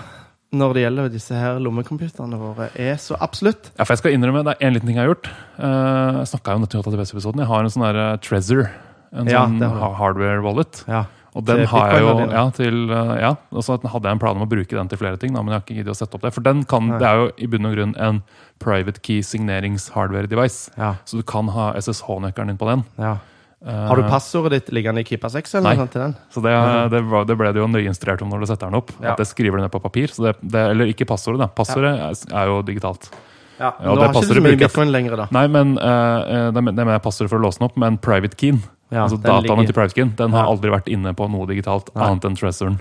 når 0.52 0.74
det 0.74 0.82
gjelder 0.82 1.08
disse 1.12 1.34
her 1.38 1.60
lommecomputerne 1.62 2.38
våre, 2.40 2.70
er 2.74 2.96
så 2.98 3.14
absolutt. 3.22 3.70
Ja, 3.78 3.84
for 3.84 3.92
jeg 3.94 3.98
skal 4.02 4.12
innrømme, 4.16 4.42
det 4.44 4.56
er 4.58 4.66
en 4.66 4.74
liten 4.74 4.86
ting 4.90 4.96
jeg 4.98 5.06
har 5.06 5.14
gjort. 5.14 5.30
Eh, 5.58 6.18
jeg 6.24 6.30
snakka 6.32 6.50
jo 6.50 6.60
om 6.60 6.64
dette 6.66 6.78
i 6.78 6.82
80-episoden. 6.82 7.38
Jeg 7.44 7.46
har 7.52 7.60
en 7.62 7.70
sånn 7.70 7.86
der, 7.86 7.98
eh, 8.02 8.16
Trezor. 8.18 8.70
En 9.12 9.26
Ja, 9.26 9.46
sånn 9.46 9.58
det 9.60 9.68
har 9.68 9.74
du. 9.74 9.80
ha- 9.80 9.94
hardware 9.94 10.42
wallet. 10.42 10.84
Ja. 10.88 11.04
Og 11.36 11.44
den 11.46 11.64
har 11.64 11.92
jeg 11.92 12.00
jo 12.02 12.30
ja, 12.30 12.50
til, 12.50 12.90
eh, 12.90 13.20
ja, 13.20 13.36
og 13.52 13.62
så 13.62 13.78
hadde 13.78 14.02
jeg 14.02 14.12
en 14.12 14.18
plan 14.18 14.34
om 14.36 14.42
å 14.42 14.48
bruke 14.50 14.70
den 14.74 14.88
til 14.88 14.98
flere 14.98 15.16
ting, 15.16 15.32
da, 15.32 15.40
men 15.42 15.52
jeg 15.54 15.60
har 15.60 15.62
ikke 15.62 15.76
giddet 15.78 15.94
å 15.94 15.98
sette 16.00 16.14
opp 16.18 16.22
det. 16.22 16.32
For 16.34 16.40
den 16.42 16.64
kan, 16.64 16.88
Nei. 16.88 16.98
det 16.98 17.06
er 17.06 17.16
jo 17.20 17.30
i 17.38 17.46
bunn 17.46 17.66
og 17.66 17.76
grunn 17.76 17.94
en 17.96 18.22
private 18.58 18.98
key 19.00 19.20
signerings-hardware-device. 19.22 20.70
Ja. 20.76 20.94
Så 21.04 21.16
du 21.18 21.22
kan 21.22 21.46
ha 21.48 21.72
SSH-nøkkelen 21.74 22.46
din 22.48 22.58
på 22.58 22.66
den. 22.66 22.84
ja. 22.98 23.18
Har 23.66 23.96
du 23.96 24.02
passordet 24.08 24.52
ditt 24.56 24.68
liggende 24.72 25.02
i 25.02 25.04
Keepa 25.04 25.28
6 25.28 25.54
eller 25.58 25.66
Nei. 25.68 25.76
noe 25.76 25.90
til 25.92 26.00
den? 26.00 26.14
Så 26.32 26.40
det, 26.40 26.52
det, 26.94 27.00
var, 27.10 27.26
det 27.28 27.34
ble 27.36 27.50
det 27.52 27.60
jo 27.60 27.66
nøyinstruert 27.68 28.22
om 28.24 28.30
når 28.32 28.40
du 28.40 28.46
setter 28.48 28.70
den 28.70 28.78
opp. 28.78 28.92
Ja. 29.02 29.12
At 29.12 29.20
det 29.20 29.26
skriver 29.28 29.60
du 29.60 29.64
ned 29.66 29.72
på 29.74 29.82
papir. 29.84 30.08
Så 30.14 30.24
det, 30.24 30.32
eller 30.54 30.88
ikke 30.88 31.04
passordet, 31.10 31.42
da. 31.42 31.48
Passordet 31.52 31.92
er, 31.92 32.16
er 32.40 32.48
jo 32.48 32.62
digitalt. 32.64 33.10
Ja, 33.60 33.74
Ja, 33.76 33.92
Nå 33.92 34.00
har 34.00 34.14
ikke 34.14 34.22
du 34.24 34.32
så 34.32 34.40
mye 34.40 34.56
bitcoin 34.56 34.88
lenger, 34.94 35.16
da. 35.20 35.26
Nei, 35.36 35.44
men 35.52 35.74
uh, 35.76 36.48
det, 36.56 36.62
mener 36.64 36.96
passordet 37.04 37.28
for 37.28 37.36
å 37.36 37.44
låse 37.44 37.60
den 37.60 37.66
opp, 37.68 37.76
men 37.76 37.98
private 38.00 38.38
keen, 38.40 38.62
Ja, 38.88 39.02
altså 39.04 39.18
dataene 39.20 39.44
ligger- 39.60 39.66
til 39.68 39.76
private 39.76 39.94
keen, 39.98 40.14
den 40.16 40.32
har 40.32 40.46
Ja. 40.46 40.54
aldri 40.54 40.72
vært 40.72 40.88
inne 40.88 41.12
på 41.14 41.28
noe 41.28 41.44
digitalt 41.46 41.92
Nei. 41.94 42.06
annet 42.08 42.24
enn 42.24 42.38
treasuren. 42.40 42.80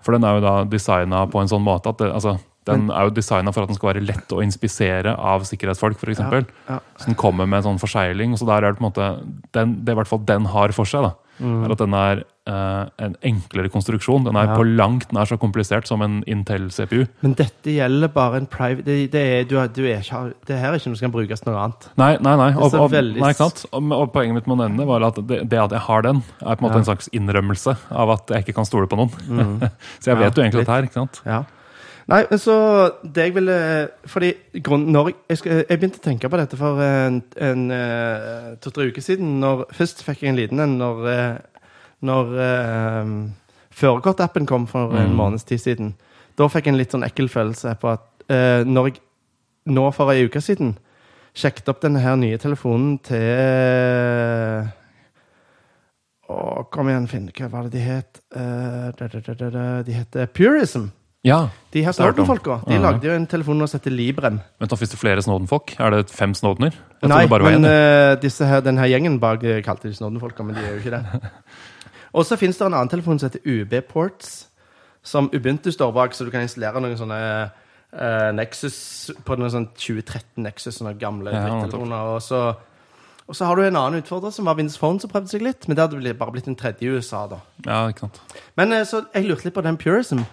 For 0.00 0.14
den 0.14 0.22
er 0.24 0.38
jo 0.38 0.44
da 0.46 0.54
designa 0.70 1.26
på 1.26 1.42
en 1.42 1.50
sånn 1.50 1.66
måte 1.66 1.90
at 1.90 1.98
det, 1.98 2.12
altså, 2.14 2.38
den 2.68 2.90
er 2.92 3.08
jo 3.08 3.14
designa 3.16 3.52
for 3.54 3.62
at 3.64 3.70
den 3.72 3.76
skal 3.78 3.94
være 3.94 4.04
lett 4.04 4.32
å 4.36 4.42
inspisere 4.44 5.14
av 5.16 5.46
sikkerhetsfolk, 5.48 5.96
for 5.98 6.10
Ja, 6.12 6.42
ja. 6.68 6.78
Så 7.00 7.06
den 7.06 7.14
kommer 7.16 7.46
med 7.48 7.64
en 7.64 7.70
sånn 7.72 7.80
forsegling. 7.80 8.32
og 8.32 8.38
så 8.38 8.46
der 8.46 8.64
er 8.66 8.72
det 8.72 8.78
på 8.80 8.84
en 8.84 8.92
måte, 8.92 9.08
den, 9.52 9.84
Det 9.84 9.92
i 9.92 9.96
hvert 9.96 10.06
fall 10.08 10.24
den 10.28 10.44
har 10.44 10.72
for 10.76 10.84
seg, 10.84 11.02
da, 11.02 11.14
er 11.40 11.72
at 11.72 11.78
den 11.78 11.94
er 11.94 12.24
eh, 12.50 12.84
en 12.98 13.14
enklere 13.22 13.70
konstruksjon. 13.70 14.24
Den 14.24 14.36
er 14.36 14.46
Mm. 14.46 14.50
Ja. 14.50 14.56
på 14.56 14.64
langt 14.76 15.12
nær 15.12 15.24
så 15.24 15.38
komplisert 15.38 15.86
som 15.86 16.02
en 16.02 16.22
Intel-CPU. 16.26 17.06
Men 17.22 17.34
dette 17.34 17.70
gjelder 17.70 18.08
bare 18.12 18.36
en 18.40 18.46
private 18.46 18.84
Det, 18.84 19.10
det, 19.12 19.20
er, 19.20 19.44
du, 19.44 19.56
er- 19.56 19.68
du 19.68 19.82
er 19.86 20.00
ikke, 20.02 20.34
det 20.46 20.58
her 20.58 20.72
er 20.72 20.78
ikke 20.78 20.90
noe 20.90 20.96
som 20.98 21.10
kan 21.10 21.12
brukes 21.12 21.40
til 21.40 21.52
noe 21.52 21.62
annet. 21.62 21.88
Nei, 21.96 22.16
nei, 22.20 22.36
nei. 22.36 22.50
Og, 22.60 22.74
og, 22.74 22.90
veldig 22.90 23.20
nei? 23.20 23.32
Og, 23.40 23.92
og 23.92 24.12
poenget 24.12 24.34
mitt 24.34 24.46
med 24.50 24.58
å 24.58 24.68
nevne 24.68 24.86
var 24.86 25.02
at 25.08 25.14
det, 25.26 25.48
det 25.48 25.58
at 25.62 25.70
jeg 25.70 25.80
har 25.80 26.02
den, 26.02 26.22
er 26.42 26.56
på 26.56 26.64
en 26.64 26.68
måte 26.68 26.76
en 26.82 26.88
slags 26.90 27.08
innrømmelse 27.12 27.76
av 27.90 28.10
at 28.10 28.26
jeg 28.34 28.44
ikke 28.44 28.56
kan 28.60 28.66
stole 28.68 28.86
på 28.90 28.96
noen. 29.00 29.70
så 30.02 30.10
jeg 30.12 30.18
vet 30.18 30.34
jo 30.36 30.42
egentlig 30.42 30.64
dette 30.66 30.76
her. 30.76 30.82
ikke 30.90 30.98
sant? 31.00 31.22
Ja. 31.24 31.44
Nei, 32.10 32.24
men 32.26 32.40
så 32.42 32.54
det 33.04 33.28
jeg 33.28 33.34
ville 33.36 33.56
Fordi 34.10 34.32
grunnen, 34.66 34.90
når 34.90 35.12
jeg, 35.28 35.38
skal, 35.38 35.60
jeg 35.62 35.78
begynte 35.78 36.00
å 36.00 36.06
tenke 36.08 36.30
på 36.30 36.40
dette 36.40 36.58
for 36.58 36.82
en, 36.82 37.20
en 37.38 37.66
eh, 37.74 38.48
to-tre 38.62 38.88
uker 38.90 39.04
siden. 39.04 39.36
Når, 39.42 39.68
først 39.76 40.02
fikk 40.06 40.24
jeg 40.24 40.32
en 40.32 40.40
liten 40.40 40.62
en 40.64 40.74
når, 40.80 41.04
eh, 41.12 41.62
når 42.06 42.34
um, 43.04 43.14
førerkortappen 43.70 44.48
kom 44.48 44.66
for 44.70 44.96
en 44.96 45.12
Mm. 45.12 45.16
måneds 45.20 45.46
tid 45.46 45.62
siden. 45.62 45.94
Da 46.38 46.48
fikk 46.48 46.66
jeg 46.66 46.74
en 46.74 46.80
litt 46.80 46.94
sånn 46.94 47.06
ekkel 47.06 47.28
følelse 47.30 47.76
på 47.80 47.92
at 47.92 48.06
uh, 48.32 48.66
når 48.66 48.90
jeg 48.90 49.00
nå 49.70 49.90
for 49.94 50.10
ei 50.10 50.24
uke 50.26 50.40
siden 50.42 50.78
sjekket 51.36 51.68
opp 51.70 51.82
denne 51.84 52.00
her 52.02 52.16
nye 52.18 52.38
telefonen 52.42 52.98
til 53.06 54.66
Å, 56.30 56.62
kom 56.70 56.88
igjen, 56.88 57.06
Finn. 57.10 57.30
Hva 57.34 57.48
var 57.50 57.66
det 57.66 57.72
de 57.74 57.80
het? 57.82 58.20
Da. 58.30 59.82
De 59.82 59.94
heter 59.94 60.26
Purism. 60.30 60.90
Ja, 61.24 61.48
De 61.74 61.82
her. 61.84 61.92
Snowden-folka 61.92 62.62
de 62.64 62.78
lagde 62.80 63.04
jo 63.04 63.12
en 63.12 63.26
telefon 63.28 63.60
som 63.68 63.76
heter 63.76 63.92
Librem. 63.92 64.38
Vent, 64.58 64.70
da 64.72 64.76
Fins 64.80 64.90
det 64.94 64.98
flere 64.98 65.22
Snowden-folk? 65.22 65.74
Er 65.78 65.92
det 65.92 66.10
fem 66.10 66.32
Snowdener? 66.34 66.72
Jeg 67.02 67.10
Nei, 67.12 67.26
men 67.28 67.66
uh, 67.68 68.16
disse 68.20 68.46
her, 68.48 68.62
denne 68.64 68.88
gjengen 68.88 69.18
bak 69.20 69.44
eh, 69.44 69.60
kalte 69.64 69.88
de 69.88 69.94
Snowden-folka, 69.98 70.42
men 70.42 70.56
de 70.56 70.64
er 70.64 70.78
jo 70.78 70.80
ikke 70.80 70.94
det. 70.96 71.30
Og 72.16 72.24
så 72.26 72.40
finnes 72.40 72.56
det 72.56 72.66
en 72.66 72.74
annen 72.74 72.88
telefon 72.88 73.20
som 73.20 73.28
heter 73.28 73.44
UB 73.44 73.76
Ports, 73.92 74.48
som 75.04 75.28
Ubuntu 75.32 75.70
står 75.70 75.92
bak, 75.92 76.16
så 76.16 76.24
du 76.24 76.32
kan 76.32 76.42
installere 76.44 76.80
noen 76.80 76.96
sånne 76.98 77.20
uh, 77.20 78.32
Nexus 78.34 79.12
på 79.24 79.36
noen 79.36 79.52
sånn 79.52 79.68
2013 79.76 80.40
Nexus, 80.48 80.80
sånne 80.80 80.96
gamle 80.98 81.36
Ja, 81.36 81.44
drittelefoner. 81.44 82.16
Og 82.16 82.24
så, 82.24 82.42
og 83.28 83.36
så 83.36 83.46
har 83.46 83.60
du 83.60 83.68
en 83.68 83.76
annen 83.76 84.00
utfordrer 84.00 84.32
som 84.34 84.48
var 84.48 84.56
Windows 84.56 84.80
Phone, 84.80 84.98
som 85.04 85.12
prøvde 85.12 85.36
seg 85.36 85.44
litt, 85.44 85.68
men 85.68 85.76
det 85.76 85.84
hadde 85.84 86.16
bare 86.16 86.34
blitt 86.34 86.48
en 86.48 86.58
tredje 86.58 86.88
i 86.88 86.96
USA, 86.96 87.26
da. 87.30 87.44
Ja, 87.68 87.84
ikke 87.92 88.08
sant. 88.08 88.20
Men 88.56 88.72
så 88.88 89.04
jeg 89.12 89.28
lurte 89.28 89.50
litt 89.50 89.60
på 89.60 89.68
den 89.68 89.78
Purism. 89.80 90.24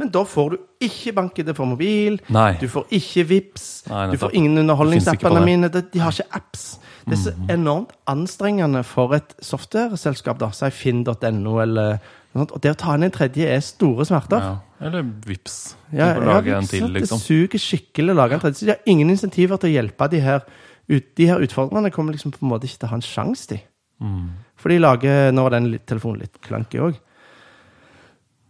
Men 0.00 0.08
da 0.12 0.22
får 0.24 0.54
du 0.54 0.56
ikke 0.86 1.12
bank-ID 1.18 1.52
for 1.56 1.68
mobil. 1.68 2.16
Nei. 2.32 2.54
Du 2.60 2.64
får 2.70 2.86
ikke 2.96 3.26
Vips. 3.28 3.66
Nei, 3.90 4.06
du 4.14 4.16
får 4.20 4.32
ingen 4.38 4.54
Det 4.56 4.64
underholdningsappene 4.64 5.42
mine. 5.44 5.68
De, 5.68 6.00
har 6.00 6.14
ikke 6.14 6.38
apps. 6.38 6.64
Det 7.04 7.16
er 7.18 7.20
så 7.20 7.32
enormt 7.50 7.92
anstrengende 8.08 8.84
for 8.86 9.12
et 9.18 9.34
software-selskap, 9.42 10.38
da, 10.40 10.48
si 10.54 10.70
finn.no 10.72 11.56
eller 11.62 11.98
noe 11.98 12.44
sånt. 12.44 12.54
Og 12.56 12.62
det 12.64 12.72
å 12.72 12.78
ta 12.78 12.94
inn 12.96 13.04
en 13.08 13.14
tredje 13.14 13.48
er 13.52 13.60
store 13.64 14.06
smerter. 14.08 14.40
Ja. 14.40 14.86
Eller 14.86 15.04
Vips. 15.26 15.58
Ja, 15.90 15.98
Ja, 15.98 16.08
ja, 16.14 16.24
lage 16.30 16.56
en 16.56 16.70
til, 16.70 16.88
liksom. 16.88 17.20
Det 17.20 17.26
suger 17.26 17.62
skikkelig 17.62 18.14
å 18.14 18.20
lage 18.22 18.38
en 18.38 18.44
tredje. 18.46 18.62
Så 18.62 18.68
de 18.70 18.74
har 18.74 18.80
ingen 18.86 19.12
insentiver 19.12 19.60
til 19.60 19.70
å 19.70 19.76
hjelpe 19.76 20.08
de 20.10 20.22
her 20.24 20.46
ut, 20.88 21.14
De 21.16 21.26
her 21.28 21.38
utfordrerne 21.44 21.92
kommer 21.94 22.12
liksom 22.16 22.32
på 22.32 22.42
en 22.42 22.50
måte 22.50 22.66
ikke 22.66 22.80
til 22.80 22.88
å 22.88 22.94
ha 22.94 22.96
en 22.98 23.06
sjanse, 23.06 23.46
de. 23.52 23.60
Mm. 24.02 24.32
For 24.58 24.72
de 24.72 24.80
lager 24.80 25.30
Nå 25.30 25.44
var 25.46 25.54
den 25.54 25.68
telefonen 25.86 26.24
litt 26.24 26.40
clunky 26.42 26.80
òg. 26.82 26.96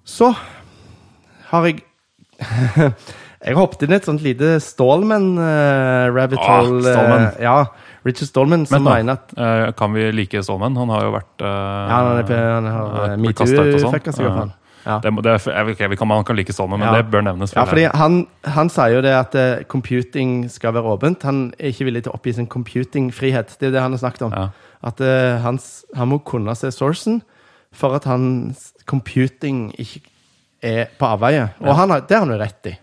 Så 0.05 0.31
har 1.53 1.69
jeg 1.69 1.83
Jeg 3.43 3.57
hoppet 3.59 3.81
inn 3.83 3.91
i 3.91 3.97
et 3.99 4.05
sånt 4.07 4.23
lite 4.23 4.53
Stallman-rabbit 4.63 6.39
uh, 6.39 6.45
hole. 6.47 6.79
Ah, 6.87 6.95
Stallman. 6.95 7.25
ja, 7.43 7.55
Richard 8.07 8.29
Stallman, 8.29 8.67
som 8.71 8.85
mener 8.87 9.19
at 9.19 9.33
eh, 9.35 9.73
kan 9.79 9.91
vi 9.97 10.05
like 10.15 10.43
Stallman? 10.47 10.77
Han 10.79 10.93
har 10.95 11.09
jo 11.09 11.13
vært 11.17 11.43
eh, 11.43 11.49
Ja, 11.51 11.97
han, 11.97 12.21
er, 12.23 12.45
han 12.55 12.69
har 12.71 12.85
uh, 12.85 12.93
og 12.93 13.09
sånn. 13.09 13.25
metoo-fucka 13.27 14.15
seg 14.15 14.29
opp, 14.31 14.37
han. 14.45 14.53
Ja. 14.87 14.97
det, 15.03 15.13
det, 15.23 15.35
jeg 15.47 15.67
vet 15.67 15.77
ikke, 15.77 15.89
vi 15.93 15.99
kan, 16.01 16.09
Man 16.11 16.25
kan 16.27 16.39
like 16.39 16.55
Stålmenn, 16.55 16.81
men 16.83 16.89
Ja. 16.89 17.03
det 17.03 17.11
bør 17.11 17.23
nevnes. 17.23 17.53
Ja, 17.55 17.63
fordi 17.71 17.85
han, 17.95 18.25
han 18.43 18.71
sier 18.75 18.97
jo 18.97 19.03
det 19.05 19.13
at 19.15 19.35
uh, 19.39 19.63
computing 19.71 20.49
skal 20.51 20.75
være 20.75 20.95
åpent. 20.97 21.23
Han 21.27 21.45
er 21.59 21.71
ikke 21.71 21.87
villig 21.87 22.03
til 22.07 22.11
å 22.15 22.17
oppgi 22.19 22.35
sin 22.39 22.49
computing-frihet. 22.51 23.57
Det 23.61 23.71
er 23.71 23.77
det 23.77 23.83
han 23.85 23.95
har 23.95 24.03
snakket 24.03 24.27
om. 24.27 24.35
Ja. 24.35 24.49
At 24.83 25.03
uh, 25.03 25.39
hans, 25.45 25.85
han 25.95 26.11
må 26.11 26.19
kunne 26.27 26.55
se 26.59 26.71
sourcen 26.75 27.21
for 27.73 27.95
at 27.99 28.07
hans 28.11 28.73
computing 28.91 29.71
ikke 29.79 30.03
er 30.63 30.87
på 30.99 31.07
avveie. 31.09 31.49
Og 31.61 31.67
Ja. 31.67 31.73
han 31.81 31.91
har, 31.91 32.01
det 32.07 32.17
har 32.17 32.25
han 32.27 32.35
jo 32.35 32.41
rett 32.43 32.67
i. 32.71 32.77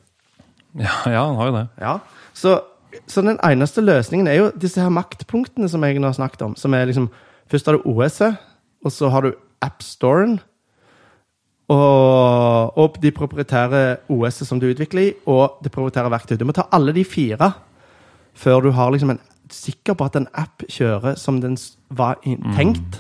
Ja, 0.79 0.95
ja, 1.05 1.25
han 1.25 1.35
har 1.39 1.47
jo 1.49 1.55
det. 1.55 1.67
Ja. 1.81 1.93
Så, 2.33 2.59
så 3.07 3.21
den 3.25 3.39
eneste 3.43 3.81
løsningen 3.81 4.27
er 4.27 4.35
jo 4.37 4.51
disse 4.51 4.81
her 4.81 4.89
maktpunktene 4.93 5.69
som 5.69 5.83
jeg 5.83 5.99
har 6.01 6.13
snakket 6.13 6.41
om. 6.45 6.55
Som 6.55 6.73
er 6.73 6.85
liksom 6.85 7.09
Først 7.49 7.65
har 7.65 7.73
du 7.79 7.81
OS-et, 7.89 8.35
og 8.85 8.91
så 8.93 9.09
har 9.09 9.21
du 9.25 9.31
AppStoren. 9.65 10.35
Og, 11.69 12.77
og 12.77 12.97
de 13.01 13.11
proprietære 13.13 13.97
OS-et 14.09 14.47
som 14.47 14.59
du 14.61 14.67
utvikler 14.69 15.01
i, 15.07 15.13
og 15.29 15.57
det 15.63 15.71
proprietære 15.73 16.11
verktøyet. 16.13 16.39
Du 16.41 16.45
må 16.45 16.53
ta 16.53 16.67
alle 16.73 16.93
de 16.93 17.03
fire 17.05 17.51
før 18.39 18.61
du 18.63 18.69
har 18.71 18.91
liksom 18.93 19.09
en, 19.15 19.19
sikker 19.51 19.97
på 19.97 20.05
at 20.05 20.15
en 20.15 20.27
app 20.37 20.61
kjører 20.69 21.17
som 21.17 21.39
den 21.41 21.57
var 21.89 22.19
tenkt, 22.23 22.45
tenkt. 22.55 22.99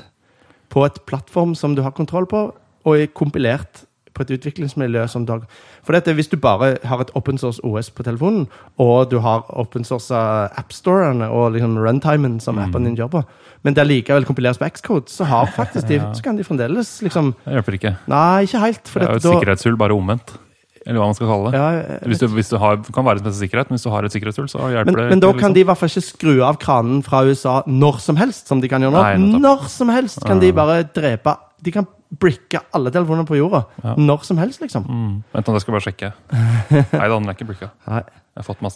På 0.69 0.83
et 0.85 0.97
plattform 1.09 1.53
som 1.57 1.75
du 1.77 1.81
har 1.85 1.93
kontroll 1.97 2.25
på, 2.29 2.41
og 2.85 2.97
er 2.97 3.07
kompilert 3.13 3.83
på 4.13 4.21
et 4.25 4.31
utviklingsmiljø 4.37 5.07
som 5.09 5.25
dag. 5.25 5.43
For 5.83 5.93
dette, 5.93 6.13
hvis 6.17 6.29
du 6.31 6.37
bare 6.37 6.77
har 6.83 7.01
et 7.01 7.11
open 7.15 7.37
source 7.37 7.59
OS 7.63 7.89
på 7.89 8.03
telefonen, 8.03 8.47
og 8.79 9.09
du 9.11 9.19
har 9.19 9.45
open 9.49 9.83
source 9.87 10.11
appstorene 10.59 11.29
og 11.29 11.53
liksom 11.55 11.77
runtimen 11.77 12.39
som 12.41 12.55
Mm. 12.59 12.63
appen 12.69 12.83
din 12.83 12.97
på, 13.09 13.23
men 13.63 13.73
det 13.73 13.87
likevel 13.87 14.25
kompileres 14.25 14.57
på 14.57 14.69
Xcode, 14.69 15.07
så, 15.09 15.25
har 15.25 15.45
faktisk 15.47 15.87
de, 15.87 15.95
Ja. 16.01 16.11
så 16.13 16.23
kan 16.23 16.35
de 16.37 16.43
fremdeles 16.43 17.01
liksom 17.01 17.33
Det 17.45 17.53
hjelper 17.53 17.73
ikke. 17.79 17.97
Nei, 18.07 18.43
ikke 18.45 18.59
helt. 18.59 18.83
Det 18.93 19.01
er 19.03 19.09
jo 19.11 19.15
et 19.15 19.23
da- 19.23 19.33
sikkerhetshull, 19.39 19.77
bare 19.77 19.91
omvendt. 19.93 20.37
Eller 20.87 20.97
hva 21.01 21.07
man 21.11 21.13
skal 21.13 21.27
kalle 21.27 21.51
det. 21.51 21.59
Ja, 21.59 21.99
Hvis 22.07 22.19
du, 22.19 22.27
hvis 22.27 22.49
du 22.49 22.57
har, 22.57 22.77
kan 22.77 23.03
være 23.05 23.19
et 23.27 23.35
sikkerhet, 23.35 23.69
men 23.69 23.75
hvis 23.77 23.83
du 23.83 23.89
har 23.91 24.03
et 24.07 24.11
sikkerhetshull, 24.11 24.47
så 24.47 24.59
hjelper 24.71 24.85
Men, 24.85 24.95
det 24.95 25.09
men 25.09 25.19
da 25.19 25.27
kan 25.33 25.51
liksom. 25.51 25.53
de 25.53 25.59
i 25.59 25.63
hvert 25.67 25.77
fall 25.77 25.89
ikke 25.89 26.07
skru 26.07 26.41
av 26.41 26.57
kranen 26.57 27.03
fra 27.03 27.19
USA 27.27 27.63
når 27.67 27.99
som 27.99 28.15
helst, 28.15 28.47
som 28.47 28.61
de 28.61 28.67
kan 28.71 28.81
gjøre 28.81 28.93
nå. 28.95 29.03
Nei, 29.03 29.39
når 29.43 29.67
som 29.67 29.89
helst 29.89 30.23
kan 30.25 30.39
de 30.39 30.51
bare 30.53 30.83
drepe 30.95 31.35
De 31.61 31.71
kan 31.71 31.85
brikke 32.09 32.61
alle 32.73 32.89
telefonene 32.93 33.27
på 33.29 33.37
jorda. 33.37 33.61
Ja. 33.83 33.93
Når 33.97 34.23
som 34.25 34.39
helst, 34.41 34.61
liksom. 34.63 34.85
Mm. 34.89 35.11
Vent 35.35 35.51
jeg 35.53 35.63
skal 35.63 35.75
bare 35.75 35.85
sjekke. 35.85 36.09
Nei 36.73 37.05
da, 37.05 37.13
den 37.13 37.29
er 37.29 37.37
ikke 37.37 37.49
bricka. 37.51 37.69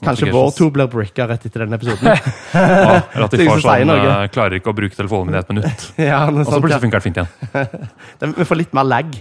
Kanskje 0.04 0.30
vår 0.34 0.52
to 0.58 0.67
blir 0.76 0.89
bricka 0.91 1.26
rett 1.30 1.46
etter 1.48 1.63
denne 1.63 1.80
episoden. 1.80 2.10
Ja, 2.12 3.00
eller 3.00 3.26
at 3.26 3.36
de 3.39 3.48
får 3.48 3.63
sånn 3.63 3.93
eh, 3.96 4.26
Klarer 4.34 4.58
ikke 4.60 4.74
å 4.74 4.78
bruke 4.78 4.98
telefonen 4.98 5.32
min 5.32 5.39
i 5.39 5.41
et 5.41 5.54
minutt. 5.54 5.86
ja, 6.12 6.24
Og 6.30 6.43
så 6.46 6.60
plutselig 6.60 6.84
funker 6.86 7.00
det 7.02 7.06
fint 7.08 7.22
igjen. 7.22 8.34
Vi 8.38 8.50
får 8.50 8.62
litt 8.62 8.78
mer 8.78 8.89
lag. 8.89 9.13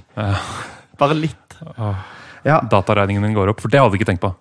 Bare 1.01 1.19
litt. 1.19 1.61
Ja. 2.43 2.59
Dataregningen 2.69 3.29
din 3.31 3.37
går 3.39 3.55
opp, 3.55 3.63
for 3.63 3.73
det 3.73 3.81
hadde 3.81 3.95
vi 3.95 4.03
ikke 4.03 4.13
tenkt 4.13 4.25
på. 4.25 4.35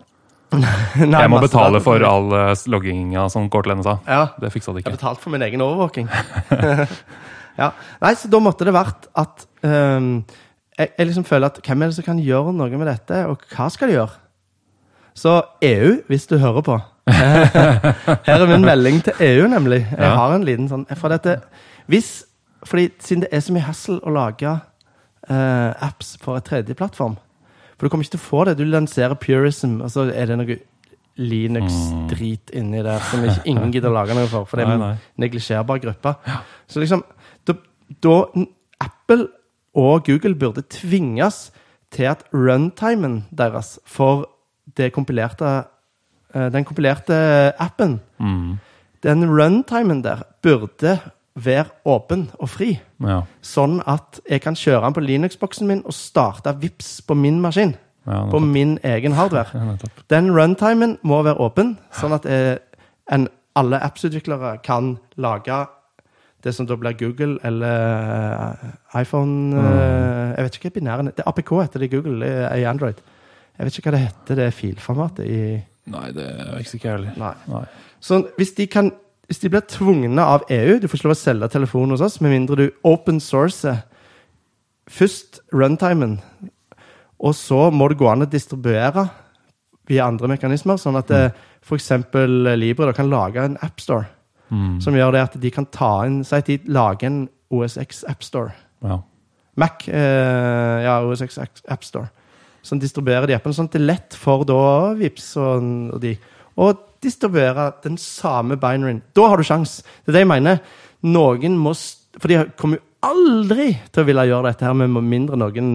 Nei, 0.52 0.68
Jeg 1.00 1.32
må 1.32 1.40
betale 1.40 1.80
for 1.80 2.04
all 2.04 2.34
eh, 2.36 2.64
logginga 2.68 3.30
som 3.32 3.46
går 3.52 3.64
til 3.64 3.72
henne 3.78 3.86
sa. 3.88 3.94
Ja. 4.04 4.24
Det 4.42 4.52
fiksa 4.52 4.74
de 4.76 4.82
ikke. 4.82 4.92
Jeg 4.92 4.98
har 4.98 5.00
betalt 5.00 5.22
for 5.24 5.32
min 5.32 5.46
egen 5.48 5.64
overvåking. 5.64 6.10
Ja. 7.62 7.70
Nei, 8.02 8.14
så 8.18 8.30
da 8.34 8.40
måtte 8.44 8.66
det 8.68 8.74
vært 8.76 9.08
at 9.22 9.46
um, 9.64 10.14
jeg, 10.78 10.90
jeg 10.98 11.08
liksom 11.12 11.26
føler 11.30 11.52
at 11.52 11.60
hvem 11.64 11.82
er 11.86 11.92
det 11.92 11.98
som 12.00 12.08
kan 12.10 12.20
gjøre 12.24 12.54
noe 12.58 12.80
med 12.82 12.90
dette, 12.90 13.22
og 13.30 13.44
hva 13.54 13.68
skal 13.74 13.92
de 13.92 14.00
gjøre? 14.00 14.18
Så 15.22 15.36
EU, 15.68 15.98
hvis 16.08 16.26
du 16.32 16.38
hører 16.42 16.64
på 16.66 16.78
Her 17.12 18.38
er 18.40 18.46
min 18.48 18.64
melding 18.64 19.02
til 19.04 19.14
EU, 19.26 19.48
nemlig. 19.52 19.82
Jeg 19.92 20.00
Ja. 20.00 20.14
har 20.16 20.36
en 20.36 20.46
liten 20.48 20.70
sånn 20.70 20.86
For 20.96 21.10
dette 21.12 21.34
Hvis 21.92 22.12
fordi 22.64 22.92
Siden 23.02 23.24
det 23.26 23.32
er 23.34 23.42
så 23.42 23.52
mye 23.56 23.66
hassle 23.66 23.98
å 24.06 24.14
lage 24.14 24.52
uh, 24.54 25.72
apps 25.82 26.14
for 26.22 26.38
et 26.38 26.46
tredjeplattform 26.48 27.16
For 27.76 27.84
du 27.84 27.90
kommer 27.90 28.06
ikke 28.06 28.14
til 28.16 28.22
å 28.22 28.28
få 28.30 28.44
det. 28.48 28.54
Du 28.62 28.64
lanserer 28.70 29.18
Purism, 29.18 29.80
og 29.82 29.90
så 29.92 30.06
er 30.14 30.30
det 30.30 30.38
noe 30.40 30.60
Linux-drit 31.22 32.52
inni 32.56 32.82
der 32.86 33.02
som 33.10 33.24
ikke, 33.26 33.42
ingen 33.50 33.72
gidder 33.74 33.92
å 33.92 33.96
lage 33.98 34.16
noe 34.16 34.30
for. 34.32 34.46
For 34.50 34.58
det 34.62 34.68
er 34.68 34.78
en 34.78 35.00
neglisjerbar 35.22 35.82
gruppe. 35.84 36.14
Så 36.70 36.80
liksom 36.84 37.04
da, 38.04 38.24
Apple 38.82 39.28
og 39.76 40.06
Google 40.08 40.36
burde 40.36 40.64
tvinges 40.70 41.52
til 41.92 42.08
at 42.12 42.24
runtimen 42.34 43.26
deres 43.38 43.80
for 43.86 44.30
kompilerte 44.96 45.64
eh, 46.34 46.52
den 46.52 46.64
kompilerte 46.66 47.16
appen 47.60 48.00
Mm. 48.20 48.60
Den 49.04 49.26
runtimen 49.26 50.04
der 50.04 50.24
burde 50.42 51.00
være 51.36 51.66
åpen 51.86 52.30
og 52.40 52.50
fri. 52.50 52.80
Ja. 53.02 53.22
Sånn 53.42 53.80
at 53.88 54.20
jeg 54.30 54.42
kan 54.42 54.56
kjøre 54.56 54.84
den 54.86 54.94
på 54.94 55.02
Linux-boksen 55.02 55.68
min 55.68 55.82
og 55.86 55.96
starte 55.96 56.54
Vips 56.62 57.02
på 57.02 57.16
min 57.18 57.40
maskin. 57.42 57.76
Ja, 58.06 58.26
På 58.30 58.40
min 58.40 58.80
egen 58.84 59.14
hardware. 59.14 59.46
Ja. 59.54 59.76
Den 60.10 60.32
runtimen 60.38 60.98
må 61.02 61.22
være 61.24 61.38
åpen, 61.38 61.78
sånn 61.94 62.14
at 62.14 62.26
jeg, 62.26 62.58
en, 63.12 63.28
alle 63.56 63.78
appsutviklere 63.82 64.58
kan 64.66 64.96
lage 65.18 65.66
det 66.44 66.54
som 66.56 66.66
da 66.68 66.78
blir 66.80 66.98
Google 66.98 67.38
eller 67.46 68.52
eh, 68.52 69.02
iPhone 69.02 69.58
eh, 69.58 70.32
Jeg 70.36 70.46
vet 70.46 70.58
ikke 70.58 70.70
hva 70.70 70.78
binæren 70.80 71.12
er. 71.12 71.16
Det 71.18 71.24
er 71.26 71.30
APK 71.30 71.52
heter 71.60 71.84
det 71.84 71.90
i 71.90 71.96
Google, 71.96 72.18
det 72.26 72.32
er 72.48 72.62
i 72.62 72.68
Android. 72.70 73.02
Jeg 73.58 73.68
vet 73.68 73.78
ikke 73.78 73.90
hva 73.90 73.96
det 73.98 74.06
heter, 74.08 74.40
det 74.40 74.54
filformatet 74.58 75.28
i 75.28 75.42
Nei, 75.92 76.12
det 76.14 76.28
er 76.30 76.60
ikke 76.62 76.78
jeg 76.78 76.94
heller. 76.94 77.16
Nei. 77.18 77.34
Nei. 77.50 77.64
Så 78.02 78.22
hvis 78.38 78.54
de, 78.58 78.68
kan, 78.70 78.92
hvis 79.28 79.42
de 79.42 79.50
blir 79.50 79.64
tvungne 79.66 80.22
av 80.22 80.46
EU 80.54 80.78
Du 80.78 80.86
får 80.88 81.00
ikke 81.00 81.10
lov 81.10 81.16
å 81.18 81.20
selge 81.20 81.50
telefonen 81.56 81.96
hos 81.96 82.06
oss 82.06 82.20
med 82.22 82.36
mindre 82.36 82.58
du 82.60 82.68
open 82.88 83.20
sourcer 83.22 83.82
først 84.92 85.40
runtimen, 85.56 86.18
og 87.22 87.36
så 87.38 87.70
må 87.72 87.88
det 87.88 88.00
gå 88.00 88.10
an 88.12 88.26
å 88.26 88.28
distribuere 88.28 89.06
via 89.88 90.08
andre 90.10 90.34
mekanismer, 90.34 90.80
sånn 90.82 90.98
at 91.00 91.12
mm. 91.14 91.38
f.eks. 91.64 91.92
Libre 92.60 92.90
da, 92.90 92.96
kan 92.98 93.12
lage 93.12 93.46
en 93.46 93.56
appstore 93.64 94.10
Mm. 94.52 94.82
som 94.84 94.96
gjør 94.96 95.14
det 95.16 95.22
at 95.24 95.36
de 95.40 95.50
kan 95.56 95.64
ta 95.72 96.02
inn 96.04 96.26
Si 96.28 96.36
at 96.36 96.50
de 96.50 96.58
lager 96.68 97.08
en 97.08 97.22
OSX 97.52 98.04
appstore. 98.12 98.52
Ja. 98.84 98.98
Mac 99.56 99.86
eh, 99.88 100.78
ja, 100.84 100.98
OSX 101.08 101.40
appstore. 101.72 102.10
Som 102.62 102.80
distribuerer 102.80 103.30
de 103.30 103.36
appene, 103.36 103.56
sånn 103.56 103.70
at 103.70 103.76
det 103.76 103.82
er 103.82 103.88
lett 103.88 104.18
for 104.20 104.44
da 104.48 104.92
Vips 105.00 105.32
og, 105.40 105.66
og 105.96 106.04
de 106.04 106.14
å 106.60 106.72
distribuere 107.02 107.72
den 107.84 107.98
samme 107.98 108.58
binaryen. 108.60 109.02
Da 109.16 109.30
har 109.32 109.40
du 109.40 109.48
sjans. 109.48 109.80
Det 110.04 110.12
er 110.12 110.20
det 110.20 110.26
jeg 110.26 110.32
mener. 110.34 110.62
Noen 111.08 111.58
må 111.58 111.74
For 112.20 112.28
de 112.28 112.44
kommer 112.60 112.78
jo 112.78 112.84
aldri 113.08 113.72
til 113.90 114.04
å 114.04 114.06
ville 114.06 114.28
gjøre 114.28 114.52
dette 114.52 114.68
her 114.68 114.76
med 114.78 115.00
mindre 115.00 115.40
noen 115.40 115.70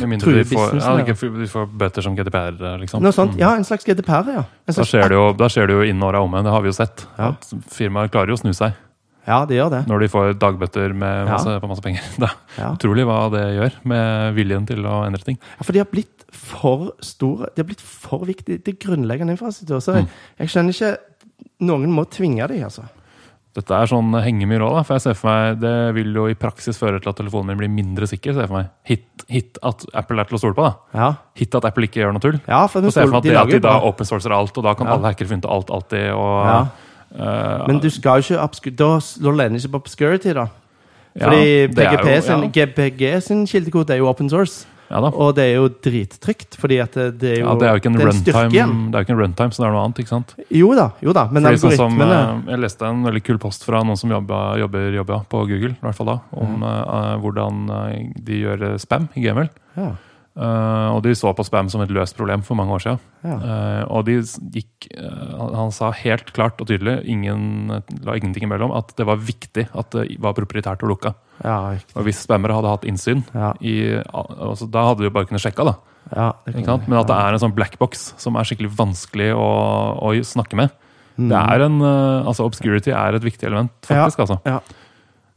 Med 0.00 0.08
mindre 0.08 0.32
de 0.32 0.44
får, 0.44 0.74
ja, 0.80 0.96
de 1.04 1.46
får 1.48 1.66
bøter 1.78 2.02
som 2.02 2.14
GDPR, 2.16 2.56
liksom. 2.80 3.02
Noe 3.02 3.12
sånt. 3.12 3.34
Mm. 3.34 3.40
Ja, 3.40 3.54
en 3.56 3.64
slags 3.64 3.84
GDPR, 3.84 4.30
ja. 4.32 4.44
En 4.44 4.46
Da 4.66 4.72
slags, 4.78 4.90
skjer 4.92 5.10
jo, 5.12 5.32
da 5.36 5.48
skjer 5.52 5.66
det 5.66 5.74
jo 5.76 5.82
inn 5.82 6.02
åra 6.02 6.20
om 6.22 6.30
igjen. 6.32 6.44
Det 6.44 6.52
har 6.52 6.62
vi 6.62 6.68
jo 6.68 6.72
sett. 6.72 7.06
Ja. 7.18 7.28
At 7.34 7.52
firmaer 7.70 8.08
klarer 8.08 8.28
jo 8.28 8.34
å 8.34 8.42
snu 8.42 8.52
seg 8.54 8.72
ja, 9.26 9.44
det 9.46 9.54
gjør 9.54 9.68
det. 9.70 9.80
når 9.86 10.00
de 10.00 10.08
får 10.08 10.32
dagbøter 10.34 10.92
med 10.98 11.28
Ja. 11.28 11.36
på 11.62 11.68
masse 11.70 11.80
penger. 11.82 12.00
Det 12.18 12.26
er 12.26 12.34
Ja. 12.58 12.72
utrolig 12.74 13.04
hva 13.06 13.30
det 13.30 13.42
gjør 13.54 13.72
med 13.84 14.34
viljen 14.34 14.66
til 14.66 14.82
å 14.82 15.04
endre 15.06 15.22
ting. 15.22 15.38
Ja, 15.58 15.62
for 15.62 15.72
de 15.72 15.78
har 15.78 15.86
blitt 15.86 16.24
for 16.32 16.92
store. 17.00 17.46
De 17.54 17.62
har 17.62 17.68
blitt 17.68 17.80
for 17.80 18.24
viktige. 18.26 18.58
Det 18.64 18.74
er 18.74 18.80
grunnleggende 18.88 19.30
infrastruktur. 19.36 19.78
Så 19.78 19.94
jeg, 19.94 20.04
Mm. 20.04 20.08
jeg 20.38 20.48
skjønner 20.48 20.74
ikke 20.74 20.96
Noen 21.60 21.90
må 21.94 22.04
tvinge 22.10 22.48
dem, 22.48 22.64
altså. 22.64 22.82
Dette 23.52 23.76
er 23.76 23.84
sånn 23.90 24.14
hengemyr 24.24 24.62
òg. 24.64 24.78
For 24.88 24.96
jeg 24.96 25.02
ser 25.04 25.16
for 25.18 25.28
meg, 25.28 25.58
det 25.60 25.72
vil 25.98 26.14
jo 26.16 26.22
i 26.32 26.36
praksis 26.40 26.78
føre 26.80 27.00
til 27.02 27.10
at 27.12 27.18
telefonen 27.20 27.50
min 27.52 27.58
blir 27.60 27.68
mindre 27.68 28.06
sikker. 28.08 28.32
ser 28.32 28.46
jeg 28.46 28.48
for 28.48 28.62
meg. 28.62 28.70
Hit, 28.88 29.24
hit 29.28 29.58
at 29.62 29.84
Apple 29.92 30.20
er 30.22 30.30
til 30.30 30.38
å 30.38 30.40
stole 30.40 30.56
på. 30.56 30.64
da. 30.64 30.72
Ja, 30.96 31.10
Hit 31.36 31.54
at 31.60 31.66
Apple 31.68 31.84
ikke 31.84 32.00
gjør 32.00 32.14
noe 32.16 32.24
tull. 32.24 32.40
ja 32.48 32.62
for 32.66 32.80
Så 32.80 32.94
ser 32.94 33.04
jeg 33.04 33.10
for 33.12 33.18
meg 33.18 33.20
at, 33.20 33.28
de 33.28 33.34
det, 33.34 33.42
at 33.42 33.52
de 33.52 33.60
da 33.68 33.74
open 33.90 34.08
sourcer 34.08 34.32
alt, 34.32 34.56
og 34.56 34.64
da 34.64 34.72
kan 34.74 34.86
Ja. 34.88 34.94
alle 34.96 35.12
hackere 35.12 35.28
finne 35.28 35.44
ut 35.44 35.50
alt 35.50 35.70
alltid. 35.70 36.10
og... 36.16 36.46
Ja. 36.48 36.66
Uh, 37.12 37.66
Men 37.68 37.78
du 37.78 37.90
skal 37.90 38.22
jo 38.22 38.38
ikke 38.40 38.70
Da 38.72 38.98
da 39.20 39.30
lener 39.36 39.58
ikke 39.60 39.72
på 39.74 39.80
obscurity, 39.84 40.32
da. 40.32 40.46
Fordi 41.12 41.64
er 41.64 41.68
PGP 41.68 42.22
sin, 42.24 42.42
ja. 42.46 42.48
GPG 42.48 43.20
sin 43.20 43.46
kildekode 43.46 43.90
er 43.92 43.98
jo 44.00 44.08
open 44.08 44.30
source. 44.30 44.64
Ja. 44.92 45.00
Og 45.10 45.32
det 45.36 45.46
er 45.48 45.54
jo 45.56 45.70
drittrygt, 45.72 46.58
fordi 46.60 46.78
at 46.84 46.96
det, 46.96 47.30
er 47.30 47.40
jo 47.40 47.46
Ja, 47.46 47.54
det 47.58 47.68
er 47.68 47.74
jo 47.76 47.82
ikke 47.82 47.92
en 47.92 47.98
runtime, 48.02 48.50
det 48.52 48.60
er 48.60 49.00
jo 49.00 49.06
ikke 49.06 49.16
en 49.16 49.22
runtime, 49.22 49.56
så 49.56 49.64
det 49.64 49.68
er 49.68 49.74
noe 49.74 49.84
annet. 49.86 50.02
ikke 50.04 50.12
sant? 50.12 50.36
Jo 50.52 50.70
da, 50.78 50.86
jo 51.00 51.16
da, 51.16 51.26
men 51.32 51.48
Fordi 51.48 51.62
sånn 51.64 51.76
som, 51.80 51.98
eh, 52.04 52.52
Jeg 52.52 52.62
leste 52.66 52.92
en 52.92 53.02
veldig 53.08 53.24
kul 53.24 53.40
post 53.42 53.64
fra 53.64 53.82
noen 53.86 54.00
som 54.00 54.12
jobber, 54.12 54.60
jobber, 54.60 54.88
jobber 55.00 55.26
på 55.32 55.44
Google, 55.48 55.74
i 55.74 55.86
hvert 55.86 55.98
fall 55.98 56.12
da, 56.12 56.18
om 56.44 56.64
eh, 56.68 57.12
hvordan 57.24 57.68
eh, 57.80 58.00
de 58.30 58.40
gjør 58.44 58.66
spam 58.82 59.08
i 59.16 59.26
Gmail. 59.26 59.52
ja, 59.80 59.92
Uh, 60.32 60.96
og 60.96 61.02
de 61.04 61.12
så 61.12 61.28
på 61.36 61.44
spam 61.44 61.68
som 61.68 61.82
et 61.84 61.90
løst 61.92 62.16
problem 62.16 62.40
for 62.40 62.56
mange 62.56 62.72
år 62.72 62.80
siden. 62.80 63.00
ja. 63.20 63.34
Uh, 63.36 63.82
og 63.92 64.06
de 64.06 64.14
gikk 64.54 64.86
uh, 64.96 65.34
han, 65.36 65.50
han 65.58 65.74
sa 65.76 65.90
helt 65.92 66.32
klart 66.32 66.62
og 66.62 66.70
tydelig, 66.70 67.02
ingen, 67.04 67.68
la 68.06 68.16
ingenting 68.16 68.46
imellom, 68.46 68.72
at 68.72 68.94
det 68.96 69.04
var 69.04 69.20
viktig 69.20 69.66
at 69.68 69.92
det 69.92 70.06
var 70.24 70.32
proprietært 70.38 70.86
og 70.86 70.94
lukka. 70.94 71.12
Ja. 71.42 71.56
Og 71.96 72.06
hvis 72.06 72.22
spammere 72.24 72.56
hadde 72.56 72.70
hatt 72.70 72.84
innsyn, 72.88 73.24
Ja, 73.34 73.52
i, 73.60 73.98
altså, 74.12 74.68
da 74.70 74.86
hadde 74.88 75.02
de 75.02 75.10
jo 75.10 75.14
bare 75.14 75.28
kunnet 75.30 75.42
sjekka, 75.44 75.66
da. 75.66 75.74
ja? 76.14 76.28
Men 76.46 77.00
at 77.00 77.10
det 77.10 77.18
er 77.18 77.34
en 77.34 77.42
sånn 77.42 77.56
black 77.56 77.78
box 77.80 78.12
som 78.22 78.38
er 78.38 78.48
skikkelig 78.48 78.72
vanskelig 78.78 79.32
å, 79.34 79.48
å 80.02 80.14
snakke 80.26 80.58
med. 80.58 80.72
Mm. 81.16 81.28
Det 81.28 81.40
er 81.40 81.66
en, 81.66 81.82
eh, 81.84 82.28
altså 82.30 82.46
Obscurity 82.48 82.94
er 82.94 83.18
et 83.18 83.24
viktig 83.24 83.48
element, 83.50 83.74
faktisk. 83.84 84.24
altså. 84.24 84.38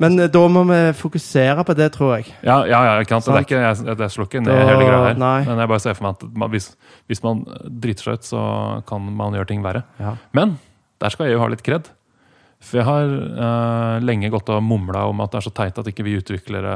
Men 0.01 0.19
eh, 0.19 0.29
da 0.31 0.43
må 0.51 0.63
vi 0.69 0.79
fokusere 0.99 1.65
på 1.67 1.75
det, 1.77 1.89
tror 1.95 2.15
jeg. 2.17 2.31
Ja, 2.43 2.61
ja, 2.67 2.81
ja 2.87 2.95
ikke 3.03 3.15
sant? 3.15 3.27
Det, 3.27 3.35
er 3.41 3.47
ikke, 3.47 3.63
jeg, 3.63 3.97
jeg 4.03 4.15
slår 4.15 4.29
ikke 4.29 4.43
ned 4.45 4.61
hele 4.61 4.79
greia 4.83 5.01
her. 5.09 5.19
Nei. 5.19 5.35
Men 5.47 5.63
jeg 5.63 5.71
bare 5.71 5.83
ser 5.83 5.97
for 5.97 6.07
meg 6.07 6.17
at 6.17 6.39
man, 6.43 6.53
hvis, 6.53 6.71
hvis 7.11 7.23
man 7.25 7.43
driter 7.65 8.09
seg 8.09 8.19
ut, 8.19 8.29
så 8.31 8.47
kan 8.89 9.11
man 9.19 9.37
gjøre 9.37 9.51
ting 9.51 9.63
verre. 9.65 9.85
Men 10.35 10.57
der 11.03 11.15
skal 11.15 11.31
EU 11.31 11.39
ha 11.43 11.51
litt 11.51 11.63
kred. 11.65 11.91
For 12.63 12.79
jeg 12.79 12.87
har 12.87 13.11
uh, 13.11 14.03
lenge 14.03 14.31
gått 14.33 14.49
og 14.53 14.63
mumla 14.65 15.05
om 15.11 15.19
at 15.23 15.33
det 15.33 15.41
er 15.41 15.47
så 15.47 15.53
teit 15.53 15.77
at 15.81 15.89
ikke 15.89 16.05
vi 16.07 16.17
utviklere 16.19 16.75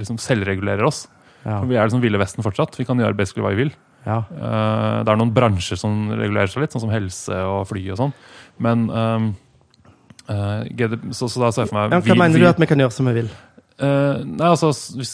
liksom 0.00 0.18
selvregulerer 0.20 0.84
oss. 0.86 1.06
Ja. 1.44 1.60
Vi 1.64 1.78
er 1.78 1.86
liksom 1.88 2.02
Ville 2.02 2.20
Vesten 2.20 2.44
fortsatt. 2.44 2.76
Vi 2.76 2.84
kan 2.88 3.00
gjøre 3.00 3.16
basically 3.16 3.46
hva 3.46 3.54
vi 3.54 3.64
vil. 3.64 3.76
ja. 4.06 4.22
Uh, 4.30 5.00
det 5.04 5.12
er 5.12 5.20
noen 5.20 5.32
bransjer 5.36 5.80
som 5.80 6.10
regulerer 6.12 6.50
seg 6.52 6.64
litt, 6.64 6.74
sånn 6.74 6.86
som 6.86 6.92
helse 6.92 7.44
og 7.46 7.62
fly 7.70 7.84
og 7.94 8.00
sånn. 8.00 8.14
Men 8.60 8.84
um, 8.90 9.30
uh, 10.28 10.66
så, 11.16 11.28
så 11.28 11.46
da 11.46 11.52
ser 11.54 11.64
jeg 11.64 11.72
for 11.72 11.78
meg 11.78 11.96
Ja, 11.96 12.02
hva 12.04 12.18
mener 12.20 12.42
du 12.42 12.48
at 12.50 12.60
vi 12.60 12.68
kan 12.68 12.84
gjøre 12.84 12.96
som 12.96 13.08
vi 13.08 13.16
vil? 13.22 13.32
Eh, 13.80 14.24
nei, 14.28 14.46
altså 14.50 14.68
hvis, 14.98 15.12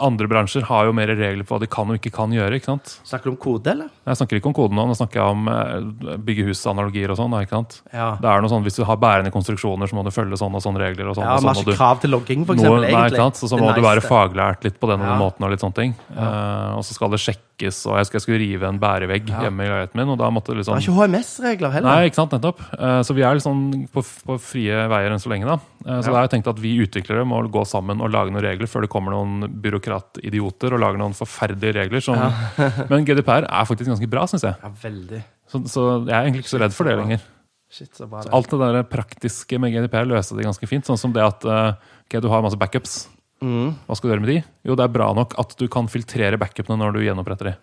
Andre 0.00 0.26
bransjer 0.30 0.64
har 0.64 0.86
jo 0.88 0.92
mer 0.96 1.10
regler 1.12 1.44
på 1.44 1.52
hva 1.52 1.60
de 1.60 1.68
kan 1.68 1.90
og 1.92 1.98
ikke 1.98 2.12
kan 2.16 2.32
gjøre. 2.32 2.56
ikke 2.56 2.70
sant? 2.70 2.94
Snakker 3.04 3.28
du 3.28 3.32
om 3.34 3.36
kode, 3.36 3.66
eller? 3.74 3.90
Jeg 4.08 4.16
snakker 4.22 4.38
ikke 4.40 4.48
om 4.48 4.54
kode 4.56 4.72
nå, 4.78 4.86
nå 4.88 4.96
snakker 4.96 5.20
jeg 5.20 5.34
om 5.36 5.50
uh, 5.52 6.16
byggehusanalogier 6.24 7.12
og 7.12 7.18
sånn. 7.20 7.34
ikke 7.42 7.52
sant? 7.58 7.76
Ja. 7.92 8.06
Det 8.22 8.30
er 8.32 8.40
noe 8.44 8.52
sånn, 8.52 8.64
Hvis 8.64 8.78
du 8.80 8.84
har 8.88 8.96
bærende 9.02 9.32
konstruksjoner, 9.34 9.90
så 9.90 9.98
må 9.98 10.04
du 10.06 10.10
følge 10.14 10.38
sånne 10.40 10.56
og 10.56 10.64
sånne 10.64 10.80
regler. 10.80 11.10
og 11.12 11.18
sånn. 11.18 11.28
Ja, 11.28 11.36
og 11.36 11.44
så 11.44 11.52
må 11.60 11.64
du, 11.68 11.74
krav 11.76 12.00
til 12.00 12.14
logging, 12.16 12.46
for 12.48 12.56
noe, 12.56 12.64
eksempel. 12.64 12.80
nei, 12.80 12.90
egentlig. 12.90 13.12
ikke 13.12 13.24
sant? 13.26 13.40
Så, 13.42 13.50
så 13.52 13.60
må 13.60 13.68
må 13.68 13.74
du 13.76 13.84
være 13.84 14.04
faglært 14.06 14.64
litt 14.64 14.80
på 14.80 14.88
den 14.90 15.00
og 15.04 15.06
den 15.06 15.12
Ja. 15.12 15.20
måten. 15.20 15.44
Og 15.44 15.52
litt 15.52 15.60
sånne 15.64 15.76
ting. 15.76 15.94
Eh, 16.16 16.72
og 16.78 16.82
så 16.88 16.96
skal 16.96 17.10
det 17.12 17.20
sjekkes, 17.20 17.82
og 17.86 18.00
jeg 18.00 18.08
skulle, 18.08 18.20
jeg 18.20 18.26
skulle 18.26 18.40
rive 18.46 18.68
en 18.72 18.80
bærevegg 18.80 19.28
Ja. 19.28 19.44
hjemme 19.44 19.60
i 19.60 19.68
leiligheten 19.68 20.00
min. 20.00 20.08
og 20.08 20.18
da 20.18 20.30
måtte 20.32 20.56
det 20.56 20.64
Det 20.64 20.72
liksom... 20.72 20.80
er 20.80 20.88
ikke 20.88 20.98
HMS-regler 21.04 21.70
heller. 21.76 21.88
Nei, 21.92 22.08
ikke 22.08 22.20
sant, 22.22 22.32
nettopp. 22.32 22.64
Eh, 22.80 23.02
Så 23.04 23.12
vi 23.14 23.22
er 23.28 23.36
sånn 23.44 23.88
på, 23.92 24.00
på 24.00 24.40
frie 24.40 24.72
veier 24.88 25.12
enn 25.12 25.20
så 25.20 25.28
lenge. 25.28 25.44
da. 25.46 25.60
Eh, 25.84 26.00
Så 26.00 26.08
Ja. 26.08 26.12
da 26.12 26.16
har 26.22 26.28
jeg 26.28 26.40
tenkt 26.40 26.48
at 26.48 26.58
vi 26.58 26.78
utviklere 26.80 27.26
må 27.28 27.41
gå 27.52 27.64
sammen 27.68 28.02
og 28.04 28.12
lage 28.12 28.32
noen 28.32 28.44
regler 28.44 28.70
før 28.70 28.84
det 28.84 28.90
kommer 28.92 29.14
noen 29.14 29.48
byråkratidioter 29.64 30.76
og 30.76 30.82
lager 30.82 31.00
noen 31.00 31.16
forferdelige 31.16 31.76
regler. 31.80 32.04
Som, 32.04 32.20
men 32.90 33.06
GDPR 33.08 33.48
er 33.48 33.68
faktisk 33.68 33.90
ganske 33.90 34.10
bra, 34.12 34.26
syns 34.30 34.46
jeg. 34.46 34.58
Ja, 34.62 34.72
veldig. 34.82 35.22
Så, 35.50 35.62
så 35.72 35.86
jeg 36.06 36.14
er 36.16 36.26
egentlig 36.26 36.44
ikke 36.44 36.54
så 36.54 36.62
redd 36.62 36.76
for 36.76 36.88
det 36.88 36.98
lenger. 37.00 37.24
Shit, 37.72 37.90
så 37.96 38.06
bra 38.06 38.22
det. 38.22 38.32
Alt 38.36 38.52
det 38.52 38.60
der 38.60 38.86
praktiske 38.92 39.58
med 39.60 39.74
GDPR 39.74 40.06
løste 40.08 40.36
de 40.36 40.46
ganske 40.46 40.68
fint. 40.68 40.86
Sånn 40.88 41.00
som 41.00 41.16
det 41.16 41.24
at 41.24 41.44
okay, 41.48 42.04
ok, 42.06 42.20
du 42.24 42.30
har 42.32 42.44
masse 42.44 42.60
backups. 42.60 43.02
Mm. 43.42 43.72
Hva 43.88 43.98
skal 43.98 44.08
du 44.08 44.14
gjøre 44.14 44.22
med 44.22 44.32
de? 44.34 44.40
Jo, 44.68 44.76
det 44.78 44.86
er 44.86 44.92
bra 44.94 45.10
nok 45.16 45.34
at 45.40 45.54
du 45.58 45.64
kan 45.72 45.88
filtrere 45.90 46.38
backupene 46.40 46.78
når 46.78 46.98
du 46.98 47.04
gjenoppretter 47.06 47.50
de. 47.50 47.54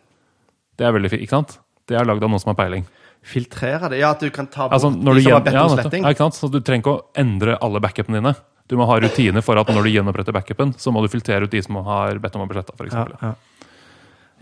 Det 0.79 0.87
er 0.87 0.95
veldig 0.95 1.11
fint, 1.13 1.23
ikke 1.23 1.37
sant? 1.37 1.59
Det 1.89 1.97
er 1.97 2.07
lagd 2.07 2.23
av 2.23 2.31
noen 2.31 2.41
som 2.41 2.51
har 2.51 2.59
peiling. 2.59 2.85
Filtrere 3.25 3.89
det. 3.91 3.99
Ja, 3.99 4.13
at 4.15 4.21
du 4.23 4.29
kan 4.31 4.47
ta 4.47 4.67
bort 4.67 4.77
Altså, 4.77 4.91
de 4.93 5.23
som 5.23 5.33
har 5.33 5.43
bedt 5.43 5.57
ja, 5.57 5.65
om 5.65 5.75
sletting. 5.75 6.05
Ja, 6.05 6.13
ikke 6.13 6.27
sant? 6.27 6.37
Så 6.39 6.49
du 6.51 6.59
trenger 6.63 6.85
ikke 6.85 6.95
å 6.95 7.01
endre 7.19 7.57
alle 7.65 7.81
backupene 7.83 8.21
dine. 8.21 8.33
Du 8.69 8.77
må 8.77 8.85
ha 8.89 8.99
rutiner 9.01 9.43
for 9.45 9.59
at 9.59 9.69
når 9.73 9.87
du 9.87 9.91
gjenoppretter 9.95 10.35
backupen, 10.35 10.75
så 10.77 10.93
må 10.93 11.01
du 11.03 11.09
filtrere 11.11 11.47
ut 11.47 11.53
de 11.53 11.61
som 11.65 11.79
har 11.87 12.19
bedt 12.21 12.37
om 12.37 12.45
å 12.45 12.49
bli 12.49 12.61
sletta. 12.61 13.15
Ja, 13.21 13.31
ja. 13.31 13.31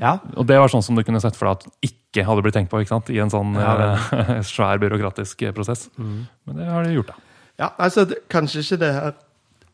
ja. 0.04 0.16
Og 0.36 0.50
det 0.50 0.60
var 0.60 0.72
sånn 0.74 0.84
som 0.86 1.00
du 1.00 1.06
kunne 1.08 1.22
sett 1.24 1.40
for 1.40 1.50
deg 1.50 1.62
at 1.62 1.92
ikke 1.92 2.26
hadde 2.28 2.44
blitt 2.44 2.58
tenkt 2.60 2.74
på 2.74 2.82
ikke 2.84 2.96
sant? 2.96 3.14
i 3.14 3.22
en 3.24 3.32
sånn 3.32 3.56
eh, 3.56 4.34
svær 4.52 4.84
byråkratisk 4.84 5.48
eh, 5.48 5.56
prosess. 5.56 5.88
Mm. 5.96 6.20
Men 6.50 6.60
det 6.60 6.68
har 6.74 6.84
de 6.84 6.98
gjort, 6.98 7.14
da. 7.14 7.24
Ja, 7.58 7.72
altså, 7.78 8.04
det, 8.10 8.20
kanskje 8.30 8.62
ikke 8.62 8.78
det 8.84 8.92
her 8.94 9.16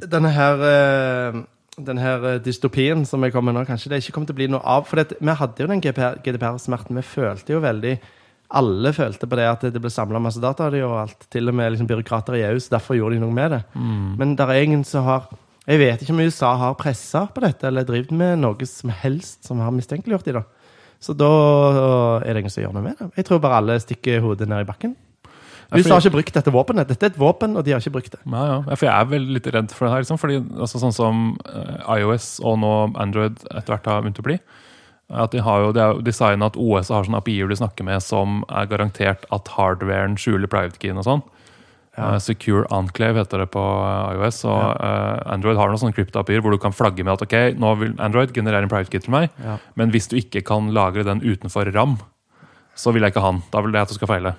Denne 0.08 0.30
her 0.32 0.62
eh, 0.68 1.42
den 1.78 1.98
her 1.98 2.26
eh, 2.28 2.42
dystopien 2.44 3.06
som 3.06 3.24
jeg 3.24 3.34
kommer 3.34 3.56
nå, 3.56 3.64
kanskje 3.66 3.92
det 3.92 4.04
ikke 4.04 4.18
kommer 4.18 4.30
til 4.30 4.36
å 4.36 4.42
bli 4.42 4.50
noe 4.54 4.62
av. 4.76 4.86
For 4.90 5.02
vi 5.02 5.38
hadde 5.40 5.64
jo 5.64 5.70
den 5.72 5.82
GDPR-smerten. 5.82 7.00
Vi 7.00 7.06
følte 7.08 7.56
jo 7.56 7.64
veldig 7.64 7.96
Alle 8.54 8.92
følte 8.94 9.30
på 9.30 9.38
det 9.40 9.46
at 9.50 9.64
det 9.74 9.82
ble 9.82 9.90
samla 9.90 10.22
masse 10.22 10.42
data 10.42 10.68
av 10.70 10.76
og 10.86 10.98
alt. 11.02 11.26
Til 11.34 11.50
og 11.50 11.56
med 11.58 11.74
liksom, 11.74 11.90
byråkrater 11.90 12.38
i 12.38 12.44
EU, 12.52 12.60
så 12.62 12.76
derfor 12.76 12.98
gjorde 13.00 13.18
de 13.18 13.24
noe 13.24 13.34
med 13.34 13.56
det. 13.56 13.62
Mm. 13.74 14.12
Men 14.20 14.36
der 14.40 14.54
er 14.54 14.68
ingen 14.68 14.84
som 14.88 15.08
har 15.08 15.32
Jeg 15.64 15.80
vet 15.80 16.02
ikke 16.04 16.12
om 16.12 16.20
USA 16.20 16.50
har 16.60 16.74
pressa 16.76 17.22
på 17.32 17.40
dette, 17.40 17.70
eller 17.70 17.86
drevet 17.88 18.12
med 18.12 18.42
noe 18.42 18.66
som 18.68 18.90
helst 18.92 19.48
som 19.48 19.62
har 19.64 19.72
mistenkeliggjort 19.72 20.26
dem. 20.28 20.42
da. 20.42 20.44
Så 21.00 21.16
da 21.16 21.30
er 22.20 22.34
det 22.34 22.44
ingen 22.44 22.52
som 22.52 22.64
gjør 22.66 22.76
noe 22.76 22.84
med 22.84 23.00
det. 23.00 23.08
Jeg 23.16 23.26
tror 23.30 23.40
bare 23.40 23.62
alle 23.62 23.80
stikker 23.80 24.20
hodet 24.24 24.50
ned 24.52 24.66
i 24.66 24.68
bakken. 24.68 24.96
USA 25.74 25.96
har 25.96 26.04
ikke 26.04 26.18
brukt 26.18 26.36
dette 26.36 26.52
våpenet. 26.54 26.90
Dette 26.90 27.08
er 27.08 27.14
et 27.14 27.20
våpen, 27.20 27.56
og 27.58 27.66
de 27.66 27.74
har 27.74 27.82
ikke 27.82 27.96
brukt 27.96 28.14
det. 28.14 28.20
Ja, 28.28 28.44
ja. 28.46 28.58
Ja, 28.68 28.76
For 28.76 28.88
jeg 28.88 28.94
er 28.94 29.10
veldig 29.10 29.38
litt 29.38 29.48
redd 29.56 29.72
for 29.74 29.88
det 29.88 29.94
her. 29.94 30.04
Liksom, 30.04 30.20
fordi 30.22 30.38
altså, 30.42 30.82
Sånn 30.84 30.96
som 30.96 31.24
eh, 31.50 31.80
iOS 31.98 32.28
og 32.44 32.60
nå 32.62 32.74
Android 33.02 33.40
etter 33.50 33.74
hvert 33.74 33.90
har 33.90 34.04
begynt 34.04 34.22
å 34.22 34.28
bli. 34.28 34.38
At 35.14 35.32
de 35.32 35.42
har 35.46 35.62
jo, 35.62 35.72
Det 35.76 35.82
er 35.84 35.94
jo 35.94 36.02
designet 36.06 36.54
at 36.54 36.58
OS 36.58 36.90
har 36.90 37.06
sånne 37.06 37.20
API-er 37.22 37.52
de 37.52 37.60
snakker 37.60 37.86
med 37.86 38.02
som 38.02 38.42
er 38.50 38.66
garantert 38.72 39.26
at 39.32 39.52
hardwaren 39.56 40.18
skjuler 40.18 40.50
private-keyen 40.50 40.98
og 40.98 41.06
sånn. 41.08 41.24
Ja. 41.94 42.16
Uh, 42.16 42.18
Secure 42.18 42.66
Enclave 42.74 43.22
heter 43.22 43.44
det 43.44 43.52
på 43.54 43.62
eh, 43.62 44.16
iOS. 44.16 44.40
Og 44.50 44.62
eh, 44.82 45.20
Android 45.30 45.60
har 45.60 45.70
noen 45.70 45.78
sånne 45.78 45.94
krypto-API-er 45.94 46.42
hvor 46.42 46.56
du 46.56 46.58
kan 46.62 46.74
flagge 46.74 47.06
med 47.06 47.14
at 47.14 47.22
ok, 47.28 47.36
nå 47.62 47.76
vil 47.82 47.94
Android 48.02 48.34
generere 48.34 48.66
en 48.66 48.72
private 48.72 48.90
key 48.90 49.04
til 49.04 49.14
meg, 49.14 49.30
Ja. 49.44 49.60
men 49.78 49.94
hvis 49.94 50.10
du 50.10 50.18
ikke 50.18 50.42
kan 50.48 50.72
lagre 50.74 51.06
den 51.06 51.22
utenfor 51.22 51.70
RAM, 51.76 52.00
så 52.74 52.92
vil 52.94 53.06
jeg 53.06 53.14
ikke 53.14 53.22
ha 53.22 53.32
den. 53.36 53.44
Da 53.54 53.62
vil 53.62 53.72
det 53.76 53.84
at 53.86 53.94
du 53.94 53.98
skal 54.00 54.10
feile. 54.10 54.34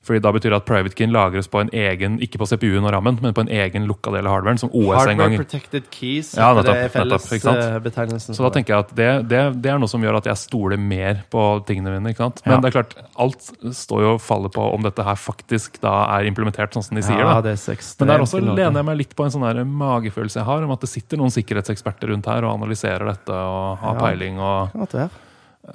Fordi 0.00 0.16
da 0.24 0.30
betyr 0.32 0.48
det 0.54 0.56
at 0.56 0.64
private 0.64 0.96
keyen 0.96 1.12
lagres 1.12 1.44
på 1.52 1.60
en 1.60 1.68
egen, 1.76 2.14
ikke 2.24 2.38
på 2.40 2.46
CPU-en 2.48 2.86
og 2.88 2.92
rammen, 2.94 3.18
men 3.20 3.34
på 3.36 3.42
en 3.44 3.50
egen 3.52 3.84
lukka 3.84 4.08
del 4.14 4.24
av 4.24 4.32
hardwaren, 4.32 4.56
som 4.58 4.70
OS 4.72 5.04
en 5.04 5.18
gang 5.20 5.34
Hardware 5.34 5.42
protected 5.44 5.90
keys. 5.92 6.30
Ja, 6.38 6.54
nettopp, 6.56 6.70
det 6.72 6.86
er 6.86 6.94
fellesbetegnelsen. 6.94 8.34
Så 8.34 8.46
da 8.46 8.50
tenker 8.54 8.72
jeg 8.74 8.86
at 8.86 8.94
det, 8.96 9.08
det, 9.28 9.42
det 9.60 9.70
er 9.74 9.78
noe 9.82 9.92
som 9.92 10.00
gjør 10.00 10.16
at 10.22 10.30
jeg 10.30 10.40
stoler 10.40 10.80
mer 10.80 11.20
på 11.30 11.42
tingene 11.68 11.92
mine. 11.98 12.14
ikke 12.14 12.24
sant? 12.24 12.40
Men 12.46 12.56
Ja. 12.56 12.60
det 12.64 12.70
er 12.70 12.76
klart, 12.78 12.96
alt 13.26 13.50
står 13.76 14.00
jo 14.06 14.14
og 14.14 14.22
faller 14.24 14.48
på 14.56 14.64
om 14.72 14.88
dette 14.88 15.04
her 15.04 15.20
faktisk 15.20 15.76
da 15.84 15.92
er 16.16 16.24
implementert 16.32 16.72
sånn 16.72 16.82
som 16.88 16.96
de 16.96 17.02
sier. 17.04 17.20
ja, 17.20 17.34
da. 17.36 17.44
det 17.50 17.52
er 17.58 17.76
ekstremt. 17.76 18.00
Men 18.06 18.14
der 18.14 18.24
også 18.24 18.40
lener 18.40 18.80
jeg 18.80 18.88
meg 18.88 18.96
litt 19.04 19.14
på 19.14 19.28
en 19.28 19.30
sånn 19.36 19.44
her 19.44 19.62
magefølelse 19.68 20.40
jeg 20.40 20.48
har, 20.48 20.64
om 20.64 20.70
at 20.72 20.80
det 20.80 20.88
sitter 20.96 21.20
noen 21.20 21.30
sikkerhetseksperter 21.36 22.08
rundt 22.14 22.24
her 22.32 22.48
og 22.48 22.56
analyserer 22.56 23.04
dette 23.12 23.36
og 23.36 23.76
har 23.84 24.00
Ja. 24.00 24.00
peiling 24.00 24.40
og 24.40 24.72
godt 24.72 24.96
være. 24.96 25.10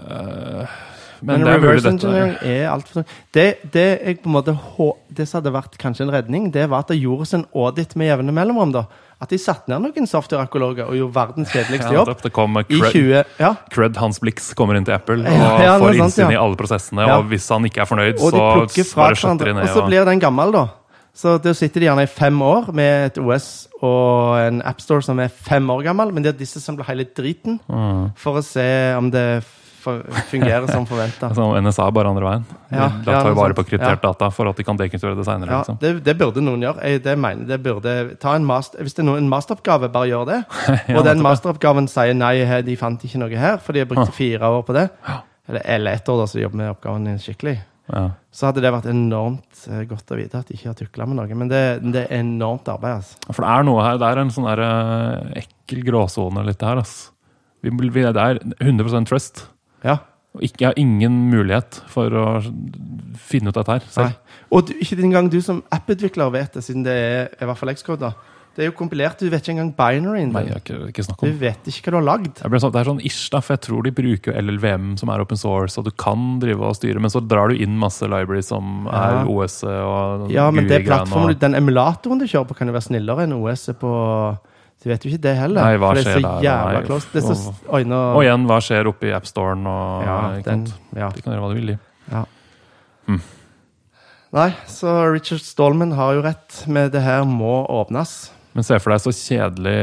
øh, 0.02 0.66
Men, 1.22 1.42
Men, 1.42 1.48
er 1.48 1.60
reverse 1.60 1.88
engineering 1.90 2.36
er 2.42 2.70
altfor 2.70 3.06
det, 3.34 3.46
det 3.72 3.86
jeg 4.06 4.22
på 4.22 4.30
en 4.30 4.36
måte 4.36 4.58
Det 5.16 5.28
som 5.28 5.42
hadde 5.42 5.54
vært 5.54 5.78
kanskje 5.78 6.02
en 6.08 6.12
redning, 6.12 6.52
det 6.52 6.70
var 6.70 6.80
at 6.84 6.88
det 6.88 7.00
gjordes 7.02 7.34
en 7.34 7.46
audit 7.56 7.96
med 7.96 8.08
jevne 8.08 8.32
mellomrom. 8.36 8.72
da. 8.72 8.86
At 9.22 9.30
de 9.30 9.38
satte 9.40 9.70
ned 9.72 9.80
noen 9.82 10.08
softwarearkeologer 10.08 10.90
og 10.90 10.96
gjorde 10.98 11.16
verdens 11.16 11.50
kjedeligste 11.54 11.94
jobb. 11.94 12.08
Ja, 12.12 12.14
Det 12.22 12.34
kom 12.34 12.58
I 12.58 12.64
20 12.68 13.24
Ja. 13.40 13.56
Cred 13.72 13.96
Hans 13.98 14.20
Blix 14.20 14.54
kommer 14.54 14.76
inn 14.76 14.84
til 14.86 14.94
Apple 14.94 15.24
og 15.24 15.32
Ja, 15.32 15.78
får 15.80 15.94
sånt, 15.94 16.04
innsyn 16.04 16.32
i 16.34 16.36
alle 16.36 16.56
prosessene. 16.60 17.08
Ja. 17.08 17.18
Og 17.20 17.30
hvis 17.32 17.48
han 17.50 17.64
ikke 17.64 17.82
er 17.82 17.86
fornøyd, 17.86 18.20
så 18.20 18.96
bare 18.96 19.16
skjøtter 19.16 19.46
de 19.46 19.54
ned. 19.54 19.64
Og 19.64 19.70
så 19.70 19.86
blir 19.88 20.06
den 20.06 20.20
gammel, 20.20 20.52
da. 20.52 20.68
Så 21.16 21.38
da 21.42 21.54
sitter 21.56 21.80
de 21.80 21.86
gjerne 21.88 22.04
i 22.04 22.12
fem 22.12 22.42
år 22.44 22.74
med 22.76 23.06
et 23.06 23.18
OS 23.24 23.68
og 23.82 24.36
en 24.42 24.62
AppStore 24.68 25.02
som 25.02 25.20
er 25.24 25.30
fem 25.30 25.70
år 25.72 25.86
gammel, 25.88 26.12
men 26.12 26.26
det 26.26 26.34
er 26.34 26.40
disse 26.40 26.60
som 26.60 26.76
blir 26.76 26.86
hele 26.90 27.06
driten, 27.06 27.60
Mm. 27.72 28.12
for 28.20 28.42
å 28.42 28.44
se 28.44 28.94
om 28.98 29.10
det 29.10 29.44
fungerer 30.30 30.68
som 30.72 30.86
forventa. 30.90 31.30
som 31.36 31.54
NSA 31.64 31.88
bare 31.96 32.12
andre 32.12 32.26
veien. 32.26 32.46
Ja, 32.70 32.88
de 32.90 33.12
ja, 33.12 33.20
tar 33.22 33.30
jo 33.32 33.38
vare 33.38 33.58
på 33.58 33.66
kryptert 33.68 34.02
data 34.04 34.30
for 34.34 34.50
at 34.50 34.60
de 34.60 34.66
kan 34.68 34.80
dekonstruere 34.80 35.18
det 35.20 35.28
seinere. 35.28 35.52
Ja, 35.52 35.62
liksom. 35.64 35.78
det, 35.82 35.94
det 36.06 36.18
burde 36.20 36.44
noen 36.44 36.66
gjøre. 36.66 36.82
Jeg, 36.90 37.04
det 37.06 37.16
mener, 37.20 37.46
det 37.50 37.60
burde, 37.66 37.96
ta 38.22 38.36
en 38.38 38.48
master, 38.48 38.84
hvis 38.86 38.98
det 38.98 39.06
er 39.06 39.10
noen, 39.12 39.24
en 39.24 39.32
masteroppgave, 39.32 39.92
bare 39.94 40.12
gjør 40.12 40.28
det. 40.32 40.42
Ja, 40.86 41.00
og 41.00 41.06
den 41.08 41.22
masteroppgaven 41.24 41.88
sier 41.90 42.14
nei, 42.18 42.36
de 42.66 42.76
fant 42.78 43.02
ikke 43.08 43.20
noe 43.22 43.40
her, 43.40 43.58
for 43.64 43.76
de 43.76 43.82
har 43.82 43.90
brukt 43.90 44.14
fire 44.16 44.50
år 44.58 44.66
på 44.68 44.76
det. 44.76 44.90
Eller, 45.50 45.64
eller 45.78 45.98
ett 45.98 46.10
år, 46.10 46.20
da, 46.22 46.28
så 46.28 46.38
de 46.38 46.44
jobber 46.46 46.62
med 46.62 46.74
oppgaven 46.74 47.10
din 47.10 47.22
skikkelig. 47.22 47.58
ja. 47.94 48.10
Så 48.36 48.50
hadde 48.50 48.60
det 48.66 48.72
vært 48.76 48.90
enormt 48.92 49.68
eh, 49.72 49.86
godt 49.88 50.12
å 50.12 50.18
vite 50.20 50.42
at 50.42 50.50
de 50.50 50.58
ikke 50.58 50.68
har 50.68 50.76
tukla 50.76 51.06
med 51.08 51.16
noe. 51.22 51.38
Men 51.40 51.48
det, 51.52 51.62
det 51.94 52.02
er 52.04 52.18
enormt 52.18 52.68
arbeid, 52.68 52.98
altså. 53.00 53.20
For 53.30 53.46
det 53.46 53.52
er 53.54 53.68
noe 53.70 53.86
her, 53.86 54.00
det 54.02 54.10
er 54.10 54.20
en 54.20 54.32
sånn 54.36 54.48
der, 54.50 54.62
eh, 54.66 55.44
ekkel 55.46 55.86
gråsone 55.88 56.44
litt 56.44 56.66
her. 56.66 56.82
Altså. 56.82 57.14
Vi, 57.64 57.72
vi, 57.72 58.04
det 58.04 58.26
er 58.26 58.42
100% 58.60 59.08
trust. 59.08 59.46
Ja. 59.86 60.00
Og 60.36 60.44
ikke, 60.44 60.66
jeg 60.66 60.68
har 60.74 60.80
ingen 60.82 61.18
mulighet 61.32 61.78
for 61.88 62.12
å 62.12 62.28
finne 63.16 63.52
ut 63.52 63.56
dette 63.56 63.72
her 63.78 63.84
selv. 63.88 64.12
Nei. 64.12 64.40
Og 64.52 64.68
du, 64.68 64.74
ikke 64.84 64.98
engang 65.06 65.30
du 65.32 65.40
som 65.44 65.62
apputvikler 65.72 66.32
vet 66.34 66.58
det, 66.58 66.64
siden 66.66 66.84
det 66.84 66.96
er 66.96 67.30
i 67.40 67.48
hvert 67.48 67.60
fall 67.62 67.72
Xcode. 67.78 68.10
Det 68.56 68.64
er 68.64 68.70
jo 68.70 68.76
kompilert, 68.78 69.20
du 69.20 69.28
vet 69.28 69.44
ikke 69.44 69.52
engang 69.52 69.72
binaryen 69.76 70.30
Nei, 70.32 70.46
jeg 70.48 70.62
ikke, 70.62 70.76
ikke 70.88 71.04
snakk 71.04 71.24
Du 71.28 71.40
vet 71.42 71.66
ikke 71.68 71.90
hva 71.90 71.92
du 71.92 71.98
har 71.98 72.06
lagd. 72.08 72.38
Sånn, 72.40 72.72
det 72.72 72.80
er 72.80 72.88
sånn 72.88 73.02
ish, 73.04 73.26
da, 73.34 73.42
for 73.44 73.56
jeg 73.58 73.64
tror 73.66 73.84
de 73.84 73.92
bruker 73.98 74.38
LLVM, 74.40 74.94
som 75.02 75.12
er 75.12 75.24
open 75.26 75.40
source, 75.40 75.76
og 75.82 75.90
du 75.90 75.92
kan 75.92 76.38
drive 76.40 76.64
og 76.64 76.78
styre, 76.78 77.02
men 77.04 77.12
så 77.12 77.20
drar 77.20 77.52
du 77.52 77.60
inn 77.60 77.76
masse 77.80 78.08
libraries 78.08 78.48
som 78.54 78.88
Ja. 78.88 79.02
er 79.24 79.28
OS 79.28 79.58
og 79.68 80.32
Ja, 80.32 80.50
men 80.52 80.68
det 80.72 80.86
plattformen, 80.88 81.36
og- 81.36 81.40
den 81.40 81.56
emulatoren 81.60 82.20
du 82.20 82.26
kjører 82.26 82.48
på, 82.48 82.56
kan 82.56 82.68
jo 82.72 82.74
være 82.74 82.88
snillere 82.88 83.24
enn 83.28 83.36
OS 83.36 83.68
på 83.76 83.92
Du 84.86 84.92
vet 84.92 85.02
jo 85.02 85.10
ikke 85.10 85.22
det 85.26 85.32
heller. 85.40 85.66
Nei, 85.66 85.78
hva 85.82 85.88
for 85.90 85.98
det 85.98 86.06
er 86.06 86.20
så 86.20 86.22
der? 86.22 86.44
jævla 86.46 86.82
close. 86.86 87.08
Det 87.10 87.22
er 87.24 87.26
så, 87.26 87.50
og- 87.50 87.72
oi, 87.74 87.80
nå, 87.90 88.02
Og 88.14 88.22
igjen, 88.22 88.44
hva 88.46 88.58
skjer 88.62 88.90
oppe 88.92 89.08
i 89.10 89.14
AppStoren? 89.18 89.66
Og, 89.66 90.04
ja, 90.06 90.18
den, 90.46 90.68
ja. 90.94 91.10
Du 91.10 91.24
kan 91.26 91.34
gjøre 91.34 91.42
hva 91.42 91.50
du 91.50 91.58
vil, 91.58 91.72
i. 91.74 91.78
Ja. 92.12 92.22
Mm. 93.10 93.22
Nei, 94.36 94.50
så 94.70 94.94
Richard 95.10 95.42
Stallman 95.42 95.96
har 95.98 96.14
jo 96.14 96.22
rett. 96.22 96.62
Med 96.70 96.92
det 96.94 97.02
her 97.02 97.26
må 97.26 97.64
åpnes. 97.72 98.14
Men 98.56 98.64
se 98.64 98.78
for 98.80 98.94
deg 98.94 99.02
så 99.04 99.12
kjedelig 99.12 99.76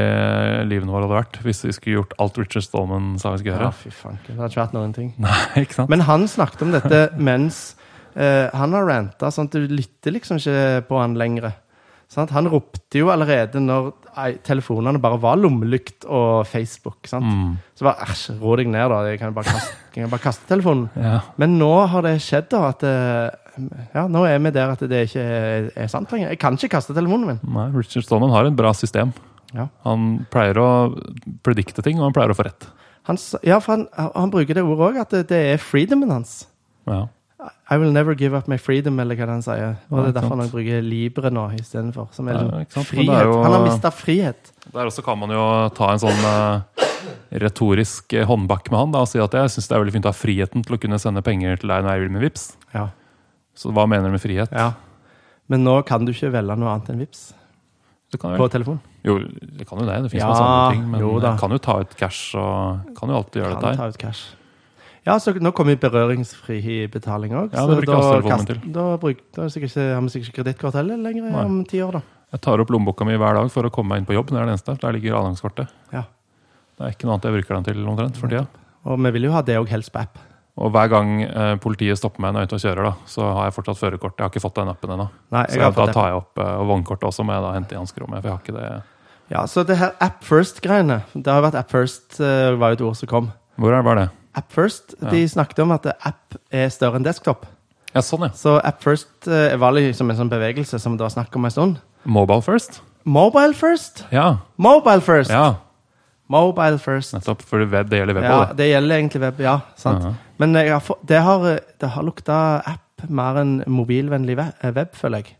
livet 0.71 0.87
vårt 0.89 1.03
hadde 1.03 1.13
vært 1.19 1.35
hvis 1.45 1.59
vi 1.67 1.73
skulle 1.75 1.97
gjort 1.99 2.13
alt 2.23 2.39
Richard 2.41 2.63
Stallman 2.65 3.11
sa 3.21 3.33
vi 3.35 3.43
skulle 3.43 3.57
gjøre. 3.57 3.67
Ja, 3.69 3.75
fy 3.83 3.91
fanken. 3.93 4.31
Det 4.33 4.39
har 4.39 4.49
ikke 4.49 4.61
vært 4.63 4.77
noen 4.77 4.95
ting. 4.95 5.11
Nei, 5.21 5.65
ikke 5.65 5.77
sant? 5.81 5.91
Men 5.93 6.05
han 6.07 6.25
snakket 6.31 6.63
om 6.65 6.71
dette 6.73 7.01
mens 7.21 7.75
eh, 8.15 8.47
han 8.55 8.73
har 8.73 8.87
ranta, 8.89 9.29
sånn 9.33 9.51
at 9.51 9.57
du 9.59 9.67
lytter 9.69 10.15
liksom 10.15 10.39
ikke 10.41 10.87
på 10.89 11.01
han 11.01 11.13
lenger. 11.19 11.51
Sant? 12.13 12.33
Han 12.35 12.47
ropte 12.51 13.01
jo 13.01 13.09
allerede 13.09 13.61
når 13.61 13.91
telefonene 14.45 15.01
bare 15.01 15.17
var 15.21 15.39
lommelykt 15.41 16.05
og 16.05 16.45
Facebook. 16.45 17.07
Sant? 17.09 17.25
Mm. 17.25 17.55
Så 17.77 17.87
bare 17.87 18.05
æsj, 18.05 18.25
rå 18.41 18.57
deg 18.59 18.69
ned, 18.69 18.85
da. 18.93 18.99
Jeg 19.09 19.21
kan 19.21 19.33
bare 19.33 19.49
kaste, 19.49 19.79
kan 19.95 20.11
bare 20.11 20.25
kaste 20.27 20.49
telefonen. 20.49 20.85
Ja. 20.99 21.15
Men 21.41 21.57
nå 21.61 21.71
har 21.89 22.05
det 22.05 22.19
skjedd, 22.23 22.51
da, 22.53 22.67
at 22.73 22.85
eh, 22.87 23.39
Ja, 23.93 24.07
nå 24.09 24.23
er 24.25 24.39
vi 24.41 24.49
der 24.53 24.71
at 24.73 24.81
det 24.89 25.03
ikke 25.07 25.23
er, 25.23 25.67
er 25.77 25.89
sant 25.91 26.13
lenger. 26.13 26.31
Jeg 26.33 26.41
kan 26.41 26.57
ikke 26.57 26.75
kaste 26.75 26.95
telefonen 26.97 27.33
min. 27.33 27.41
Nei, 27.53 27.67
Richard 27.75 28.05
Stallman 28.05 28.33
har 28.33 28.49
et 28.49 28.57
bra 28.57 28.71
system. 28.77 29.13
Ja. 29.53 29.67
Han 29.85 30.23
pleier 30.33 30.57
å 30.57 30.69
predikte 31.45 31.85
ting, 31.85 31.99
og 32.01 32.07
han 32.09 32.15
pleier 32.15 32.33
å 32.33 32.37
få 32.37 32.47
rett. 32.47 32.69
Han, 33.09 33.19
ja, 33.45 33.59
for 33.61 33.75
han, 33.75 33.87
han 33.97 34.31
bruker 34.33 34.57
det 34.57 34.63
ordet 34.65 34.87
òg, 34.87 35.01
at 35.03 35.13
det, 35.13 35.25
det 35.33 35.41
er 35.51 35.61
freedomen 35.61 36.13
hans. 36.13 36.43
Ja. 36.89 37.05
I 37.69 37.77
will 37.77 37.91
never 37.91 38.13
give 38.15 38.33
up 38.37 38.47
my 38.47 38.57
freedom, 38.57 38.99
eller 38.99 39.15
hva 39.15 39.25
den 39.27 39.41
sier. 39.41 39.75
Og 39.91 39.97
Ja, 39.97 40.03
det 40.05 40.15
er 40.15 40.21
derfor 40.21 40.29
sant. 40.37 40.41
han 40.41 40.49
bruker 40.53 40.81
Libre 40.83 41.29
nå 41.31 41.43
istedenfor. 41.59 42.07
Som 42.13 42.27
er 42.29 42.33
Ja, 42.33 42.63
frihet. 42.83 43.23
jo- 43.25 43.41
Han 43.43 43.51
har 43.51 43.63
mista 43.65 43.89
frihet. 43.91 44.51
Der 44.71 44.85
også 44.85 45.03
kan 45.03 45.17
man 45.19 45.29
jo 45.29 45.69
ta 45.69 45.91
en 45.91 45.99
sånn 45.99 46.23
uh, 46.23 46.61
retorisk 47.31 48.13
håndbakke 48.27 48.71
med 48.71 48.79
han 48.79 48.91
da, 48.91 48.99
og 49.03 49.07
si 49.07 49.19
at 49.19 49.31
jeg 49.31 49.49
syns 49.49 49.67
det 49.67 49.75
er 49.75 49.83
veldig 49.83 49.93
fint 49.97 50.05
å 50.05 50.11
ha 50.13 50.17
friheten 50.17 50.63
til 50.65 50.75
å 50.77 50.79
kunne 50.79 50.99
sende 51.01 51.23
penger 51.25 51.57
til 51.59 51.69
deg 51.73 51.83
når 51.83 51.91
jeg 51.97 52.01
vil 52.05 52.11
med 52.15 52.21
Vips. 52.27 52.55
Ja. 52.73 52.87
Så 53.55 53.71
hva 53.73 53.87
mener 53.89 54.05
du 54.09 54.11
med 54.11 54.21
frihet? 54.23 54.51
ja. 54.51 54.73
Men 55.49 55.63
nå 55.65 55.81
kan 55.85 56.05
du 56.05 56.13
ikke 56.13 56.31
velge 56.31 56.55
noe 56.57 56.69
annet 56.71 56.89
enn 56.89 56.99
Vips 57.03 57.33
kan 58.19 58.37
på 58.37 58.45
telefon. 58.49 58.79
jo, 59.03 59.17
det 59.19 59.65
kan 59.67 59.79
jo 59.79 59.85
det. 59.85 60.03
Det 60.03 60.11
fins 60.11 60.21
Ja, 60.21 60.27
masse 60.29 60.43
andre 60.45 60.71
ting. 60.75 60.91
Men 60.91 60.99
jo 61.01 61.19
da. 61.19 61.35
kan 61.37 61.49
jo 61.51 61.57
ta 61.57 61.79
ut 61.81 61.95
cash 61.97 62.35
og 62.35 62.95
kan 62.95 63.09
jo 63.09 63.15
alltid 63.17 63.41
gjøre 63.43 63.51
Kan 63.53 63.61
dette 63.61 63.69
her. 63.69 63.75
ta 63.75 63.87
ut 63.87 63.97
cash. 63.97 64.21
Ja, 65.03 65.17
så 65.19 65.33
nå 65.35 65.51
kommer 65.55 65.75
berøringsfri 65.79 66.87
betaling 66.91 67.35
òg. 67.35 67.51
Ja, 67.51 67.65
det 67.67 67.81
bruker 67.81 67.99
fasttelefonen 67.99 68.47
til. 68.47 68.59
Da, 68.75 68.85
bruk, 69.01 69.23
da 69.35 69.45
er 69.45 69.57
ikke, 69.59 69.71
har 69.75 70.03
vi 70.05 70.13
sikkert 70.13 70.29
ikke 70.29 70.37
kredittkort 70.39 70.77
heller 70.79 71.01
lenger 71.03 71.27
Nei. 71.27 71.43
om 71.43 71.57
ti 71.67 71.81
år, 71.83 71.97
da. 71.99 72.19
Jeg 72.33 72.41
tar 72.47 72.63
opp 72.63 72.71
lommeboka 72.73 73.05
mi 73.05 73.17
hver 73.19 73.35
dag 73.37 73.49
for 73.53 73.67
å 73.67 73.71
komme 73.73 73.93
meg 73.93 74.01
inn 74.01 74.07
på 74.09 74.15
jobb. 74.15 74.31
Det 74.31 74.39
er 74.39 74.47
det 74.47 74.55
eneste. 74.55 74.77
Der 74.81 74.95
ligger 74.95 75.19
adgangskortet. 75.19 75.73
Ja. 75.93 76.05
Det 76.73 76.87
er 76.87 76.95
ikke 76.95 77.05
noe 77.05 77.17
annet 77.17 77.27
jeg 77.27 77.35
bruker 77.35 77.59
den 77.59 77.67
til 77.67 77.89
omtrent 77.91 78.17
for 78.17 78.31
tida. 78.31 78.47
Og 78.89 78.97
vi 79.03 79.11
vil 79.17 79.27
jo 79.27 79.33
ha 79.35 79.43
det 79.45 79.59
òg 79.59 79.69
helst 79.69 79.93
på 79.93 80.01
app. 80.01 80.17
Og 80.63 80.69
hver 80.73 80.89
gang 80.89 81.11
eh, 81.25 81.53
politiet 81.61 81.97
stopper 81.97 82.21
meg 82.23 82.33
når 82.33 82.43
jeg 82.43 82.47
er 82.47 82.49
ute 82.49 82.57
og 82.57 82.63
kjører, 82.63 82.87
da, 82.87 83.09
så 83.09 83.27
har 83.27 83.47
jeg 83.49 83.55
fortsatt 83.55 83.79
førerkort. 83.79 84.17
Jeg 84.17 84.25
har 84.25 84.33
ikke 84.33 84.43
fått 84.43 84.57
den 84.59 84.71
appen 84.73 84.95
ennå. 84.95 85.07
Så 85.33 85.43
jeg 85.59 85.77
da 85.77 85.87
tar 85.89 86.09
jeg 86.11 86.17
opp 86.19 86.41
eh, 86.41 86.55
og 86.61 86.67
vognkortet 86.69 87.07
også 87.09 87.25
må 87.25 87.35
jeg 87.35 87.45
da 87.45 87.53
hente 87.57 87.75
i 87.75 87.79
hanskerommet. 87.81 88.21
For 88.21 88.29
jeg 88.29 88.35
har 88.37 88.43
ikke 88.45 88.57
det. 88.57 88.73
Ja, 89.33 89.45
så 89.49 89.63
det 89.65 89.79
her 89.79 89.95
App 90.03 90.25
First-greiene 90.27 90.99
Det 91.15 91.31
har 91.31 91.41
vært 91.45 91.57
App 91.57 91.71
First, 91.73 92.19
eh, 92.21 92.53
var 92.57 92.73
jo 92.73 92.79
et 92.79 92.85
ord 92.89 92.99
som 92.99 93.09
kom. 93.09 93.31
Hvor 93.61 93.73
er 93.73 93.85
var 93.85 94.01
det? 94.01 94.09
App 94.35 94.51
First, 94.51 94.95
De 95.11 95.27
snakket 95.29 95.59
om 95.59 95.71
at 95.75 95.85
app 95.93 96.35
er 96.51 96.69
større 96.73 96.95
enn 96.97 97.05
desktop. 97.05 97.45
Ja, 97.93 98.01
sånn, 98.01 98.23
ja. 98.25 98.29
Så 98.33 98.55
App 98.65 98.81
First 98.81 99.27
eh, 99.29 99.53
var 99.61 99.71
liksom 99.75 100.09
en 100.09 100.17
sånn 100.17 100.29
bevegelse 100.31 100.79
som 100.81 100.95
det 100.97 101.05
var 101.05 101.13
snakk 101.13 101.35
om 101.37 101.45
en 101.45 101.51
stund. 101.53 101.77
Mobile 102.05 102.41
first? 102.41 102.81
Mobile 103.05 103.53
First! 103.53 104.05
Ja. 104.11 104.37
Mobile 104.57 105.01
First! 105.01 105.29
ja. 105.31 105.55
Mobile 106.33 106.79
First. 106.79 107.13
Nettopp. 107.13 107.41
For 107.45 107.59
web- 107.67 107.89
det 107.91 107.99
gjelder 107.99 108.15
web 108.15 108.23
Ja, 108.23 108.37
det. 108.45 108.55
det 108.57 108.67
gjelder 108.71 108.95
egentlig 108.95 109.21
web, 109.21 109.39
ja. 109.43 109.57
sant. 109.77 110.03
Ja. 110.03 110.13
Men 110.39 110.53
jeg 110.55 110.71
har, 110.71 110.79
få- 110.81 110.97
det 111.05 111.19
har, 111.21 111.43
det 111.83 111.89
har 111.93 112.03
lukta 112.07 112.37
app 112.65 113.03
mer 113.09 113.37
enn 113.41 113.57
mobilvennlig 113.67 114.37
we- 114.39 114.53
eh, 114.63 114.71
web, 114.73 114.95
føler 114.95 115.17
jeg. 115.21 115.35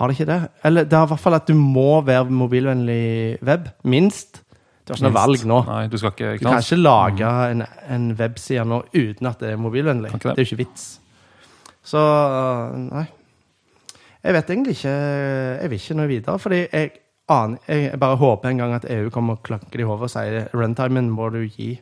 Har 0.00 0.08
det 0.08 0.16
ikke 0.18 0.26
det? 0.32 0.38
Eller 0.64 0.84
det 0.88 0.96
er 0.96 1.04
i 1.04 1.10
hvert 1.12 1.20
fall 1.20 1.34
at 1.36 1.46
du 1.46 1.54
må 1.54 2.00
være 2.04 2.24
mobilvennlig 2.30 3.38
web. 3.44 3.68
Minst. 3.84 4.40
Du 4.86 4.92
har 4.92 4.96
ikke 4.98 5.06
noe 5.06 5.14
valg 5.16 5.44
nå. 5.46 5.58
Nei, 5.68 5.82
du 5.92 5.96
skal 6.00 6.10
ikke, 6.14 6.30
Du 6.40 6.44
kan 6.48 6.58
ikke 6.62 6.78
lage 6.80 7.28
en, 7.52 7.62
en 7.94 8.08
webside 8.18 8.64
nå 8.66 8.80
uten 8.96 9.26
at 9.30 9.38
det 9.44 9.52
er 9.54 9.60
mobilvennlig. 9.60 10.10
Det. 10.16 10.22
Det 10.22 10.32
er 10.38 10.44
jo 10.44 10.48
ikke 10.50 10.62
vits. 10.64 10.86
Så 11.86 12.00
nei. 12.90 13.06
Jeg 14.20 14.34
vet 14.36 14.50
egentlig 14.52 14.74
ikke 14.76 14.90
Jeg 15.62 15.70
vil 15.72 15.78
ikke 15.80 15.94
noe 15.96 16.08
videre, 16.10 16.38
fordi 16.42 16.58
jeg 16.68 16.90
aner 17.32 17.70
Jeg 17.72 18.00
bare 18.02 18.18
håper 18.20 18.50
en 18.50 18.58
gang 18.60 18.74
at 18.76 18.84
EU 18.92 19.08
kommer 19.14 19.38
og 19.38 19.42
klanker 19.46 19.80
det 19.80 19.86
i 19.86 19.88
hodet 19.88 20.08
og 20.08 20.12
sier 20.12 20.48
runtimen 20.52 21.08
må 21.14 21.30
du 21.32 21.42
gi 21.46 21.72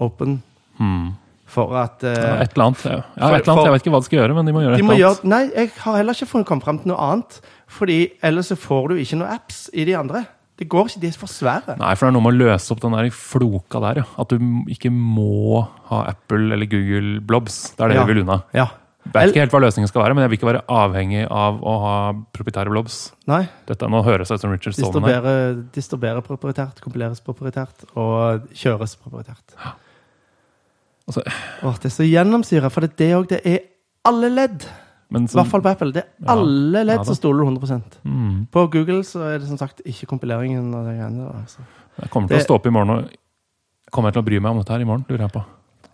open 0.00 0.38
Hmm. 0.76 1.14
for 1.48 1.72
at 1.80 2.02
uh, 2.04 2.10
Ja, 2.12 2.32
et 2.44 2.52
eller 2.52 2.66
annet. 2.66 2.82
Ja, 2.84 2.96
Ja, 3.16 3.28
et 3.32 3.46
eller 3.46 3.52
annet. 3.54 3.64
Jeg 3.64 3.72
vet 3.72 3.80
ikke 3.86 3.92
hva 3.94 4.00
de 4.02 4.04
skal 4.10 4.18
gjøre, 4.18 4.34
men 4.36 4.44
de 4.48 4.52
må 4.52 4.60
gjøre 4.60 4.74
et 4.74 4.82
de 4.82 4.84
eller 4.84 4.98
gjøre. 5.00 5.28
Nei, 5.32 5.38
jeg 5.56 5.70
har 5.86 5.96
heller 5.96 6.12
ikke 6.20 6.44
kommet 6.44 6.64
fram 6.66 6.78
til 6.82 6.90
noe 6.92 6.98
annet. 7.00 7.38
Fordi 7.66 7.96
ellers 8.28 8.50
så 8.52 8.56
får 8.60 8.88
du 8.92 8.94
ikke 9.00 9.16
noe 9.22 9.30
apps 9.32 9.62
i 9.72 9.86
de 9.88 9.94
andre. 9.96 10.26
Det 10.56 10.68
går 10.72 10.88
ikke, 10.88 11.00
de 11.02 11.08
er 11.10 11.16
for 11.20 11.28
svære. 11.28 11.74
Nei, 11.76 11.92
for 11.94 12.06
det 12.06 12.08
er 12.08 12.16
noe 12.16 12.24
med 12.24 12.32
å 12.32 12.38
løse 12.46 12.72
opp 12.72 12.80
den 12.80 12.94
der 12.96 13.10
floka 13.12 13.80
der, 13.84 14.00
ja. 14.00 14.04
At 14.22 14.30
du 14.32 14.38
ikke 14.72 14.88
må 14.90 15.66
ha 15.90 15.98
Apple 16.08 16.52
eller 16.56 16.66
Google 16.70 17.20
Blobs. 17.20 17.74
Det 17.76 17.84
er 17.84 17.88
det 17.92 17.96
Ja. 17.98 18.04
vi 18.04 18.14
vil 18.14 18.22
unna. 18.24 18.42
Ja. 18.54 18.68
Jeg 19.06 19.12
vet 19.12 19.30
ikke 19.34 19.42
helt 19.44 19.52
hva 19.54 19.60
løsningen 19.62 19.86
skal 19.88 20.02
være, 20.02 20.14
men 20.16 20.22
jeg 20.24 20.30
vil 20.30 20.38
ikke 20.40 20.48
være 20.50 20.62
avhengig 20.66 21.26
av 21.30 21.60
å 21.62 21.74
ha 21.80 22.12
proprietære 22.34 22.72
blobs. 22.72 23.12
Nei. 23.28 23.44
Dette 23.68 23.86
Nå 23.88 24.00
høres 24.02 24.32
ut 24.32 24.40
som 24.40 24.50
Richard 24.50 24.74
Stallman 24.74 25.10
her. 25.12 25.54
Distribuere, 25.76 26.22
proprietært, 26.26 26.80
kompileres 26.82 27.20
proprietært 27.22 27.84
og 27.94 28.48
kjøres 28.50 28.96
proprietært. 28.98 29.54
Altså, 31.06 31.22
Åh, 31.62 31.76
det 31.78 31.84
er 31.86 31.94
så 31.94 32.02
gjennomsyra, 32.08 32.68
for 32.72 32.80
det 32.82 32.90
er 32.92 32.96
det 33.04 33.12
òg. 33.14 33.28
Det 33.30 33.40
er 33.46 33.58
alle 34.04 34.28
ledd. 34.32 34.66
Men 35.10 35.24
I 35.24 35.36
hvert 35.38 35.46
fall 35.52 35.62
på 35.62 35.70
Apple. 35.70 35.92
Det 35.94 36.02
er 36.02 36.30
alle 36.32 36.84
ledd 36.84 37.04
som 37.06 37.14
stoler 37.14 37.44
100 37.46 38.00
mm, 38.04 38.46
På 38.50 38.66
Google 38.70 39.02
så 39.06 39.22
er 39.34 39.38
det 39.38 39.46
som 39.48 39.58
sagt 39.60 39.80
ikke 39.86 40.06
kompileringen 40.10 40.72
og 40.74 40.86
det 40.88 40.96
greiene 40.98 41.28
der. 41.28 41.36
Altså. 41.44 41.58
jeg 42.02 42.10
kommer 42.10 42.28
til 42.28 42.36
Det- 42.36 42.42
å 42.44 42.46
stå 42.48 42.54
opp 42.58 42.66
i 42.66 42.70
morgen 42.70 42.90
og 42.90 43.10
Kommer 43.92 44.08
jeg 44.10 44.14
til 44.14 44.22
å 44.22 44.26
bry 44.26 44.38
meg 44.42 44.50
om 44.50 44.58
dette 44.58 44.72
her 44.74 44.80
i 44.80 44.84
morgen? 44.84 45.04
lurer 45.08 45.20
jeg 45.28 45.32
på. 45.32 45.44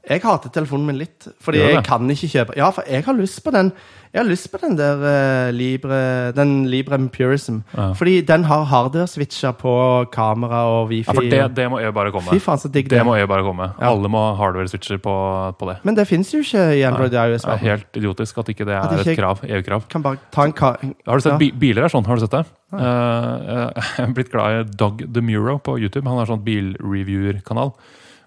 Jeg 0.03 0.19
hater 0.25 0.51
telefonen 0.51 0.89
min 0.89 0.97
litt, 0.99 1.29
fordi 1.39 1.61
jeg 1.63 1.83
kan 1.87 2.09
ikke 2.11 2.27
kjøpe 2.27 2.57
Ja, 2.59 2.73
for 2.75 2.83
jeg 2.91 3.05
har 3.07 3.15
lyst 3.15 3.39
på 3.45 3.53
den 3.55 3.69
Jeg 4.11 4.19
har 4.19 4.27
lyst 4.27 4.49
på 4.51 4.59
den 4.59 4.75
der 4.75 4.99
uh, 4.99 5.51
Libre 5.55 6.33
Den 6.35 6.67
Libre 6.67 6.99
Empirism. 6.99 7.61
Ja. 7.77 7.93
Fordi 7.95 8.17
den 8.27 8.43
har 8.49 8.65
hardware-switcher 8.67 9.55
på 9.61 9.75
kamera 10.13 10.65
og 10.67 10.91
wifi. 10.91 11.07
Ja, 11.07 11.15
for 11.15 11.23
det, 11.31 11.43
det 11.57 11.69
må 11.71 11.79
EU 11.79 11.93
bare 11.95 12.11
komme. 12.13 12.35
Fy 12.35 12.43
faen, 12.43 12.59
så 12.59 12.69
digg 12.69 12.91
Det 12.91 12.99
det 12.99 13.07
må 13.07 13.15
EU 13.15 13.29
bare 13.31 13.47
komme. 13.47 13.71
Ja. 13.79 13.93
Alle 13.93 14.11
må 14.11 14.25
ha 14.27 14.35
hardware-switcher 14.43 14.99
på, 15.07 15.15
på 15.63 15.71
det. 15.71 15.79
Men 15.87 15.97
det 15.97 16.09
fins 16.11 16.35
jo 16.35 16.43
ikke 16.43 16.67
i 16.81 16.83
Android 16.91 17.15
Nei, 17.15 17.25
iOS. 17.31 17.47
Det 17.47 17.55
er 17.55 17.65
helt 17.69 18.03
idiotisk 18.03 18.43
at 18.43 18.53
ikke 18.57 18.67
det 18.69 18.77
er 18.81 18.99
ikke- 18.99 19.15
et 19.15 19.23
krav. 19.23 19.47
EU-krav. 19.47 19.89
Kan 19.89 20.03
bare 20.03 20.19
ta 20.35 20.45
en 20.51 20.53
ka 20.53 20.75
Har 20.83 21.17
du 21.17 21.29
sett 21.29 21.39
Ja. 21.39 21.51
biler 21.63 21.87
er 21.87 21.95
sånn? 21.95 22.05
Har 22.11 22.19
du 22.19 22.27
sett 22.27 22.35
det? 22.37 22.45
Uh, 22.75 23.71
jeg 23.97 24.09
er 24.09 24.15
blitt 24.19 24.35
glad 24.35 24.61
i 24.61 24.77
Doug 24.77 25.07
DeMuro 25.15 25.61
på 25.63 25.79
YouTube. 25.79 26.05
Han 26.11 26.19
har 26.19 26.27
sånn 26.27 26.43
bilreviewer-kanal. 26.45 27.73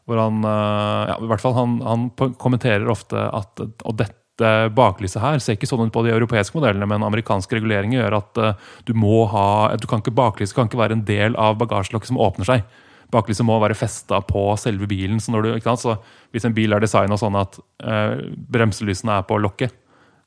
Hvor 0.05 0.21
han 0.21 0.45
eh, 0.45 1.09
ja, 1.11 1.17
i 1.17 1.31
hvert 1.31 1.43
fall 1.43 1.57
han, 1.57 1.79
han 1.85 2.09
kommenterer 2.41 2.87
ofte 2.91 3.17
at 3.17 3.61
Og 3.61 3.97
dette 3.97 4.51
baklyset 4.75 5.21
her 5.23 5.39
ser 5.39 5.55
ikke 5.55 5.69
sånn 5.69 5.87
ut 5.87 5.93
på 5.95 6.03
de 6.03 6.11
europeiske 6.11 6.57
modellene, 6.57 6.89
men 6.91 7.05
amerikanske 7.07 7.55
reguleringer 7.55 8.01
gjør 8.01 8.17
at 8.19 8.41
eh, 8.41 8.65
du 8.87 8.91
må 8.97 9.23
ha 9.31 9.47
du 9.79 9.87
kan 9.89 10.03
ikke, 10.03 10.15
Baklyset 10.15 10.57
kan 10.57 10.67
ikke 10.69 10.81
være 10.81 10.99
en 10.99 11.05
del 11.07 11.37
av 11.39 11.55
bagasjelokket 11.61 12.11
som 12.11 12.19
åpner 12.19 12.49
seg. 12.49 12.67
Baklyset 13.13 13.47
må 13.47 13.55
være 13.61 13.77
festa 13.77 14.19
på 14.25 14.49
selve 14.59 14.89
bilen. 14.91 15.21
Så, 15.23 15.31
når 15.31 15.47
du, 15.47 15.69
så 15.79 15.95
hvis 16.33 16.45
en 16.47 16.55
bil 16.57 16.75
er 16.75 16.83
designa 16.83 17.17
sånn 17.21 17.37
at 17.39 17.57
eh, 17.85 18.27
bremselysene 18.51 19.21
er 19.21 19.27
på 19.29 19.39
lokket 19.39 19.81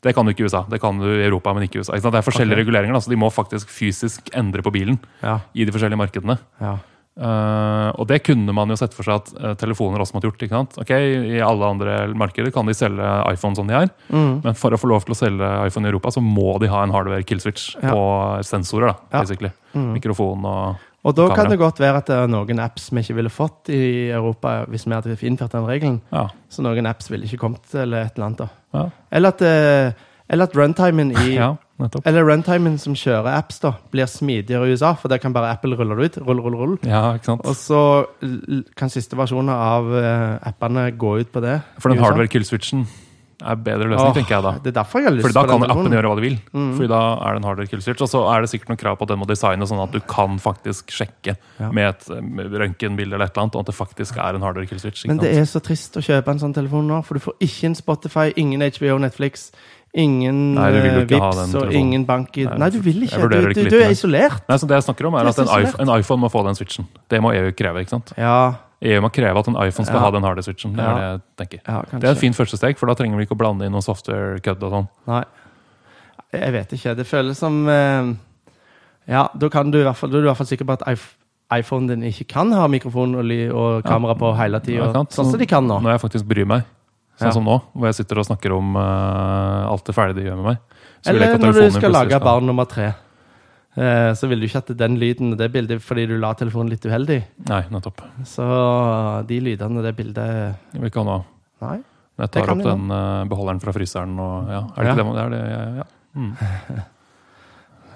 det 0.06 0.12
kan 0.14 0.26
du 0.26 0.30
ikke 0.30 0.44
i 0.44 0.46
USA. 0.46 0.62
Det 0.70 0.78
kan 0.78 0.98
du 1.00 1.08
i 1.08 1.24
Europa, 1.26 1.52
men 1.54 1.66
ikke 1.66 1.80
i 1.80 1.82
USA. 1.82 1.98
Det 1.98 2.20
er 2.20 2.26
forskjellige 2.26 2.54
okay. 2.54 2.62
reguleringer, 2.62 3.00
så 3.02 3.10
de 3.10 3.18
må 3.18 3.30
faktisk 3.34 3.70
fysisk 3.72 4.30
endre 4.36 4.62
på 4.62 4.70
bilen 4.74 5.00
Ja. 5.22 5.40
i 5.54 5.64
de 5.66 5.74
forskjellige 5.74 5.98
markedene. 5.98 6.38
ja. 6.60 6.78
Eh, 7.18 7.88
og 7.98 8.06
det 8.06 8.20
kunne 8.22 8.54
man 8.54 8.70
jo 8.70 8.76
sett 8.78 8.94
for 8.94 9.02
seg 9.02 9.16
at 9.18 9.30
uh, 9.42 9.54
telefoner 9.58 9.98
også 10.04 10.14
måtte 10.14 10.28
gjort. 10.30 10.42
ikke 10.46 10.54
sant? 10.54 10.76
Ok, 10.78 10.90
I 10.94 11.40
alle 11.42 11.66
andre 11.66 11.96
markeder 12.14 12.52
kan 12.54 12.66
de 12.70 12.74
selge 12.78 13.08
iPhone 13.32 13.56
som 13.58 13.66
de 13.66 13.74
er, 13.74 13.88
Mm. 14.08 14.42
men 14.44 14.54
for 14.54 14.70
å 14.70 14.78
få 14.78 14.86
lov 14.88 15.04
til 15.04 15.14
å 15.16 15.18
selge 15.18 15.48
iPhone 15.66 15.86
i 15.88 15.90
Europa, 15.90 16.12
så 16.14 16.22
må 16.22 16.58
de 16.60 16.68
ha 16.70 16.82
en 16.84 16.90
hardware 16.94 17.24
kill 17.26 17.40
switch 17.40 17.74
Ja. 17.82 17.90
på 17.90 18.44
sensorer. 18.46 18.94
da, 19.10 19.24
Ja. 19.24 19.50
Mm. 19.74 19.92
Mikrofon 19.98 20.44
og 20.44 20.76
Og 21.04 21.14
da 21.14 21.28
kan 21.34 21.48
det 21.48 21.58
godt 21.58 21.78
være 21.78 21.96
at 21.98 22.06
det 22.06 22.14
er 22.16 22.26
noen 22.28 22.58
apps 22.60 22.90
vi 22.90 23.00
ikke 23.00 23.14
ville 23.14 23.30
fått 23.30 23.68
i 23.70 24.10
Europa 24.10 24.64
hvis 24.68 24.84
vi 24.86 24.94
hadde 24.94 25.16
innført 25.22 25.50
den 25.52 25.64
regelen. 25.66 26.00
Ja. 26.12 26.28
Så 26.50 26.62
noen 26.62 26.86
apps 26.86 27.08
ville 27.10 27.24
ikke 27.24 27.38
kommet, 27.38 27.62
eller 27.74 28.02
et 28.06 28.16
eller 28.16 28.26
annet. 28.26 28.38
da. 28.38 28.48
Ja, 28.74 28.90
Eller 29.12 29.28
at, 29.28 29.40
uh, 29.42 29.92
eller 30.28 30.44
at 30.44 30.52
runtimen 30.54 31.12
i 31.12 31.36
nettopp. 31.82 32.06
Eller 32.08 32.26
runtimen 32.28 32.78
som 32.82 32.96
kjører 32.98 33.30
apps, 33.34 33.60
da, 33.64 33.74
blir 33.92 34.10
smidigere 34.10 34.68
i 34.68 34.76
USA, 34.76 34.94
for 34.98 35.12
der 35.12 35.20
kan 35.22 35.34
bare 35.36 35.52
Apple 35.54 35.78
rulle 35.78 35.96
det 35.98 36.10
ut. 36.10 36.20
Rull, 36.26 36.42
rull, 36.44 36.56
rull. 36.58 36.78
Ja, 36.86 37.14
ikke 37.16 37.32
sant? 37.32 37.46
Og 37.48 37.58
så 37.58 37.82
kan 38.78 38.92
siste 38.92 39.18
versjoner 39.18 39.54
av 39.54 39.92
eh, 39.98 40.38
appene 40.50 40.88
gå 40.98 41.18
ut 41.22 41.32
på 41.34 41.44
det. 41.44 41.60
For 41.78 41.94
den 41.94 42.02
i 42.28 42.32
Er 43.38 43.54
bedre 43.54 43.86
løsning, 43.86 44.08
Åh, 44.10 44.14
tenker 44.16 44.34
jeg 44.34 44.42
da. 44.42 44.50
Det 44.58 44.72
er 44.72 44.76
derfor 44.80 44.98
jeg 44.98 45.06
har 45.06 45.14
lyst 45.14 45.26
Fordi 45.28 45.36
da 45.36 45.44
kan 45.46 45.64
appen 45.70 45.92
gjøre 45.94 46.08
hva 46.10 46.16
de 46.18 46.22
vil. 46.24 46.38
Mm. 46.50 46.72
Fordi 46.74 46.88
da 46.90 47.02
er 47.22 47.36
det 47.36 47.38
en 47.38 47.46
hardware 47.46 47.70
kill 47.70 47.82
switch. 47.84 48.02
Og 48.02 48.10
så 48.10 48.22
er 48.34 48.42
det 48.42 48.50
sikkert 48.50 48.72
noen 48.72 48.80
krav 48.80 48.98
på 48.98 49.06
at 49.06 49.12
den 49.12 49.20
må 49.22 49.28
designe 49.30 49.68
sånn 49.70 49.82
at 49.84 49.94
du 49.94 50.00
kan 50.10 50.40
faktisk 50.42 50.90
sjekke 50.90 51.36
Ja. 51.60 51.70
med 51.70 51.86
et 51.94 52.08
røntgenbilde 52.10 53.14
eller 53.14 53.26
et 53.30 53.32
eller 53.36 53.46
annet, 53.46 53.54
og 53.54 53.60
at 53.62 53.70
det 53.70 53.76
faktisk 53.78 54.18
er 54.18 54.34
en 54.34 54.42
hardware 54.42 54.66
kill 54.66 54.80
switch. 54.82 55.06
Men 55.06 55.22
det 55.22 55.30
er 55.38 55.46
så 55.46 55.62
trist 55.62 55.94
å 55.94 56.02
kjøpe 56.02 56.34
en 56.34 56.42
sånn 56.42 56.54
telefon 56.54 56.86
nå, 56.90 57.02
for 57.06 57.14
du 57.14 57.20
får 57.20 57.34
ikke 57.46 57.70
en 57.70 57.78
Spotify, 57.78 58.32
ingen 58.36 58.60
HBO, 58.60 58.98
Netflix, 58.98 59.52
ingen 59.94 60.54
Nei, 60.54 60.68
eh, 60.74 61.04
Vipps 61.06 61.54
og 61.54 61.72
ingen 61.72 62.04
bank 62.04 62.36
i 62.38 62.44
Nei, 62.44 62.70
du 62.70 62.80
vil 62.84 63.02
ikke. 63.06 63.22
Du, 63.30 63.52
du, 63.54 63.68
du 63.70 63.78
er 63.80 63.90
isolert. 63.94 64.42
Nei, 64.48 64.58
så 64.58 64.66
Det 64.68 64.76
jeg 64.76 64.88
snakker 64.90 65.06
om, 65.08 65.14
er 65.14 65.24
er 65.24 65.30
at 65.32 65.38
en 65.38 65.48
iPhone, 65.62 65.86
en 65.86 65.94
iPhone 66.00 66.20
må 66.26 66.28
få 66.32 66.42
den 66.44 66.58
switchen. 66.58 66.86
Det 67.08 67.22
må 67.22 67.32
EU 67.32 67.52
kreve. 67.56 67.80
ikke 67.86 67.94
sant? 67.96 68.12
Ja, 68.18 68.54
EU 68.82 69.00
må 69.02 69.08
kreve 69.10 69.38
at 69.40 69.48
en 69.50 69.56
iPhone 69.58 69.86
skal 69.86 69.96
Ja. 69.98 70.04
ha 70.04 70.10
den 70.14 70.22
harde 70.22 70.42
switchen. 70.46 70.76
Det 70.76 70.84
er 70.84 70.88
Ja. 70.88 70.94
det 70.94 71.08
jeg 71.08 71.20
tenker. 71.48 71.60
ja. 71.66 71.82
Det 71.98 72.04
er 72.04 72.12
et 72.12 72.18
fint 72.18 72.36
første 72.36 72.56
steg, 72.56 72.78
for 72.78 72.86
da 72.86 72.94
trenger 72.94 73.16
vi 73.18 73.24
ikke 73.26 73.34
å 73.34 73.38
blande 73.40 73.64
inn 73.66 73.72
noe 73.72 73.82
software-kødd 73.82 74.62
og 74.62 74.70
sånn. 74.72 74.88
Nei. 75.08 75.24
Jeg 76.32 76.52
vet 76.52 76.72
ikke. 76.76 76.94
Det 76.96 77.06
føles 77.06 77.36
som 77.36 77.68
eh, 77.68 78.14
Ja, 79.08 79.28
da 79.36 79.48
kan 79.48 79.70
du 79.70 79.78
i 79.80 79.84
hvert 79.84 79.96
fall, 79.96 80.10
da 80.10 80.18
er 80.18 80.20
du 80.20 80.26
i 80.28 80.30
hvert 80.30 80.36
fall 80.36 80.46
sikker 80.46 80.66
på 80.68 80.72
at 80.76 80.82
iPh- 80.86 81.14
iPhonen 81.58 81.86
din 81.88 82.02
ikke 82.02 82.26
kan 82.28 82.52
ha 82.52 82.66
mikrofon 82.68 83.14
og, 83.16 83.24
og 83.56 83.82
kamera 83.82 84.14
på 84.14 84.36
hele 84.36 84.60
tida. 84.60 84.92
Sånn 85.08 85.30
som 85.32 85.38
de 85.38 85.46
kan 85.46 85.64
nå. 85.66 85.80
Når 85.80 85.94
jeg 85.96 86.00
faktisk 86.02 86.26
bryr 86.28 86.44
meg, 86.46 86.62
sånn 87.18 87.32
som 87.32 87.44
nå, 87.44 87.54
hvor 87.72 87.86
jeg 87.88 87.94
sitter 88.04 88.18
og 88.20 88.26
snakker 88.28 88.52
om 88.52 88.76
uh, 88.76 89.64
alt 89.72 89.82
det 89.88 89.94
ferdige 89.96 90.20
de 90.20 90.26
gjør 90.28 90.36
med 90.36 90.44
meg. 90.44 90.58
Eller 91.06 91.38
når 91.40 91.52
du 91.56 91.70
skal 91.70 91.90
lage 91.90 92.20
barn 92.20 92.44
nummer 92.44 92.68
tre. 92.68 92.92
Eh, 93.78 94.10
så 94.18 94.26
vil 94.30 94.40
du 94.42 94.46
ikke 94.48 94.58
at 94.64 94.70
den 94.80 94.96
lyden 94.98 95.34
og 95.34 95.38
det 95.38 95.50
bildet 95.54 95.82
fordi 95.84 96.06
du 96.10 96.16
la 96.18 96.32
telefonen 96.34 96.72
litt 96.72 96.86
uheldig. 96.88 97.18
Nei, 97.50 97.60
nettopp. 97.70 98.02
Så 98.26 98.46
de 99.28 99.38
lydene 99.44 99.78
og 99.78 99.84
det 99.86 99.92
bildet 99.98 100.32
Jeg 100.74 100.80
vil 100.82 100.90
ikke 100.90 101.04
ha 101.04 101.06
noe 101.06 101.18
av. 101.20 101.26
Nei. 101.62 101.76
Jeg 102.18 102.30
tar 102.34 102.50
opp 102.50 102.62
den 102.66 102.88
uh, 102.90 103.22
beholderen 103.30 103.60
fra 103.62 103.70
fryseren 103.76 104.16
og 104.18 104.48
ja. 104.50 104.62
Er 104.74 104.82
det 104.82 104.88
Ja. 104.88 104.94
ikke 104.94 104.98
det? 104.98 105.06
man- 105.06 105.14
Det 105.14 105.22
er 105.22 105.30
det, 105.30 105.42
ja. 105.78 105.84
Mm. 106.18 106.32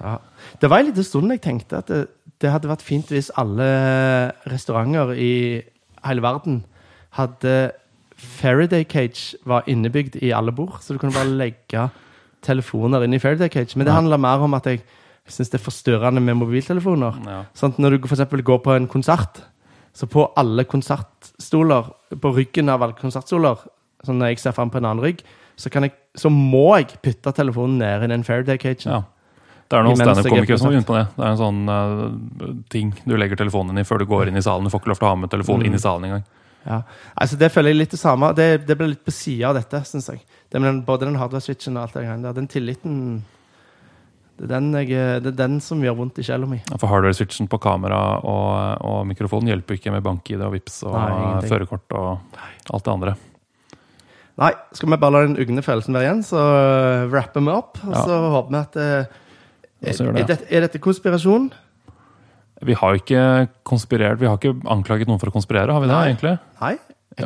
Ja. 0.02 0.16
Det 0.58 0.68
var 0.70 0.80
en 0.82 0.86
liten 0.88 1.04
stund 1.06 1.30
jeg 1.30 1.40
tenkte 1.44 1.78
at 1.78 1.86
det, 1.86 2.00
det 2.42 2.50
hadde 2.50 2.66
vært 2.70 2.82
fint 2.82 3.06
hvis 3.12 3.28
alle 3.38 3.66
restauranter 4.50 5.12
i 5.14 5.62
hele 6.06 6.24
verden 6.24 6.64
hadde 7.18 7.72
Faraday 8.22 8.84
cage 8.84 9.36
var 9.46 9.62
innebygd 9.70 10.16
i 10.22 10.30
alle 10.34 10.52
bord, 10.54 10.78
så 10.82 10.94
du 10.94 10.98
kunne 11.02 11.14
bare 11.14 11.30
legge 11.38 11.84
telefoner 12.42 13.02
inn 13.06 13.14
i 13.14 13.20
Faraday 13.22 13.48
cage. 13.50 13.76
Men 13.76 13.86
det 13.88 13.94
handla 13.94 14.18
mer 14.18 14.42
om 14.46 14.54
at 14.58 14.66
jeg 14.66 14.82
syns 15.28 15.50
det 15.52 15.60
er 15.60 15.64
forstyrrende 15.64 16.20
med 16.24 16.36
mobiltelefoner. 16.40 17.20
Ja. 17.28 17.38
Sånn 17.54 17.74
når 17.78 17.96
du 17.96 18.08
eksempel 18.08 18.42
går 18.42 18.58
på 18.64 18.74
en 18.74 18.88
konsert, 18.90 19.42
så 19.94 20.08
på 20.08 20.26
alle 20.40 20.64
konsertstoler, 20.64 21.92
på 22.20 22.34
ryggen 22.36 22.68
av 22.72 22.82
alle 22.82 22.96
konsertstoler, 22.98 23.60
sånn 24.06 24.18
når 24.18 24.32
jeg 24.32 24.38
ser 24.42 24.56
fram 24.56 24.70
på 24.72 24.80
en 24.80 24.88
annen 24.88 25.04
rygg, 25.04 25.22
så, 25.56 25.70
kan 25.70 25.84
jeg, 25.86 25.92
så 26.18 26.30
må 26.32 26.78
jeg 26.80 26.96
putte 27.04 27.32
telefonen 27.36 27.78
ned 27.78 28.06
i 28.06 28.12
den 28.14 28.24
Faraday 28.24 28.58
cagen. 28.58 28.90
ja. 28.98 29.02
Det 29.72 29.78
er 29.78 29.86
noen 29.86 30.00
er 30.02 30.04
standup-komikere 30.04 30.58
som 30.60 30.66
har 30.66 30.72
begynt 30.74 30.86
på 30.90 30.96
det. 30.98 31.04
Det 31.16 31.22
er 31.24 31.30
en 31.30 31.38
sånn 31.40 31.60
uh, 31.72 32.48
ting 32.68 32.90
du 33.08 33.14
legger 33.16 33.38
telefonen 33.40 33.72
inn 33.72 33.80
i 33.80 33.86
før 33.88 34.02
du 34.02 34.04
går 34.10 34.28
inn 34.28 34.36
i 34.36 34.42
salen. 34.44 34.66
Du 34.68 34.72
får 34.74 34.82
ikke 34.82 34.90
lov 34.92 34.98
til 34.98 35.06
å 35.06 35.12
ha 35.14 35.16
med 35.22 35.30
telefonen 35.32 35.62
Mm. 35.64 35.68
inn 35.70 35.78
i 35.78 35.80
salen 35.80 36.04
engang. 36.04 36.24
Ja. 36.66 36.82
Altså, 37.16 37.38
det 37.40 37.48
føler 37.54 37.72
jeg 37.72 37.78
litt 37.78 37.94
det 37.94 38.00
samme. 38.02 38.34
Det, 38.36 38.66
det 38.68 38.76
blir 38.76 38.90
litt 38.92 39.04
på 39.04 39.14
sida 39.16 39.48
av 39.48 39.56
dette, 39.56 39.80
syns 39.88 40.10
jeg. 40.12 40.20
Det 40.52 40.60
med 40.60 40.68
den, 40.68 40.82
både 40.84 41.08
den 41.08 41.16
hardware-switchen 41.16 41.78
og 41.78 41.86
alt 41.86 41.96
det 41.96 42.04
der. 42.04 42.36
Den 42.36 42.50
tilliten 42.52 42.98
det 44.42 44.48
er 44.48 44.52
den, 44.58 44.72
jeg, 44.74 45.22
det 45.22 45.30
er 45.32 45.36
den 45.38 45.60
som 45.62 45.78
gjør 45.84 45.94
vondt 46.00 46.16
i 46.18 46.24
sjela 46.26 46.48
mi. 46.50 46.58
Ja, 46.66 46.76
For 46.82 46.90
hardware-switchen 46.90 47.46
på 47.52 47.60
kamera 47.62 47.98
og, 48.26 48.82
og 48.82 49.04
mikrofonen 49.06 49.52
hjelper 49.52 49.78
ikke 49.78 49.92
med 49.94 50.02
bank-ID 50.02 50.42
og 50.42 50.56
VIPs 50.56 50.80
og 50.88 50.96
Nei, 50.98 51.46
førerkort 51.46 51.94
og 51.94 52.40
alt 52.74 52.84
det 52.88 52.92
andre. 52.96 53.14
Nei, 54.42 54.50
skal 54.74 54.88
vi 54.90 54.96
bare 54.98 55.12
la 55.14 55.20
den 55.28 55.36
ugne 55.38 55.62
følelsen 55.62 55.94
være 55.94 56.08
igjen, 56.08 56.22
så 56.26 56.42
wrapper 57.12 57.44
vi 57.44 57.52
opp. 57.54 57.78
Og 57.84 57.92
Ja. 57.94 58.02
så 58.08 58.18
håper 58.32 58.50
vi 58.50 58.60
at 58.62 58.80
Og 59.82 60.16
er, 60.16 60.24
det. 60.32 60.38
er 60.50 60.60
dette 60.66 60.78
konspirasjon? 60.82 61.50
Vi 62.62 62.74
har 62.78 62.94
ikke 62.98 63.22
konspirert, 63.66 64.20
vi 64.22 64.26
har 64.30 64.38
ikke 64.38 64.54
anklaget 64.70 65.08
noen 65.10 65.18
for 65.20 65.30
å 65.30 65.34
konspirere, 65.34 65.70
har 65.74 65.82
vi 65.82 65.88
det 65.90 65.94
Nei. 65.96 66.08
egentlig? 66.12 66.34
Nei. 66.62 66.74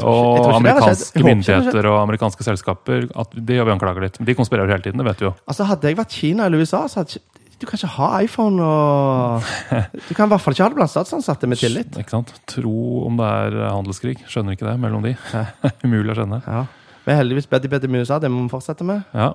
Og 0.02 0.50
amerikanske 0.56 1.22
myndigheter 1.24 1.88
og 1.90 2.00
amerikanske 2.02 2.44
selskaper, 2.46 3.08
at 3.16 3.32
vi 3.36 3.58
anklager 3.62 4.00
litt. 4.06 4.18
De 4.20 4.34
konspirerer 4.34 4.68
hele 4.74 4.82
tiden, 4.84 4.98
det 5.02 5.06
vet 5.08 5.20
vi 5.24 5.28
jo. 5.30 5.34
Altså, 5.46 5.64
Hadde 5.70 5.88
jeg 5.88 5.96
vært 5.98 6.12
Kina 6.12 6.46
eller 6.46 6.58
USA, 6.62 6.84
så 6.88 7.00
hadde 7.02 7.16
ikke 7.16 7.42
Du 7.58 7.64
kan 7.66 7.78
ikke 7.78 7.88
ha 7.96 8.08
iPhone 8.20 8.60
og 8.60 9.42
Du 10.08 10.14
kan 10.14 10.26
i 10.26 10.32
hvert 10.34 10.42
fall 10.44 10.52
ikke 10.52 10.62
ha 10.66 10.68
det 10.68 10.76
blant 10.76 10.90
statsansatte 10.92 11.48
med 11.48 11.56
tillit. 11.56 11.96
Ikke 11.96 12.10
sant? 12.12 12.34
Tro 12.46 13.06
om 13.06 13.16
det 13.16 13.24
er 13.26 13.56
handelskrig. 13.72 14.18
Skjønner 14.28 14.52
ikke 14.58 14.66
det 14.68 14.74
mellom 14.82 15.02
de. 15.06 15.14
Umulig 15.86 16.12
å 16.12 16.18
skjønne. 16.20 16.42
Ja. 16.44 16.64
Vi 17.06 17.12
er 17.14 17.20
heldigvis 17.22 17.46
bedre 17.48 17.70
bedre 17.70 17.88
med 17.88 18.02
USA, 18.04 18.18
det 18.20 18.28
må 18.30 18.42
vi 18.44 18.50
fortsette 18.52 18.84
med. 18.84 19.04
Ja. 19.14 19.30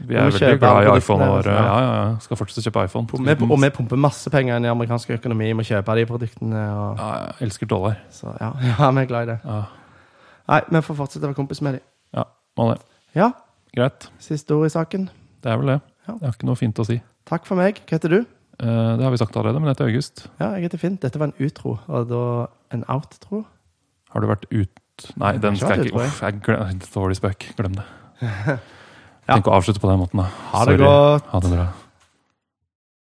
Vi 0.00 0.06
Vi 0.08 0.16
er 0.16 0.30
veldig 0.30 0.58
glad 0.62 0.86
i 0.86 0.92
iPhone 1.02 1.26
våre. 1.28 1.52
ja. 1.52 1.64
Ja, 1.66 1.80
ja. 1.98 2.04
Skal 2.24 2.38
fortsette 2.40 2.62
å 2.62 2.70
kjøpe 2.70 2.84
iPhone. 2.86 3.06
Vi, 3.26 3.34
og 3.50 3.58
vi 3.60 3.70
pumper 3.74 3.98
masse 4.00 4.30
penger 4.32 4.56
inn 4.56 4.64
i 4.64 4.70
amerikansk 4.70 5.10
økonomi 5.18 5.50
med 5.52 5.66
å 5.66 5.68
kjøpe 5.74 5.96
de 5.98 6.06
produktene. 6.08 6.62
Og, 6.72 6.96
Ja, 7.02 7.10
jeg 7.34 7.50
elsker 7.50 7.68
dollar. 7.68 7.98
så 8.14 8.32
ja, 8.40 8.52
ja, 8.70 8.88
vi 8.96 9.02
er 9.04 9.10
glad 9.10 9.28
i 9.28 9.30
det. 9.34 9.38
Ja, 9.44 9.60
Nei, 10.48 10.60
vi 10.70 10.80
får 10.86 10.96
fortsette 10.96 11.24
å 11.24 11.28
være 11.30 11.38
kompis 11.38 11.60
med 11.62 11.74
dem. 11.78 11.82
ja 12.16 12.24
må 12.58 12.72
det. 12.74 12.80
Ja, 13.14 13.32
Greit. 13.74 14.08
siste 14.18 14.54
ord 14.54 14.66
i 14.66 14.70
saken. 14.72 15.08
Det 15.42 15.50
er 15.52 15.56
vel 15.60 15.66
det. 15.74 15.80
Ja. 16.08 16.14
Jeg 16.14 16.26
har 16.26 16.34
ikke 16.34 16.46
noe 16.48 16.56
fint 16.58 16.78
å 16.78 16.84
si. 16.86 17.00
Takk 17.26 17.46
for 17.46 17.56
meg. 17.56 17.80
Hva 17.86 17.96
heter 17.98 18.08
du? 18.10 18.18
Eh, 18.60 18.96
Det 18.96 19.02
har 19.04 19.10
vi 19.10 19.16
sagt 19.20 19.36
allerede, 19.36 19.60
men 19.60 19.68
jeg 19.70 19.76
heter 19.76 19.86
August. 19.92 20.26
Ja, 20.40 20.50
jeg 20.56 20.62
heter 20.68 20.78
Finn. 20.78 20.96
Dette 21.00 21.18
var 21.18 21.30
en 21.30 21.34
utro, 21.46 21.78
og 21.88 22.08
da 22.10 22.22
en 22.74 22.84
out-tro. 22.88 23.44
Har 24.10 24.20
du 24.20 24.26
vært 24.26 24.44
ut... 24.50 24.70
Nei, 25.16 25.36
den 25.38 25.56
skal 25.56 25.78
jeg 25.78 25.92
ikke. 25.92 26.02
Uff, 26.04 26.20
jeg 26.20 26.40
glem, 26.44 26.80
Dårlig 26.92 27.16
spøk. 27.16 27.46
Glem 27.56 27.78
det. 27.78 27.84
Ja. 28.20 28.58
Tenk 29.30 29.46
å 29.46 29.54
avslutte 29.56 29.80
på 29.80 29.88
den 29.88 30.00
måten, 30.02 30.18
da. 30.20 30.26
Ha 30.52 30.64
det 30.66 30.74
Sorry. 30.76 30.84
godt. 30.84 31.26
Ha 31.30 31.40
det 31.40 31.50
bra. 31.54 31.66